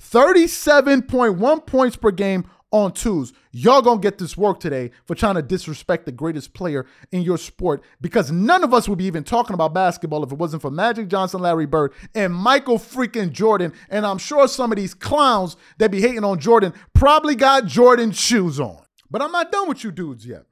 37.1 0.00 1.66
points 1.66 1.96
per 1.96 2.10
game 2.10 2.44
on 2.74 2.90
twos. 2.92 3.32
Y'all 3.52 3.82
gonna 3.82 4.00
get 4.00 4.18
this 4.18 4.36
work 4.36 4.58
today 4.58 4.90
for 5.04 5.14
trying 5.14 5.36
to 5.36 5.42
disrespect 5.42 6.06
the 6.06 6.12
greatest 6.12 6.54
player 6.54 6.86
in 7.12 7.22
your 7.22 7.38
sport 7.38 7.84
because 8.00 8.32
none 8.32 8.64
of 8.64 8.74
us 8.74 8.88
would 8.88 8.98
be 8.98 9.04
even 9.04 9.22
talking 9.22 9.54
about 9.54 9.72
basketball 9.72 10.24
if 10.24 10.32
it 10.32 10.38
wasn't 10.38 10.60
for 10.60 10.72
Magic 10.72 11.06
Johnson, 11.06 11.40
Larry 11.40 11.66
Bird, 11.66 11.92
and 12.16 12.34
Michael 12.34 12.78
freaking 12.78 13.30
Jordan. 13.30 13.72
And 13.90 14.04
I'm 14.04 14.18
sure 14.18 14.48
some 14.48 14.72
of 14.72 14.76
these 14.76 14.92
clowns 14.92 15.56
that 15.78 15.92
be 15.92 16.00
hating 16.00 16.24
on 16.24 16.40
Jordan 16.40 16.74
probably 16.94 17.36
got 17.36 17.66
Jordan 17.66 18.10
shoes 18.10 18.58
on. 18.58 18.82
But 19.08 19.22
I'm 19.22 19.30
not 19.30 19.52
done 19.52 19.68
with 19.68 19.84
you 19.84 19.92
dudes 19.92 20.26
yet. 20.26 20.42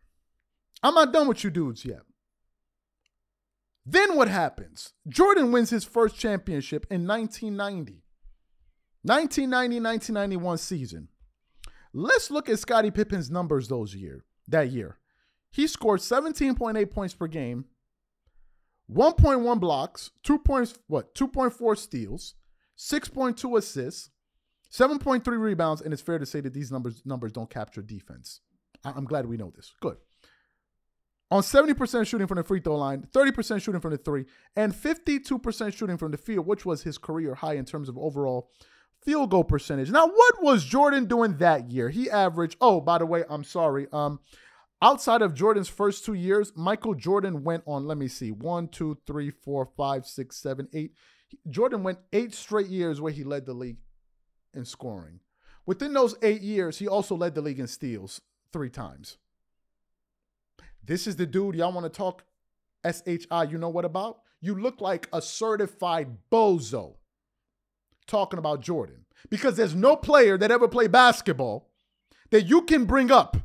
I'm 0.80 0.94
not 0.94 1.12
done 1.12 1.26
with 1.26 1.42
you 1.42 1.50
dudes 1.50 1.84
yet. 1.84 2.02
Then 3.84 4.16
what 4.16 4.28
happens? 4.28 4.92
Jordan 5.08 5.50
wins 5.50 5.70
his 5.70 5.84
first 5.84 6.16
championship 6.16 6.86
in 6.88 7.04
1990. 7.04 8.01
1990 9.02 9.80
1991 9.80 10.58
season. 10.58 11.08
Let's 11.92 12.30
look 12.30 12.48
at 12.48 12.58
Scottie 12.58 12.90
Pippen's 12.90 13.30
numbers 13.30 13.68
those 13.68 13.94
year 13.94 14.24
that 14.48 14.70
year. 14.70 14.98
He 15.50 15.66
scored 15.66 16.00
17.8 16.00 16.90
points 16.90 17.14
per 17.14 17.26
game, 17.26 17.66
1.1 18.90 19.60
blocks, 19.60 20.10
2 20.22 20.38
points 20.38 20.78
what? 20.86 21.14
2.4 21.14 21.76
steals, 21.76 22.34
6.2 22.78 23.58
assists, 23.58 24.10
7.3 24.72 25.26
rebounds 25.38 25.82
and 25.82 25.92
it's 25.92 26.02
fair 26.02 26.18
to 26.18 26.26
say 26.26 26.40
that 26.40 26.54
these 26.54 26.72
numbers 26.72 27.02
numbers 27.04 27.32
don't 27.32 27.50
capture 27.50 27.82
defense. 27.82 28.40
I'm 28.84 29.04
glad 29.04 29.26
we 29.26 29.36
know 29.36 29.52
this. 29.54 29.72
Good. 29.80 29.96
On 31.30 31.40
70% 31.40 32.06
shooting 32.06 32.26
from 32.26 32.36
the 32.36 32.44
free 32.44 32.60
throw 32.60 32.76
line, 32.76 33.08
30% 33.10 33.62
shooting 33.62 33.80
from 33.80 33.92
the 33.92 33.96
three, 33.96 34.26
and 34.54 34.74
52% 34.74 35.74
shooting 35.74 35.96
from 35.96 36.10
the 36.10 36.18
field, 36.18 36.46
which 36.46 36.66
was 36.66 36.82
his 36.82 36.98
career 36.98 37.34
high 37.34 37.54
in 37.54 37.64
terms 37.64 37.88
of 37.88 37.96
overall 37.96 38.50
field 39.04 39.30
goal 39.30 39.44
percentage. 39.44 39.90
Now, 39.90 40.06
what 40.06 40.42
was 40.42 40.64
Jordan 40.64 41.06
doing 41.06 41.36
that 41.38 41.70
year? 41.70 41.88
He 41.88 42.10
averaged, 42.10 42.56
oh, 42.60 42.80
by 42.80 42.98
the 42.98 43.06
way, 43.06 43.24
I'm 43.28 43.44
sorry. 43.44 43.86
Um, 43.92 44.20
outside 44.80 45.22
of 45.22 45.34
Jordan's 45.34 45.68
first 45.68 46.04
two 46.04 46.14
years, 46.14 46.52
Michael 46.56 46.94
Jordan 46.94 47.44
went 47.44 47.64
on, 47.66 47.86
let 47.86 47.98
me 47.98 48.08
see, 48.08 48.30
one, 48.30 48.68
two, 48.68 48.98
three, 49.06 49.30
four, 49.30 49.66
five, 49.76 50.06
six, 50.06 50.36
seven, 50.36 50.68
eight. 50.72 50.92
Jordan 51.48 51.82
went 51.82 51.98
eight 52.12 52.34
straight 52.34 52.68
years 52.68 53.00
where 53.00 53.12
he 53.12 53.24
led 53.24 53.46
the 53.46 53.54
league 53.54 53.78
in 54.54 54.64
scoring. 54.64 55.20
Within 55.64 55.92
those 55.92 56.16
eight 56.22 56.42
years, 56.42 56.78
he 56.78 56.88
also 56.88 57.16
led 57.16 57.34
the 57.34 57.40
league 57.40 57.60
in 57.60 57.66
steals 57.66 58.20
three 58.52 58.70
times. 58.70 59.18
This 60.84 61.06
is 61.06 61.16
the 61.16 61.26
dude 61.26 61.54
y'all 61.54 61.72
want 61.72 61.84
to 61.84 61.96
talk 61.96 62.24
SHI, 62.84 63.44
you 63.44 63.58
know 63.58 63.68
what 63.68 63.84
about? 63.84 64.18
You 64.40 64.58
look 64.58 64.80
like 64.80 65.08
a 65.12 65.22
certified 65.22 66.08
bozo 66.30 66.96
talking 68.06 68.38
about 68.38 68.60
Jordan 68.60 69.04
because 69.30 69.56
there's 69.56 69.74
no 69.74 69.96
player 69.96 70.36
that 70.38 70.50
ever 70.50 70.68
played 70.68 70.92
basketball 70.92 71.70
that 72.30 72.42
you 72.42 72.62
can 72.62 72.84
bring 72.84 73.10
up 73.10 73.36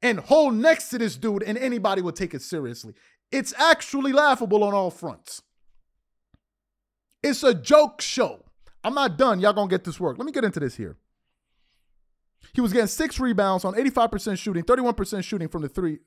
and 0.00 0.20
hold 0.20 0.54
next 0.54 0.88
to 0.90 0.98
this 0.98 1.16
dude 1.16 1.42
and 1.42 1.56
anybody 1.56 2.02
will 2.02 2.12
take 2.12 2.34
it 2.34 2.42
seriously. 2.42 2.94
It's 3.30 3.54
actually 3.58 4.12
laughable 4.12 4.62
on 4.64 4.74
all 4.74 4.90
fronts. 4.90 5.42
It's 7.22 7.42
a 7.42 7.54
joke 7.54 8.00
show. 8.00 8.44
I'm 8.84 8.94
not 8.94 9.16
done. 9.16 9.40
Y'all 9.40 9.52
gonna 9.52 9.70
get 9.70 9.84
this 9.84 10.00
work. 10.00 10.18
Let 10.18 10.26
me 10.26 10.32
get 10.32 10.44
into 10.44 10.60
this 10.60 10.76
here. 10.76 10.96
He 12.52 12.60
was 12.60 12.72
getting 12.72 12.88
six 12.88 13.18
rebounds 13.20 13.64
on 13.64 13.74
85% 13.74 14.36
shooting, 14.38 14.64
31% 14.64 15.24
shooting 15.24 15.48
from 15.48 15.62
the 15.62 15.68
three, 15.68 16.00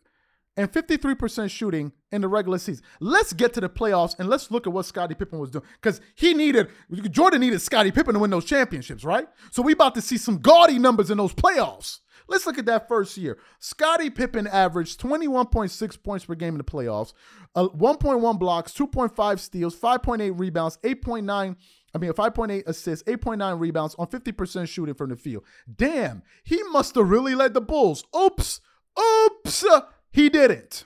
and 0.58 0.72
53% 0.72 1.50
shooting 1.50 1.92
in 2.12 2.22
the 2.22 2.28
regular 2.28 2.58
season. 2.58 2.84
Let's 3.00 3.34
get 3.34 3.54
to 3.54 3.62
the 3.62 3.70
playoffs 3.70 4.16
and 4.18 4.30
let's 4.30 4.52
look 4.52 4.68
at 4.68 4.74
what 4.74 4.86
Scottie 4.86 5.16
Pippen 5.16 5.40
was 5.40 5.52
doing. 5.52 5.66
Because 5.82 6.02
he 6.16 6.34
needed, 6.34 6.70
Jordan 7.12 7.42
needed 7.42 7.62
Scottie 7.62 7.92
Pippen 7.92 8.14
to 8.14 8.20
win 8.20 8.30
those 8.30 8.46
championships, 8.46 9.04
right? 9.04 9.28
So 9.52 9.62
we 9.62 9.74
about 9.74 9.96
to 9.96 10.02
see 10.02 10.18
some 10.18 10.38
gaudy 10.38 10.80
numbers 10.80 11.12
in 11.12 11.18
those 11.18 11.34
playoffs. 11.34 12.00
Let's 12.28 12.46
look 12.46 12.58
at 12.58 12.66
that 12.66 12.88
first 12.88 13.18
year. 13.18 13.38
Scottie 13.60 14.10
Pippen 14.10 14.48
averaged 14.48 15.00
21.6 15.00 16.04
points 16.04 16.26
per 16.26 16.36
game 16.36 16.56
in 16.56 16.58
the 16.58 16.64
playoffs, 16.64 17.14
uh, 17.54 17.68
1.1 17.68 18.40
blocks, 18.40 18.74
2.5 18.74 19.40
steals, 19.40 19.76
5.8 19.76 20.32
rebounds, 20.38 20.78
8.9 20.84 21.56
I 21.94 21.98
mean, 21.98 22.12
5.8 22.12 22.68
assists, 22.68 23.10
8.9 23.10 23.58
rebounds 23.58 23.96
on 23.98 24.08
50% 24.08 24.68
shooting 24.68 24.96
from 24.96 25.12
the 25.12 25.16
field. 25.16 25.46
Damn, 25.74 26.24
he 26.44 26.62
must 26.64 26.94
have 26.96 27.10
really 27.10 27.36
led 27.36 27.54
the 27.54 27.62
Bulls. 27.62 28.04
Oops, 28.14 28.60
oops. 29.00 29.66
He 30.16 30.30
didn't. 30.30 30.86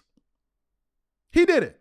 He 1.30 1.46
didn't. 1.46 1.76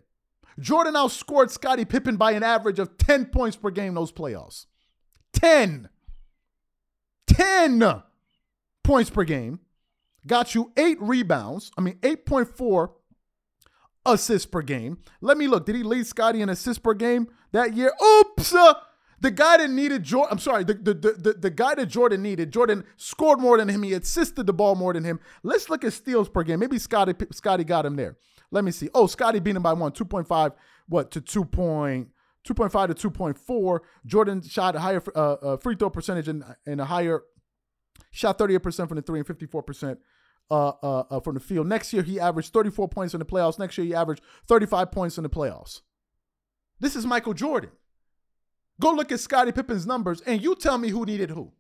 Jordan 0.60 0.92
outscored 0.92 1.50
Scottie 1.50 1.86
Pippen 1.86 2.18
by 2.18 2.32
an 2.32 2.42
average 2.42 2.78
of 2.78 2.98
10 2.98 3.24
points 3.26 3.56
per 3.56 3.70
game 3.70 3.94
those 3.94 4.12
playoffs. 4.12 4.66
10. 5.32 5.88
10 7.26 8.02
points 8.84 9.08
per 9.08 9.24
game. 9.24 9.60
Got 10.26 10.54
you 10.54 10.72
eight 10.76 11.00
rebounds. 11.00 11.70
I 11.78 11.80
mean, 11.80 11.94
8.4 12.02 12.90
assists 14.04 14.44
per 14.44 14.60
game. 14.60 14.98
Let 15.22 15.38
me 15.38 15.46
look. 15.46 15.64
Did 15.64 15.76
he 15.76 15.82
lead 15.82 16.06
Scottie 16.06 16.42
in 16.42 16.50
assists 16.50 16.82
per 16.82 16.92
game 16.92 17.28
that 17.52 17.74
year? 17.74 17.94
Oops. 18.04 18.54
The 19.20 19.30
guy 19.30 19.56
that 19.56 19.70
needed 19.70 20.04
Jordan, 20.04 20.32
I'm 20.32 20.38
sorry, 20.38 20.64
the, 20.64 20.74
the, 20.74 20.94
the, 20.94 21.32
the, 21.32 21.50
guy 21.50 21.74
that 21.74 21.86
Jordan 21.86 22.22
needed, 22.22 22.52
Jordan 22.52 22.84
scored 22.96 23.40
more 23.40 23.58
than 23.58 23.68
him. 23.68 23.82
He 23.82 23.92
assisted 23.94 24.46
the 24.46 24.52
ball 24.52 24.76
more 24.76 24.92
than 24.92 25.02
him. 25.02 25.18
Let's 25.42 25.68
look 25.68 25.82
at 25.82 25.92
steals 25.92 26.28
per 26.28 26.44
game. 26.44 26.60
Maybe 26.60 26.78
Scotty 26.78 27.14
Scottie 27.32 27.64
got 27.64 27.84
him 27.84 27.96
there. 27.96 28.16
Let 28.50 28.64
me 28.64 28.70
see. 28.70 28.88
Oh, 28.94 29.06
Scottie 29.06 29.40
beat 29.40 29.56
him 29.56 29.62
by 29.62 29.72
one, 29.72 29.92
2.5, 29.92 30.52
what, 30.88 31.10
to 31.10 31.20
2. 31.20 31.44
2.5 31.44 32.96
to 32.96 33.10
2.4. 33.10 33.80
Jordan 34.06 34.42
shot 34.42 34.76
a 34.76 34.80
higher 34.80 35.02
uh, 35.14 35.32
uh, 35.32 35.56
free 35.58 35.74
throw 35.74 35.90
percentage 35.90 36.28
and, 36.28 36.44
and 36.66 36.80
a 36.80 36.84
higher, 36.84 37.22
shot 38.10 38.38
38% 38.38 38.88
from 38.88 38.96
the 38.96 39.02
three 39.02 39.18
and 39.20 39.28
54% 39.28 39.98
uh, 40.50 40.68
uh, 40.82 41.00
uh, 41.10 41.20
from 41.20 41.34
the 41.34 41.40
field. 41.40 41.66
Next 41.66 41.92
year, 41.92 42.02
he 42.02 42.18
averaged 42.18 42.52
34 42.52 42.88
points 42.88 43.14
in 43.14 43.18
the 43.18 43.26
playoffs. 43.26 43.58
Next 43.58 43.76
year, 43.76 43.86
he 43.86 43.94
averaged 43.94 44.22
35 44.46 44.90
points 44.90 45.18
in 45.18 45.22
the 45.24 45.28
playoffs. 45.28 45.82
This 46.80 46.96
is 46.96 47.04
Michael 47.04 47.34
Jordan. 47.34 47.70
Go 48.80 48.92
look 48.92 49.10
at 49.10 49.20
Scottie 49.20 49.52
Pippen's 49.52 49.86
numbers 49.86 50.20
and 50.22 50.42
you 50.42 50.54
tell 50.54 50.78
me 50.78 50.88
who 50.88 51.04
needed 51.04 51.30
who. 51.30 51.52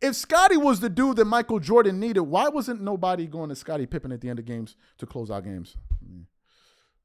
If 0.00 0.16
Scottie 0.16 0.56
was 0.56 0.80
the 0.80 0.88
dude 0.88 1.16
that 1.16 1.24
Michael 1.24 1.60
Jordan 1.60 2.00
needed, 2.00 2.22
why 2.22 2.48
wasn't 2.48 2.80
nobody 2.80 3.26
going 3.26 3.50
to 3.50 3.56
Scottie 3.56 3.86
Pippen 3.86 4.12
at 4.12 4.20
the 4.20 4.28
end 4.28 4.38
of 4.38 4.44
games 4.44 4.76
to 4.98 5.06
close 5.06 5.30
out 5.30 5.44
games? 5.44 5.76
Let 6.02 6.10
me, 6.10 6.26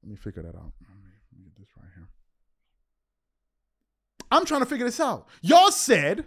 let 0.04 0.10
me 0.10 0.16
figure 0.16 0.42
that 0.44 0.56
out. 0.56 0.72
Let 0.82 0.98
me, 0.98 1.12
let 1.32 1.40
me 1.40 1.46
get 1.46 1.58
this 1.58 1.68
right 1.78 1.90
here. 1.96 2.08
I'm 4.32 4.46
trying 4.46 4.62
to 4.62 4.66
figure 4.66 4.86
this 4.86 5.00
out. 5.00 5.28
Y'all 5.42 5.72
said 5.72 6.26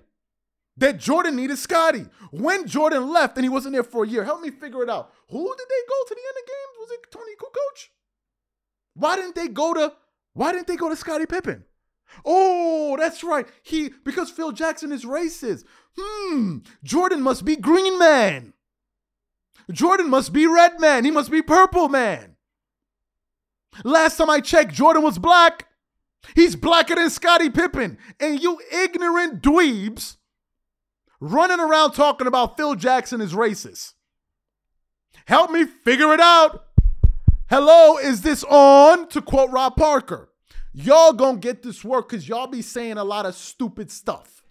that 0.76 0.98
Jordan 0.98 1.36
needed 1.36 1.58
Scottie. 1.58 2.06
When 2.30 2.66
Jordan 2.66 3.10
left 3.12 3.36
and 3.36 3.44
he 3.44 3.48
wasn't 3.48 3.74
there 3.74 3.84
for 3.84 4.04
a 4.04 4.08
year, 4.08 4.24
help 4.24 4.40
me 4.40 4.50
figure 4.50 4.82
it 4.82 4.90
out. 4.90 5.12
Who 5.30 5.42
did 5.56 5.66
they 5.68 5.82
go 5.88 6.08
to 6.08 6.14
the 6.14 6.20
end 6.20 6.36
of 6.40 6.46
games? 6.46 6.78
Was 6.80 6.90
it 6.90 7.10
Toni 7.10 7.32
Kukoc? 7.36 7.88
Why 8.94 9.16
didn't 9.16 9.34
they 9.34 9.48
go 9.48 9.74
to 9.74 9.92
why 10.34 10.52
didn't 10.52 10.66
they 10.66 10.76
go 10.76 10.88
to 10.88 10.96
Scottie 10.96 11.26
Pippen? 11.26 11.64
Oh, 12.24 12.96
that's 12.98 13.24
right. 13.24 13.46
He 13.62 13.90
because 14.04 14.30
Phil 14.30 14.52
Jackson 14.52 14.92
is 14.92 15.04
racist. 15.04 15.64
Hmm. 15.98 16.58
Jordan 16.82 17.22
must 17.22 17.44
be 17.44 17.56
green 17.56 17.98
man. 17.98 18.52
Jordan 19.70 20.10
must 20.10 20.32
be 20.32 20.46
red 20.46 20.80
man. 20.80 21.04
He 21.04 21.10
must 21.10 21.30
be 21.30 21.42
purple 21.42 21.88
man. 21.88 22.36
Last 23.82 24.16
time 24.16 24.30
I 24.30 24.40
checked, 24.40 24.74
Jordan 24.74 25.02
was 25.02 25.18
black. 25.18 25.66
He's 26.34 26.56
blacker 26.56 26.94
than 26.94 27.10
Scottie 27.10 27.50
Pippen. 27.50 27.98
And 28.20 28.40
you 28.40 28.60
ignorant 28.72 29.42
dweebs 29.42 30.16
running 31.20 31.60
around 31.60 31.92
talking 31.92 32.26
about 32.26 32.56
Phil 32.56 32.74
Jackson 32.74 33.20
is 33.20 33.32
racist. 33.32 33.94
Help 35.26 35.50
me 35.50 35.64
figure 35.64 36.12
it 36.12 36.20
out. 36.20 36.66
Hello, 37.48 37.98
is 37.98 38.22
this 38.22 38.44
on? 38.44 39.08
To 39.08 39.22
quote 39.22 39.50
Rob 39.50 39.76
Parker. 39.76 40.30
Y'all 40.72 41.12
gonna 41.12 41.38
get 41.38 41.62
this 41.62 41.84
work 41.84 42.08
because 42.08 42.28
y'all 42.28 42.46
be 42.46 42.62
saying 42.62 42.96
a 42.96 43.04
lot 43.04 43.26
of 43.26 43.34
stupid 43.34 43.90
stuff. 43.90 44.42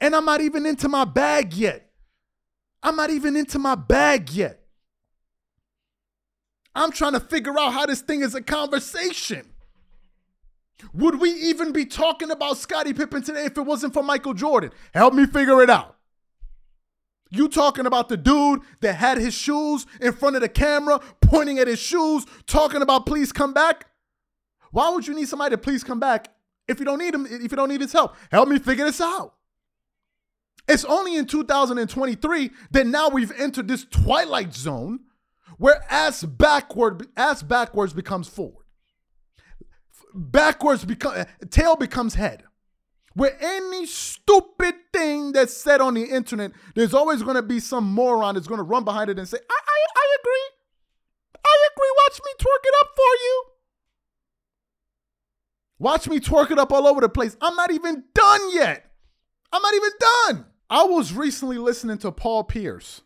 And 0.00 0.14
I'm 0.14 0.24
not 0.24 0.40
even 0.40 0.66
into 0.66 0.88
my 0.88 1.04
bag 1.04 1.54
yet. 1.54 1.90
I'm 2.82 2.96
not 2.96 3.10
even 3.10 3.36
into 3.36 3.58
my 3.58 3.74
bag 3.74 4.30
yet. 4.30 4.60
I'm 6.74 6.90
trying 6.90 7.12
to 7.12 7.20
figure 7.20 7.58
out 7.58 7.72
how 7.72 7.86
this 7.86 8.00
thing 8.00 8.22
is 8.22 8.34
a 8.34 8.42
conversation. 8.42 9.46
Would 10.92 11.20
we 11.20 11.30
even 11.30 11.72
be 11.72 11.86
talking 11.86 12.30
about 12.30 12.58
Scottie 12.58 12.92
Pippen 12.92 13.22
today 13.22 13.44
if 13.44 13.56
it 13.56 13.62
wasn't 13.62 13.94
for 13.94 14.02
Michael 14.02 14.34
Jordan? 14.34 14.72
Help 14.92 15.14
me 15.14 15.26
figure 15.26 15.62
it 15.62 15.70
out. 15.70 15.96
You 17.30 17.48
talking 17.48 17.86
about 17.86 18.08
the 18.08 18.16
dude 18.16 18.60
that 18.80 18.94
had 18.94 19.18
his 19.18 19.34
shoes 19.34 19.86
in 20.00 20.12
front 20.12 20.36
of 20.36 20.42
the 20.42 20.48
camera, 20.48 21.00
pointing 21.20 21.58
at 21.58 21.68
his 21.68 21.78
shoes, 21.78 22.26
talking 22.46 22.82
about 22.82 23.06
please 23.06 23.32
come 23.32 23.52
back? 23.52 23.86
Why 24.74 24.90
would 24.90 25.06
you 25.06 25.14
need 25.14 25.28
somebody 25.28 25.54
to 25.54 25.58
please 25.58 25.84
come 25.84 26.00
back 26.00 26.34
if 26.66 26.80
you 26.80 26.84
don't 26.84 26.98
need 26.98 27.14
him, 27.14 27.28
if 27.30 27.52
you 27.52 27.56
don't 27.56 27.68
need 27.68 27.80
his 27.80 27.92
help? 27.92 28.16
Help 28.32 28.48
me 28.48 28.58
figure 28.58 28.84
this 28.84 29.00
out. 29.00 29.34
It's 30.66 30.84
only 30.84 31.14
in 31.14 31.26
2023 31.26 32.50
that 32.72 32.84
now 32.84 33.08
we've 33.08 33.30
entered 33.38 33.68
this 33.68 33.84
twilight 33.84 34.52
zone 34.52 34.98
where 35.58 35.84
ass 35.88 36.24
backward, 36.24 37.06
ass 37.16 37.40
backwards 37.40 37.92
becomes 37.92 38.26
forward. 38.26 38.66
Backwards 40.12 40.84
become 40.84 41.24
tail 41.50 41.76
becomes 41.76 42.14
head. 42.16 42.42
Where 43.14 43.38
any 43.40 43.86
stupid 43.86 44.74
thing 44.92 45.30
that's 45.30 45.56
said 45.56 45.82
on 45.82 45.94
the 45.94 46.02
internet, 46.02 46.50
there's 46.74 46.94
always 46.94 47.22
going 47.22 47.36
to 47.36 47.42
be 47.42 47.60
some 47.60 47.84
moron 47.84 48.34
that's 48.34 48.48
going 48.48 48.58
to 48.58 48.64
run 48.64 48.82
behind 48.82 49.08
it 49.08 49.20
and 49.20 49.28
say, 49.28 49.38
I, 49.38 49.60
I, 49.68 49.84
I 49.96 50.16
agree. 50.18 51.44
I 51.46 51.68
agree. 51.72 51.92
Watch 52.08 52.20
me 52.24 52.32
twerk 52.40 52.64
it 52.64 52.74
up 52.80 52.88
for 52.96 53.02
you. 53.02 53.53
Watch 55.84 56.08
me 56.08 56.18
twerk 56.18 56.50
it 56.50 56.58
up 56.58 56.72
all 56.72 56.86
over 56.86 57.02
the 57.02 57.10
place. 57.10 57.36
I'm 57.42 57.56
not 57.56 57.70
even 57.70 58.04
done 58.14 58.54
yet. 58.54 58.90
I'm 59.52 59.60
not 59.60 59.74
even 59.74 59.90
done. 60.00 60.46
I 60.70 60.84
was 60.84 61.12
recently 61.12 61.58
listening 61.58 61.98
to 61.98 62.10
Paul 62.10 62.44
Pierce 62.44 63.02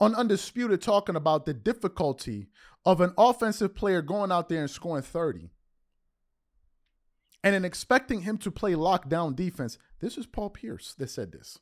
on 0.00 0.14
Undisputed 0.14 0.80
talking 0.80 1.16
about 1.16 1.44
the 1.44 1.52
difficulty 1.52 2.48
of 2.86 3.02
an 3.02 3.12
offensive 3.18 3.74
player 3.74 4.00
going 4.00 4.32
out 4.32 4.48
there 4.48 4.62
and 4.62 4.70
scoring 4.70 5.02
30 5.02 5.50
and 7.44 7.54
then 7.54 7.66
expecting 7.66 8.22
him 8.22 8.38
to 8.38 8.50
play 8.50 8.72
lockdown 8.72 9.36
defense. 9.36 9.76
This 10.00 10.16
is 10.16 10.24
Paul 10.24 10.48
Pierce 10.48 10.94
that 10.94 11.10
said 11.10 11.30
this. 11.30 11.58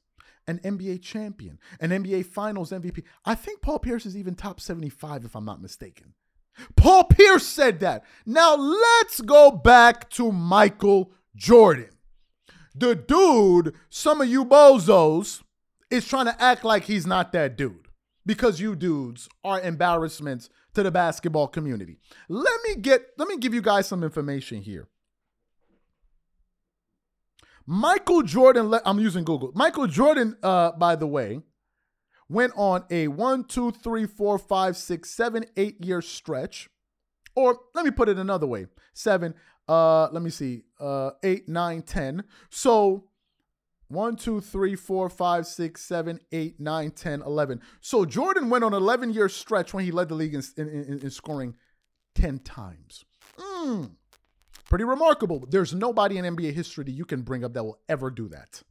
An 0.47 0.61
NBA 0.61 1.03
champion, 1.03 1.59
an 1.81 1.91
NBA 1.91 2.27
finals 2.27 2.71
MVP. 2.71 3.03
I 3.25 3.35
think 3.35 3.63
Paul 3.63 3.81
Pierce 3.81 4.07
is 4.07 4.17
even 4.17 4.37
top 4.37 4.61
75, 4.61 5.25
if 5.25 5.35
I'm 5.35 5.45
not 5.45 5.61
mistaken. 5.61 6.15
Paul 6.77 7.05
Pierce 7.05 7.47
said 7.47 7.81
that. 7.81 8.05
Now 8.27 8.55
let's 8.57 9.21
go 9.21 9.51
back 9.51 10.11
to 10.11 10.33
Michael 10.33 11.13
Jordan. 11.35 11.91
The 12.75 12.95
dude, 12.95 13.75
some 13.89 14.21
of 14.21 14.29
you 14.29 14.45
bozos, 14.45 15.43
is 15.91 16.07
trying 16.07 16.27
to 16.27 16.43
act 16.43 16.65
like 16.65 16.85
he's 16.85 17.07
not 17.07 17.33
that 17.33 17.57
dude 17.57 17.89
because 18.27 18.61
you 18.61 18.75
dudes 18.75 19.29
are 19.45 19.61
embarrassments 19.61 20.49
to 20.75 20.83
the 20.83 20.91
basketball 20.91 21.47
community. 21.47 21.99
Let 22.29 22.61
me 22.67 22.77
get 22.77 23.03
let 23.17 23.29
me 23.29 23.37
give 23.39 23.55
you 23.55 23.63
guys 23.63 23.87
some 23.87 24.03
information 24.03 24.63
here. 24.63 24.89
Michael 27.67 28.23
Jordan, 28.23 28.75
I'm 28.85 28.99
using 28.99 29.25
Google. 29.25 29.51
Michael 29.55 29.87
Jordan, 29.87 30.37
uh, 30.43 30.73
by 30.73 30.97
the 30.97 31.07
way, 31.07 31.41
went 32.29 32.53
on 32.57 32.85
a 32.91 33.09
one, 33.09 33.45
two, 33.45 33.71
three, 33.71 34.07
four, 34.07 34.39
five, 34.39 34.77
six, 34.77 35.11
seven, 35.11 35.45
eight 35.57 35.83
year 35.85 36.03
stretch. 36.03 36.69
Or 37.37 37.59
let 37.75 37.85
me 37.85 37.91
put 37.91 38.09
it 38.09 38.19
another 38.19 38.47
way 38.47 38.67
seven, 38.93 39.35
uh, 39.69 40.09
let 40.11 40.23
me 40.23 40.31
see, 40.31 40.63
uh, 40.79 41.11
eight, 41.23 41.49
nine, 41.49 41.83
ten. 41.83 42.25
So 42.51 43.09
one, 43.89 44.17
two, 44.17 44.41
three, 44.41 44.77
four, 44.77 45.09
five, 45.09 45.47
six, 45.47 45.83
seven, 45.83 46.21
eight, 46.33 46.59
nine, 46.59 46.91
10, 46.91 47.23
11. 47.23 47.61
So 47.81 48.05
Jordan 48.05 48.51
went 48.51 48.65
on 48.65 48.75
an 48.75 48.83
11 48.83 49.13
year 49.13 49.29
stretch 49.29 49.75
when 49.75 49.85
he 49.85 49.91
led 49.91 50.09
the 50.09 50.15
league 50.15 50.35
in, 50.35 50.43
in, 50.57 51.01
in 51.03 51.11
scoring 51.11 51.55
10 52.15 52.41
times. 52.41 53.05
Mm, 53.39 53.93
pretty 54.69 54.85
remarkable. 54.85 55.45
There's 55.49 55.75
nobody 55.75 56.19
in 56.19 56.25
NBA 56.25 56.53
history 56.55 56.85
that 56.85 56.93
you 56.93 57.05
can 57.05 57.23
bring 57.23 57.45
up 57.45 57.55
that 57.55 57.65
will 57.65 57.81
ever 57.89 58.11
do 58.11 58.29
that. 58.29 58.63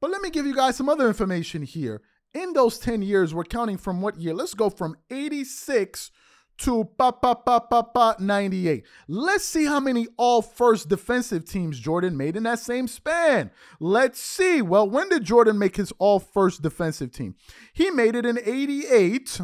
But 0.00 0.10
let 0.10 0.22
me 0.22 0.30
give 0.30 0.46
you 0.46 0.54
guys 0.54 0.76
some 0.76 0.88
other 0.88 1.06
information 1.06 1.62
here. 1.62 2.02
In 2.34 2.52
those 2.54 2.78
10 2.78 3.02
years, 3.02 3.34
we're 3.34 3.44
counting 3.44 3.76
from 3.76 4.00
what 4.00 4.18
year? 4.18 4.34
Let's 4.34 4.54
go 4.54 4.70
from 4.70 4.96
86 5.10 6.10
to 6.58 6.84
pa, 6.96 7.10
pa, 7.10 7.34
pa, 7.34 7.60
pa, 7.60 7.82
pa, 7.82 8.14
98. 8.18 8.86
Let's 9.08 9.44
see 9.44 9.66
how 9.66 9.80
many 9.80 10.06
all 10.16 10.40
first 10.42 10.88
defensive 10.88 11.44
teams 11.44 11.78
Jordan 11.78 12.16
made 12.16 12.36
in 12.36 12.44
that 12.44 12.58
same 12.58 12.88
span. 12.88 13.50
Let's 13.80 14.20
see. 14.20 14.62
Well, 14.62 14.88
when 14.88 15.08
did 15.08 15.24
Jordan 15.24 15.58
make 15.58 15.76
his 15.76 15.92
all 15.98 16.20
first 16.20 16.62
defensive 16.62 17.12
team? 17.12 17.34
He 17.72 17.90
made 17.90 18.14
it 18.14 18.24
in 18.24 18.38
88. 18.38 19.40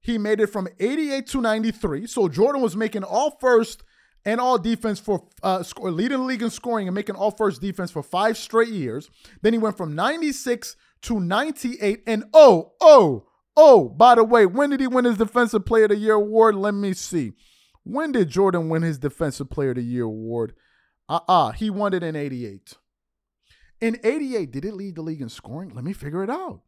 He 0.00 0.18
made 0.18 0.40
it 0.40 0.46
from 0.46 0.68
88 0.78 1.26
to 1.28 1.40
93. 1.40 2.06
So 2.06 2.28
Jordan 2.28 2.62
was 2.62 2.76
making 2.76 3.04
all 3.04 3.36
first 3.40 3.82
and 4.24 4.40
all 4.40 4.58
defense 4.58 5.00
for 5.00 5.26
uh, 5.42 5.62
score, 5.62 5.90
leading 5.90 6.18
the 6.18 6.24
league 6.24 6.42
in 6.42 6.50
scoring 6.50 6.88
and 6.88 6.94
making 6.94 7.16
all 7.16 7.30
first 7.30 7.60
defense 7.60 7.90
for 7.90 8.02
five 8.02 8.36
straight 8.36 8.68
years. 8.68 9.10
Then 9.42 9.52
he 9.52 9.58
went 9.58 9.76
from 9.76 9.94
96 9.94 10.76
to 11.02 11.20
98. 11.20 12.02
And 12.06 12.24
oh, 12.32 12.72
oh, 12.80 13.26
oh, 13.56 13.88
by 13.88 14.14
the 14.14 14.24
way, 14.24 14.46
when 14.46 14.70
did 14.70 14.80
he 14.80 14.86
win 14.86 15.04
his 15.04 15.18
Defensive 15.18 15.64
Player 15.66 15.84
of 15.84 15.90
the 15.90 15.96
Year 15.96 16.14
award? 16.14 16.54
Let 16.54 16.74
me 16.74 16.92
see. 16.92 17.32
When 17.82 18.12
did 18.12 18.28
Jordan 18.28 18.68
win 18.68 18.82
his 18.82 18.98
Defensive 18.98 19.50
Player 19.50 19.70
of 19.70 19.76
the 19.76 19.82
Year 19.82 20.04
award? 20.04 20.54
Uh 21.08 21.20
uh-uh, 21.28 21.48
uh, 21.48 21.52
he 21.52 21.70
won 21.70 21.92
it 21.92 22.02
in 22.02 22.14
88. 22.14 22.74
In 23.80 23.98
88, 24.04 24.50
did 24.50 24.64
it 24.64 24.74
lead 24.74 24.94
the 24.94 25.02
league 25.02 25.22
in 25.22 25.28
scoring? 25.28 25.70
Let 25.74 25.84
me 25.84 25.92
figure 25.92 26.22
it 26.22 26.30
out. 26.30 26.60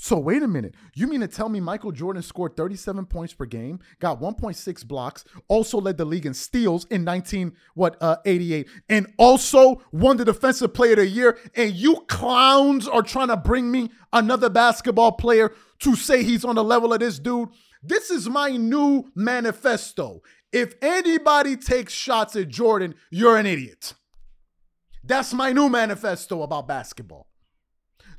So 0.00 0.16
wait 0.16 0.44
a 0.44 0.48
minute. 0.48 0.76
You 0.94 1.08
mean 1.08 1.22
to 1.22 1.26
tell 1.26 1.48
me 1.48 1.58
Michael 1.58 1.90
Jordan 1.90 2.22
scored 2.22 2.56
37 2.56 3.06
points 3.06 3.34
per 3.34 3.46
game, 3.46 3.80
got 3.98 4.20
1.6 4.20 4.86
blocks, 4.86 5.24
also 5.48 5.80
led 5.80 5.96
the 5.96 6.04
league 6.04 6.24
in 6.24 6.34
steals 6.34 6.84
in 6.84 7.02
19 7.02 7.52
what 7.74 7.96
uh 8.00 8.16
88, 8.24 8.68
and 8.88 9.12
also 9.18 9.82
won 9.90 10.16
the 10.16 10.24
defensive 10.24 10.72
player 10.72 10.92
of 10.92 10.98
the 10.98 11.06
year, 11.08 11.36
and 11.56 11.74
you 11.74 12.04
clowns 12.06 12.86
are 12.86 13.02
trying 13.02 13.26
to 13.26 13.36
bring 13.36 13.72
me 13.72 13.90
another 14.12 14.48
basketball 14.48 15.10
player 15.10 15.52
to 15.80 15.96
say 15.96 16.22
he's 16.22 16.44
on 16.44 16.54
the 16.54 16.62
level 16.62 16.92
of 16.92 17.00
this 17.00 17.18
dude. 17.18 17.48
This 17.82 18.08
is 18.08 18.28
my 18.28 18.50
new 18.50 19.10
manifesto. 19.16 20.22
If 20.52 20.74
anybody 20.80 21.56
takes 21.56 21.92
shots 21.92 22.36
at 22.36 22.48
Jordan, 22.48 22.94
you're 23.10 23.36
an 23.36 23.46
idiot. 23.46 23.94
That's 25.02 25.34
my 25.34 25.52
new 25.52 25.68
manifesto 25.68 26.42
about 26.42 26.68
basketball. 26.68 27.26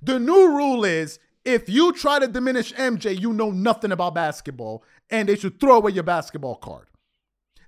The 0.02 0.20
new 0.20 0.50
rule 0.50 0.84
is 0.84 1.20
if 1.50 1.68
you 1.68 1.92
try 1.92 2.20
to 2.20 2.28
diminish 2.28 2.72
MJ, 2.74 3.20
you 3.20 3.34
know 3.34 3.50
nothing 3.50 3.92
about 3.92 4.14
basketball, 4.14 4.84
and 5.10 5.28
they 5.28 5.36
should 5.36 5.60
throw 5.60 5.78
away 5.78 5.92
your 5.92 6.04
basketball 6.04 6.56
card. 6.56 6.88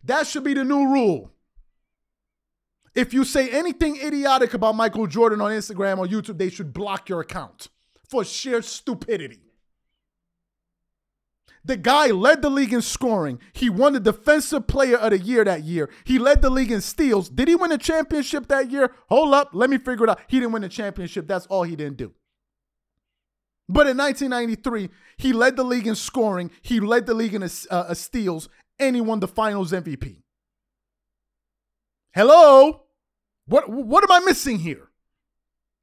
That 0.03 0.27
should 0.27 0.43
be 0.43 0.53
the 0.53 0.63
new 0.63 0.87
rule. 0.87 1.31
If 2.93 3.13
you 3.13 3.23
say 3.23 3.49
anything 3.49 3.97
idiotic 3.97 4.53
about 4.53 4.75
Michael 4.75 5.07
Jordan 5.07 5.41
on 5.41 5.51
Instagram 5.51 5.97
or 5.97 6.05
YouTube, 6.05 6.37
they 6.37 6.49
should 6.49 6.73
block 6.73 7.09
your 7.09 7.21
account 7.21 7.69
for 8.07 8.23
sheer 8.23 8.61
stupidity. 8.61 9.39
The 11.63 11.77
guy 11.77 12.07
led 12.07 12.41
the 12.41 12.49
league 12.49 12.73
in 12.73 12.81
scoring. 12.81 13.39
He 13.53 13.69
won 13.69 13.93
the 13.93 13.99
defensive 13.99 14.67
player 14.67 14.97
of 14.97 15.11
the 15.11 15.19
year 15.19 15.43
that 15.43 15.63
year. 15.63 15.89
He 16.03 16.19
led 16.19 16.41
the 16.41 16.49
league 16.49 16.71
in 16.71 16.81
steals. 16.81 17.29
Did 17.29 17.47
he 17.47 17.55
win 17.55 17.71
a 17.71 17.77
championship 17.77 18.47
that 18.47 18.69
year? 18.69 18.93
Hold 19.09 19.33
up, 19.33 19.49
let 19.53 19.69
me 19.69 19.77
figure 19.77 20.03
it 20.03 20.09
out. 20.09 20.19
He 20.27 20.39
didn't 20.39 20.51
win 20.51 20.63
the 20.63 20.69
championship. 20.69 21.27
That's 21.27 21.45
all 21.47 21.63
he 21.63 21.75
didn't 21.75 21.97
do. 21.97 22.13
But 23.69 23.87
in 23.87 23.97
1993, 23.97 24.89
he 25.17 25.33
led 25.33 25.55
the 25.55 25.63
league 25.63 25.87
in 25.87 25.95
scoring, 25.95 26.51
he 26.61 26.79
led 26.79 27.05
the 27.05 27.13
league 27.13 27.33
in 27.33 27.43
uh, 27.43 27.85
a 27.87 27.95
steals, 27.95 28.49
and 28.79 28.95
he 28.95 29.01
won 29.01 29.19
the 29.19 29.27
Finals 29.27 29.71
MVP. 29.71 30.23
Hello, 32.13 32.83
what 33.45 33.69
what 33.69 34.03
am 34.03 34.11
I 34.11 34.25
missing 34.25 34.59
here? 34.59 34.89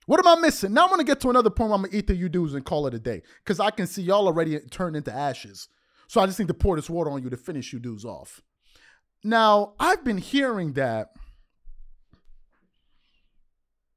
What 0.07 0.21
am 0.21 0.27
I 0.27 0.41
missing? 0.41 0.73
Now 0.73 0.85
I'm 0.85 0.91
gonna 0.91 1.05
get 1.05 1.21
to 1.21 1.31
another 1.31 1.51
point. 1.51 1.73
I'm 1.73 1.83
gonna 1.83 1.97
eat 1.97 2.07
the 2.07 2.15
you 2.15 2.29
dudes 2.29 2.55
and 2.55 2.65
call 2.65 2.87
it 2.87 2.95
a 2.95 2.99
day 2.99 3.23
because 3.45 3.61
I 3.61 3.71
can 3.71 3.87
see 3.87 4.03
y'all 4.03 4.27
already 4.27 4.59
turned 4.71 4.97
into 4.97 5.13
ashes. 5.13 5.69
So 6.09 6.21
I 6.21 6.27
just 6.27 6.39
need 6.39 6.49
to 6.49 6.55
pour 6.55 6.77
this 6.77 6.91
water 6.91 7.11
on 7.11 7.23
you 7.23 7.31
to 7.31 7.37
finish 7.37 7.73
you 7.73 7.79
dudes 7.79 8.05
off. 8.05 8.43
Now 9.23 9.75
I've 9.79 10.05
been 10.05 10.19
hearing 10.19 10.75
that 10.75 11.13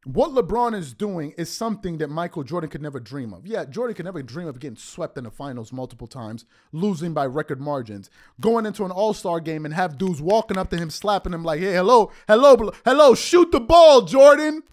what 0.04 0.32
LeBron 0.32 0.76
is 0.76 0.93
doing 0.93 1.32
is 1.38 1.52
something 1.52 1.99
that 1.99 2.10
Michael 2.10 2.43
Jordan 2.43 2.72
could 2.72 2.82
never 2.82 2.99
dream 2.99 3.34
of. 3.34 3.45
Yeah, 3.45 3.66
Jordan 3.66 3.95
could 3.95 4.06
never 4.06 4.24
dream 4.24 4.47
of 4.47 4.60
getting 4.60 4.78
swept 4.78 5.16
in 5.16 5.26
the 5.26 5.32
finals 5.32 5.72
multiple 5.72 6.08
times, 6.08 6.45
losing 6.72 7.14
by 7.14 7.28
record 7.28 7.62
margins, 7.62 8.10
going 8.39 8.66
into 8.66 8.84
an 8.84 8.89
All 8.89 9.14
Star 9.14 9.39
game 9.39 9.64
and 9.64 9.74
have 9.76 9.99
dudes 9.99 10.20
walking 10.20 10.58
up 10.58 10.72
to 10.72 10.78
him, 10.78 10.89
slapping 10.89 11.34
him 11.34 11.43
like, 11.43 11.60
"Hey, 11.60 11.74
hello, 11.74 12.12
hello, 12.28 12.72
hello, 12.84 13.14
shoot 13.14 13.52
the 13.52 13.60
ball, 13.60 14.02
Jordan." 14.02 14.64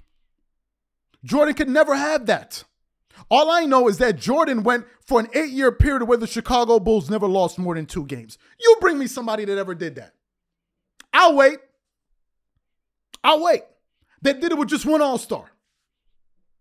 Jordan 1.23 1.55
could 1.55 1.69
never 1.69 1.95
have 1.95 2.25
that. 2.27 2.65
All 3.31 3.51
I 3.51 3.67
know 3.67 3.89
is 3.89 3.99
that 3.99 4.17
Jordan 4.17 4.63
went 4.63 4.87
for 5.05 5.21
an 5.21 5.29
eight 5.35 5.51
year 5.51 5.73
period 5.73 6.09
where 6.09 6.17
the 6.17 6.27
Chicago 6.27 6.79
Bulls 6.81 7.11
never 7.11 7.27
lost 7.27 7.59
more 7.59 7.75
than 7.75 7.85
two 7.85 8.07
games. 8.07 8.39
You 8.59 8.79
bring 8.81 8.99
me 8.99 9.07
somebody 9.07 9.45
that 9.45 9.59
ever 9.59 9.75
did 9.75 9.97
that. 9.97 10.15
I'll 11.13 11.35
wait. 11.35 11.59
I'll 13.23 13.43
wait 13.43 13.65
that 14.23 14.41
did 14.41 14.53
it 14.53 14.59
with 14.59 14.69
just 14.69 14.87
one 14.87 15.03
All 15.03 15.19
Star 15.19 15.51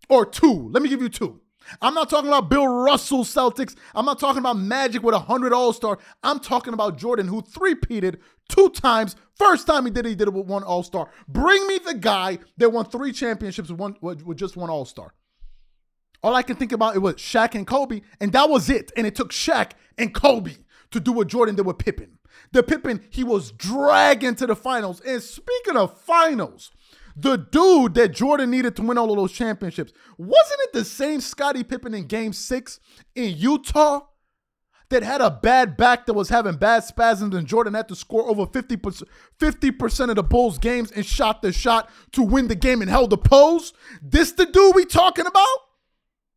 or 0.09 0.25
two. 0.25 0.69
Let 0.71 0.83
me 0.83 0.89
give 0.89 1.01
you 1.01 1.09
two. 1.09 1.41
I'm 1.81 1.93
not 1.93 2.09
talking 2.09 2.29
about 2.29 2.49
Bill 2.49 2.67
Russell 2.67 3.23
Celtics. 3.23 3.75
I'm 3.93 4.05
not 4.05 4.19
talking 4.19 4.39
about 4.39 4.57
Magic 4.57 5.03
with 5.03 5.13
a 5.13 5.19
100 5.19 5.53
All 5.53 5.73
Star. 5.73 5.99
I'm 6.23 6.39
talking 6.39 6.73
about 6.73 6.97
Jordan, 6.97 7.27
who 7.27 7.41
three-peated 7.41 8.19
two 8.47 8.69
times. 8.69 9.15
First 9.35 9.67
time 9.67 9.85
he 9.85 9.91
did 9.91 10.05
it, 10.05 10.09
he 10.09 10.15
did 10.15 10.29
it 10.29 10.33
with 10.33 10.47
one 10.47 10.63
All 10.63 10.83
Star. 10.83 11.09
Bring 11.27 11.65
me 11.67 11.79
the 11.79 11.93
guy 11.93 12.39
that 12.57 12.71
won 12.71 12.85
three 12.85 13.11
championships 13.11 13.69
with, 13.69 13.79
one, 13.79 13.95
with 14.01 14.37
just 14.37 14.55
one 14.55 14.69
All 14.69 14.85
Star. 14.85 15.13
All 16.23 16.35
I 16.35 16.41
can 16.41 16.55
think 16.55 16.71
about 16.71 16.95
it 16.95 16.99
was 16.99 17.15
Shaq 17.15 17.53
and 17.53 17.67
Kobe, 17.67 18.01
and 18.19 18.31
that 18.31 18.49
was 18.49 18.69
it. 18.69 18.91
And 18.97 19.05
it 19.05 19.15
took 19.15 19.31
Shaq 19.31 19.71
and 19.97 20.13
Kobe 20.13 20.55
to 20.91 20.99
do 20.99 21.11
what 21.11 21.27
Jordan 21.27 21.55
did 21.55 21.65
with 21.65 21.77
Pippen. 21.77 22.17
The 22.53 22.63
Pippen, 22.63 23.01
he 23.09 23.23
was 23.23 23.51
dragged 23.51 24.23
into 24.23 24.47
the 24.47 24.55
finals. 24.55 25.01
And 25.01 25.21
speaking 25.21 25.75
of 25.75 25.99
finals, 25.99 26.71
the 27.19 27.37
dude 27.37 27.95
that 27.95 28.13
Jordan 28.13 28.51
needed 28.51 28.75
to 28.75 28.83
win 28.83 28.97
all 28.97 29.09
of 29.09 29.17
those 29.17 29.31
championships. 29.31 29.91
Wasn't 30.17 30.59
it 30.61 30.73
the 30.73 30.85
same 30.85 31.19
Scottie 31.19 31.63
Pippen 31.63 31.95
in 31.95 32.05
game 32.05 32.31
six 32.31 32.79
in 33.15 33.35
Utah 33.35 34.01
that 34.89 35.01
had 35.01 35.19
a 35.19 35.31
bad 35.31 35.75
back 35.75 36.05
that 36.05 36.13
was 36.13 36.29
having 36.29 36.55
bad 36.55 36.83
spasms 36.83 37.35
and 37.35 37.47
Jordan 37.47 37.73
had 37.73 37.87
to 37.87 37.95
score 37.95 38.29
over 38.29 38.45
50%, 38.45 39.03
50% 39.39 40.09
of 40.09 40.15
the 40.15 40.23
Bulls 40.23 40.59
games 40.59 40.91
and 40.91 41.05
shot 41.05 41.41
the 41.41 41.51
shot 41.51 41.89
to 42.11 42.21
win 42.21 42.47
the 42.47 42.55
game 42.55 42.81
and 42.81 42.89
held 42.89 43.09
the 43.09 43.17
pose? 43.17 43.73
This 44.01 44.31
the 44.33 44.45
dude 44.45 44.75
we 44.75 44.85
talking 44.85 45.25
about? 45.25 45.57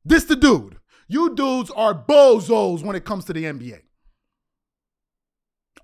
This 0.04 0.24
the 0.24 0.36
dude. 0.36 0.78
You 1.08 1.34
dudes 1.34 1.70
are 1.70 1.94
bozos 1.94 2.82
when 2.82 2.96
it 2.96 3.04
comes 3.04 3.26
to 3.26 3.34
the 3.34 3.44
NBA. 3.44 3.82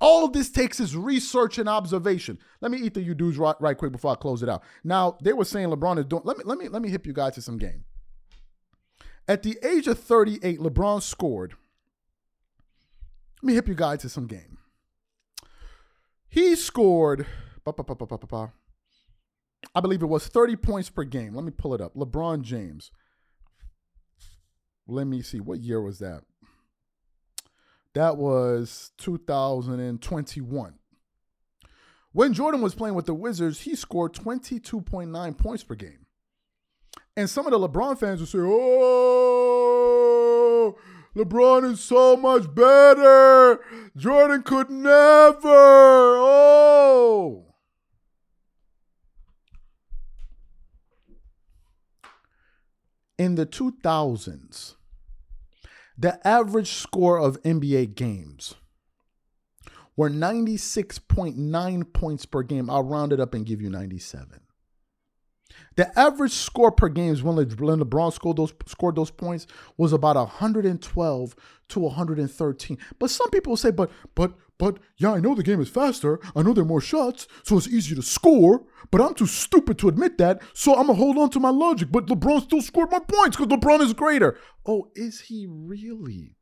All 0.01 0.28
this 0.28 0.51
takes 0.51 0.78
is 0.78 0.97
research 0.97 1.59
and 1.59 1.68
observation. 1.68 2.38
Let 2.61 2.70
me 2.70 2.78
eat 2.78 2.94
the 2.94 3.03
you 3.03 3.14
dudes 3.14 3.38
right, 3.38 3.57
right 3.61 3.76
quick 3.76 3.92
before 3.92 4.12
I 4.12 4.14
close 4.14 4.42
it 4.42 4.49
out. 4.49 4.62
Now 4.84 5.16
they 5.22 5.32
were 5.32 5.44
saying 5.44 5.68
LeBron 5.68 5.99
is 5.99 6.05
doing. 6.05 6.22
Let 6.24 6.36
me 6.36 6.44
let 6.44 6.59
me 6.59 6.68
let 6.68 6.82
me 6.82 6.90
hip 6.90 7.07
you 7.07 7.12
guys 7.12 7.34
to 7.34 7.42
some 7.42 7.59
game. 7.59 7.84
At 9.28 9.42
the 9.42 9.59
age 9.64 9.88
of 9.88 9.99
38, 9.99 10.61
LeBron 10.61 11.03
scored 11.03 11.55
Let 13.42 13.47
me 13.47 13.55
hip 13.55 13.68
you 13.68 13.74
guys 13.74 14.01
to 14.01 14.09
some 14.09 14.26
game. 14.26 14.59
He 16.28 16.55
scored, 16.55 17.26
I 17.66 17.72
believe 19.80 20.03
it 20.03 20.07
was 20.07 20.26
30 20.26 20.57
points 20.57 20.90
per 20.90 21.05
game. 21.05 21.34
Let 21.34 21.44
me 21.44 21.51
pull 21.51 21.74
it 21.74 21.80
up. 21.80 21.94
LeBron 21.94 22.42
James. 22.42 22.90
Let 24.86 25.07
me 25.07 25.22
see. 25.22 25.40
What 25.40 25.61
year 25.61 25.80
was 25.80 25.99
that? 25.99 26.22
That 27.97 28.16
was 28.18 28.92
2021. 28.99 30.74
When 32.12 32.34
Jordan 32.34 32.61
was 32.61 32.74
playing 32.74 32.94
with 32.94 33.07
the 33.07 33.14
Wizards, 33.14 33.62
he 33.62 33.74
scored 33.74 34.12
22.9 34.12 35.38
points 35.38 35.64
per 35.64 35.76
game. 35.76 36.05
And 37.16 37.30
some 37.30 37.47
of 37.47 37.53
the 37.53 37.59
LeBron 37.59 37.99
fans 37.99 38.20
will 38.20 38.26
say, 38.26 38.36
oh, 38.38 39.57
LeBron 41.16 41.72
is 41.72 41.80
so 41.80 42.18
much 42.18 42.55
better. 42.55 43.61
Jordan 43.97 44.42
could 44.42 44.68
never. 44.68 45.40
Oh. 46.20 47.47
In 53.16 53.36
the 53.36 53.47
2000s, 53.47 54.74
the 55.99 56.26
average 56.26 56.72
score 56.72 57.18
of 57.18 57.42
NBA 57.42 57.94
games 57.94 58.55
were 59.97 60.11
96.9 60.11 61.92
points 61.92 62.26
per 62.26 62.42
game. 62.42 62.68
I'll 62.68 62.82
round 62.84 63.12
it 63.12 63.20
up 63.20 63.32
and 63.34 63.47
give 63.47 63.62
you 63.62 63.70
97. 63.70 64.40
The 65.76 65.98
average 65.98 66.32
score 66.32 66.72
per 66.72 66.88
game 66.88 67.14
when, 67.22 67.36
LeBron 67.36 68.12
scored 68.12 68.38
those 68.38 68.52
scored 68.66 68.96
those 68.96 69.10
points 69.10 69.46
was 69.76 69.92
about 69.92 70.16
112 70.16 71.36
to 71.68 71.80
113. 71.80 72.78
But 72.98 73.10
some 73.10 73.30
people 73.30 73.56
say, 73.56 73.70
but 73.70 73.90
but 74.14 74.32
but 74.58 74.78
yeah, 74.96 75.12
I 75.12 75.20
know 75.20 75.34
the 75.34 75.42
game 75.42 75.60
is 75.60 75.68
faster. 75.68 76.18
I 76.34 76.42
know 76.42 76.54
there 76.54 76.64
are 76.64 76.66
more 76.66 76.80
shots, 76.80 77.28
so 77.42 77.58
it's 77.58 77.68
easier 77.68 77.96
to 77.96 78.02
score. 78.02 78.64
But 78.90 79.02
I'm 79.02 79.14
too 79.14 79.26
stupid 79.26 79.78
to 79.78 79.88
admit 79.88 80.16
that, 80.18 80.40
so 80.54 80.74
I'm 80.74 80.86
gonna 80.86 80.94
hold 80.94 81.18
on 81.18 81.30
to 81.30 81.40
my 81.40 81.50
logic. 81.50 81.92
But 81.92 82.06
LeBron 82.06 82.44
still 82.44 82.62
scored 82.62 82.90
more 82.90 83.00
points 83.00 83.36
because 83.36 83.52
LeBron 83.52 83.80
is 83.80 83.92
greater. 83.92 84.38
Oh, 84.64 84.88
is 84.94 85.20
he 85.20 85.46
really? 85.48 86.36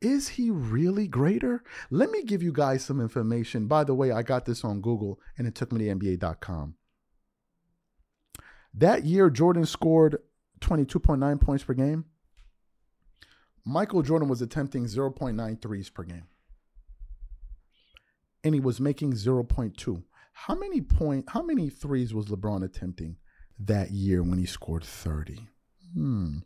Is 0.00 0.30
he 0.30 0.50
really 0.50 1.06
greater? 1.06 1.62
Let 1.90 2.10
me 2.10 2.22
give 2.22 2.42
you 2.42 2.52
guys 2.52 2.84
some 2.84 3.00
information. 3.00 3.66
By 3.66 3.84
the 3.84 3.94
way, 3.94 4.10
I 4.10 4.22
got 4.22 4.46
this 4.46 4.64
on 4.64 4.80
Google 4.80 5.20
and 5.38 5.46
it 5.46 5.54
took 5.54 5.70
me 5.70 5.84
to 5.84 5.94
NBA.com. 5.94 6.74
That 8.74 9.04
year, 9.04 9.30
Jordan 9.30 9.66
scored 9.66 10.18
22.9 10.60 11.40
points 11.40 11.64
per 11.64 11.74
game. 11.74 12.06
Michael 13.64 14.02
Jordan 14.02 14.28
was 14.28 14.42
attempting 14.42 14.86
0.9 14.86 15.62
threes 15.62 15.90
per 15.90 16.02
game. 16.02 16.26
And 18.42 18.54
he 18.54 18.60
was 18.60 18.80
making 18.80 19.12
0.2. 19.12 20.02
How 20.32 20.54
many 20.54 20.80
point 20.80 21.26
how 21.28 21.42
many 21.42 21.68
threes 21.68 22.12
was 22.12 22.26
LeBron 22.26 22.64
attempting 22.64 23.16
that 23.60 23.90
year 23.92 24.22
when 24.22 24.38
he 24.38 24.46
scored 24.46 24.82
30? 24.82 25.46
Hmm. 25.94 26.38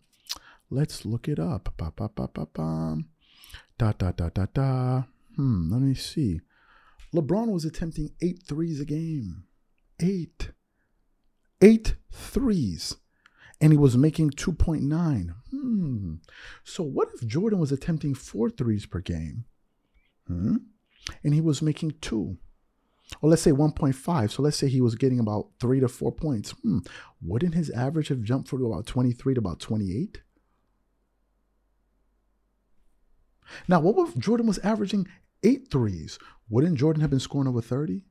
Let's 0.68 1.05
look 1.07 1.29
it 1.29 1.39
up. 1.39 1.72
Ba, 1.77 1.93
ba, 1.97 2.11
ba, 2.14 2.29
ba, 2.35 2.47
ba. 2.53 2.99
Da 3.79 3.93
da 3.93 4.11
da 4.11 4.29
da 4.29 4.47
da. 4.53 5.03
Hmm, 5.37 5.70
let 5.72 5.81
me 5.81 5.95
see. 5.95 6.41
LeBron 7.14 7.49
was 7.49 7.64
attempting 7.64 8.11
eight 8.20 8.43
threes 8.47 8.81
a 8.81 8.85
game. 8.85 9.45
Eight 10.01 10.51
eight 11.61 11.97
threes 12.13 12.97
and 13.61 13.73
he 13.73 13.79
was 13.79 13.97
making 13.97 14.31
2.9. 14.31 15.35
Hmm. 15.51 16.15
So 16.65 16.83
what 16.83 17.09
if 17.15 17.27
Jordan 17.27 17.59
was 17.59 17.73
attempting 17.73 18.15
four 18.15 18.51
threes 18.51 18.87
per 18.87 19.01
game? 19.01 19.45
Hmm? 20.27 20.57
And 21.23 21.35
he 21.35 21.41
was 21.41 21.63
making 21.63 21.95
two. 22.01 22.37
Or 23.23 23.31
let's 23.31 23.43
say 23.43 23.53
1.5. 23.53 24.31
So 24.31 24.43
let's 24.43 24.57
say 24.57 24.69
he 24.69 24.81
was 24.81 24.97
getting 24.97 25.21
about 25.21 25.49
three 25.61 25.81
to 25.81 25.89
four 25.89 26.13
points. 26.13 26.51
Hmm. 26.63 26.79
Wouldn't 27.23 27.55
his 27.55 27.71
average 27.71 28.09
have 28.09 28.23
jumped 28.23 28.49
from 28.49 28.65
about 28.65 28.87
23 28.87 29.35
to 29.35 29.39
about 29.39 29.61
28? 29.61 30.23
Now, 33.69 33.81
what 33.81 34.09
if 34.09 34.17
Jordan 34.17 34.47
was 34.47 34.59
averaging 34.59 35.07
eight 35.43 35.71
threes? 35.71 36.19
Wouldn't 36.49 36.79
Jordan 36.79 37.01
have 37.01 37.11
been 37.11 37.21
scoring 37.21 37.49
over 37.49 37.61
30? 37.61 38.03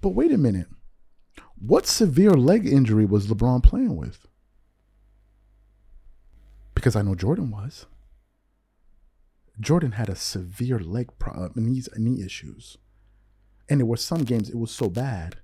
But 0.00 0.10
wait 0.10 0.32
a 0.32 0.38
minute. 0.38 0.68
What 1.58 1.86
severe 1.86 2.32
leg 2.32 2.66
injury 2.66 3.06
was 3.06 3.28
LeBron 3.28 3.62
playing 3.62 3.96
with? 3.96 4.26
Because 6.74 6.94
I 6.94 7.02
know 7.02 7.14
Jordan 7.14 7.50
was. 7.50 7.86
Jordan 9.58 9.92
had 9.92 10.10
a 10.10 10.16
severe 10.16 10.78
leg 10.78 11.18
problem, 11.18 11.52
uh, 11.56 11.60
knee, 11.60 11.82
knee 11.96 12.22
issues. 12.22 12.76
And 13.68 13.80
there 13.80 13.86
were 13.86 13.96
some 13.96 14.24
games 14.24 14.50
it 14.50 14.58
was 14.58 14.70
so 14.70 14.88
bad, 14.90 15.36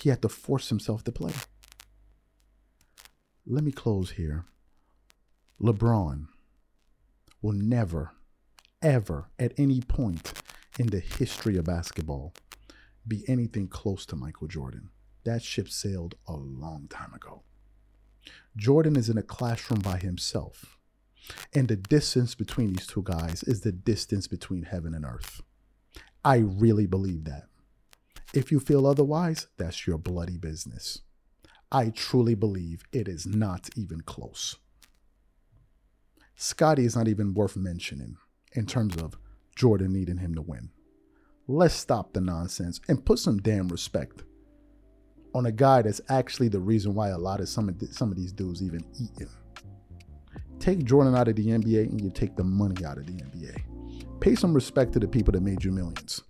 he 0.00 0.10
had 0.10 0.22
to 0.22 0.28
force 0.28 0.68
himself 0.68 1.04
to 1.04 1.12
play. 1.12 1.32
Let 3.46 3.62
me 3.62 3.70
close 3.70 4.12
here. 4.12 4.46
LeBron 5.60 6.26
will 7.40 7.52
never, 7.52 8.12
ever, 8.82 9.30
at 9.38 9.52
any 9.56 9.80
point 9.80 10.32
in 10.78 10.88
the 10.88 10.98
history 10.98 11.56
of 11.56 11.64
basketball, 11.66 12.34
be 13.06 13.24
anything 13.28 13.68
close 13.68 14.04
to 14.06 14.16
Michael 14.16 14.48
Jordan. 14.48 14.90
That 15.24 15.42
ship 15.42 15.68
sailed 15.68 16.14
a 16.26 16.34
long 16.34 16.86
time 16.88 17.14
ago. 17.14 17.42
Jordan 18.56 18.96
is 18.96 19.08
in 19.08 19.18
a 19.18 19.22
classroom 19.22 19.80
by 19.80 19.98
himself. 19.98 20.78
And 21.54 21.68
the 21.68 21.76
distance 21.76 22.34
between 22.34 22.74
these 22.74 22.86
two 22.86 23.02
guys 23.02 23.42
is 23.44 23.62
the 23.62 23.72
distance 23.72 24.26
between 24.26 24.64
heaven 24.64 24.94
and 24.94 25.04
earth. 25.04 25.40
I 26.24 26.36
really 26.36 26.86
believe 26.86 27.24
that. 27.24 27.44
If 28.34 28.52
you 28.52 28.60
feel 28.60 28.86
otherwise, 28.86 29.46
that's 29.56 29.86
your 29.86 29.98
bloody 29.98 30.36
business. 30.36 31.00
I 31.72 31.90
truly 31.90 32.34
believe 32.34 32.82
it 32.92 33.08
is 33.08 33.26
not 33.26 33.70
even 33.76 34.02
close. 34.02 34.56
Scottie 36.36 36.84
is 36.84 36.96
not 36.96 37.08
even 37.08 37.32
worth 37.32 37.56
mentioning 37.56 38.16
in 38.52 38.66
terms 38.66 38.96
of 38.96 39.16
Jordan 39.56 39.92
needing 39.92 40.18
him 40.18 40.34
to 40.34 40.42
win. 40.42 40.70
Let's 41.46 41.74
stop 41.74 42.12
the 42.12 42.20
nonsense 42.20 42.80
and 42.88 43.04
put 43.04 43.18
some 43.18 43.38
damn 43.38 43.68
respect 43.68 44.24
on 45.34 45.46
a 45.46 45.52
guy 45.52 45.82
that's 45.82 46.00
actually 46.08 46.48
the 46.48 46.60
reason 46.60 46.94
why 46.94 47.08
a 47.08 47.18
lot 47.18 47.40
of 47.40 47.48
some 47.48 47.68
of 47.68 47.78
the, 47.78 47.86
some 47.86 48.10
of 48.10 48.16
these 48.16 48.32
dudes 48.32 48.62
even 48.62 48.84
eat 49.00 49.20
him. 49.20 49.30
Take 50.60 50.84
Jordan 50.84 51.14
out 51.14 51.28
of 51.28 51.36
the 51.36 51.46
NBA 51.46 51.90
and 51.90 52.00
you 52.00 52.10
take 52.10 52.36
the 52.36 52.44
money 52.44 52.84
out 52.84 52.96
of 52.96 53.06
the 53.06 53.12
NBA. 53.12 54.20
Pay 54.20 54.34
some 54.36 54.54
respect 54.54 54.92
to 54.92 54.98
the 54.98 55.08
people 55.08 55.32
that 55.32 55.42
made 55.42 55.62
you 55.64 55.72
millions. 55.72 56.22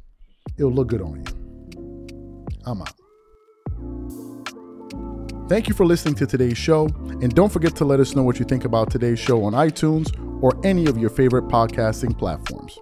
It'll 0.56 0.72
look 0.72 0.88
good 0.88 1.02
on 1.02 1.24
you. 1.24 2.54
I'm 2.64 2.82
out. 2.82 2.94
Thank 5.48 5.68
you 5.68 5.74
for 5.74 5.84
listening 5.84 6.14
to 6.16 6.26
today's 6.26 6.56
show. 6.56 6.86
And 6.86 7.34
don't 7.34 7.52
forget 7.52 7.76
to 7.76 7.84
let 7.84 8.00
us 8.00 8.16
know 8.16 8.22
what 8.22 8.38
you 8.38 8.46
think 8.46 8.64
about 8.64 8.90
today's 8.90 9.18
show 9.18 9.44
on 9.44 9.52
iTunes 9.52 10.10
or 10.42 10.58
any 10.64 10.86
of 10.86 10.96
your 10.96 11.10
favorite 11.10 11.48
podcasting 11.48 12.18
platforms. 12.18 12.78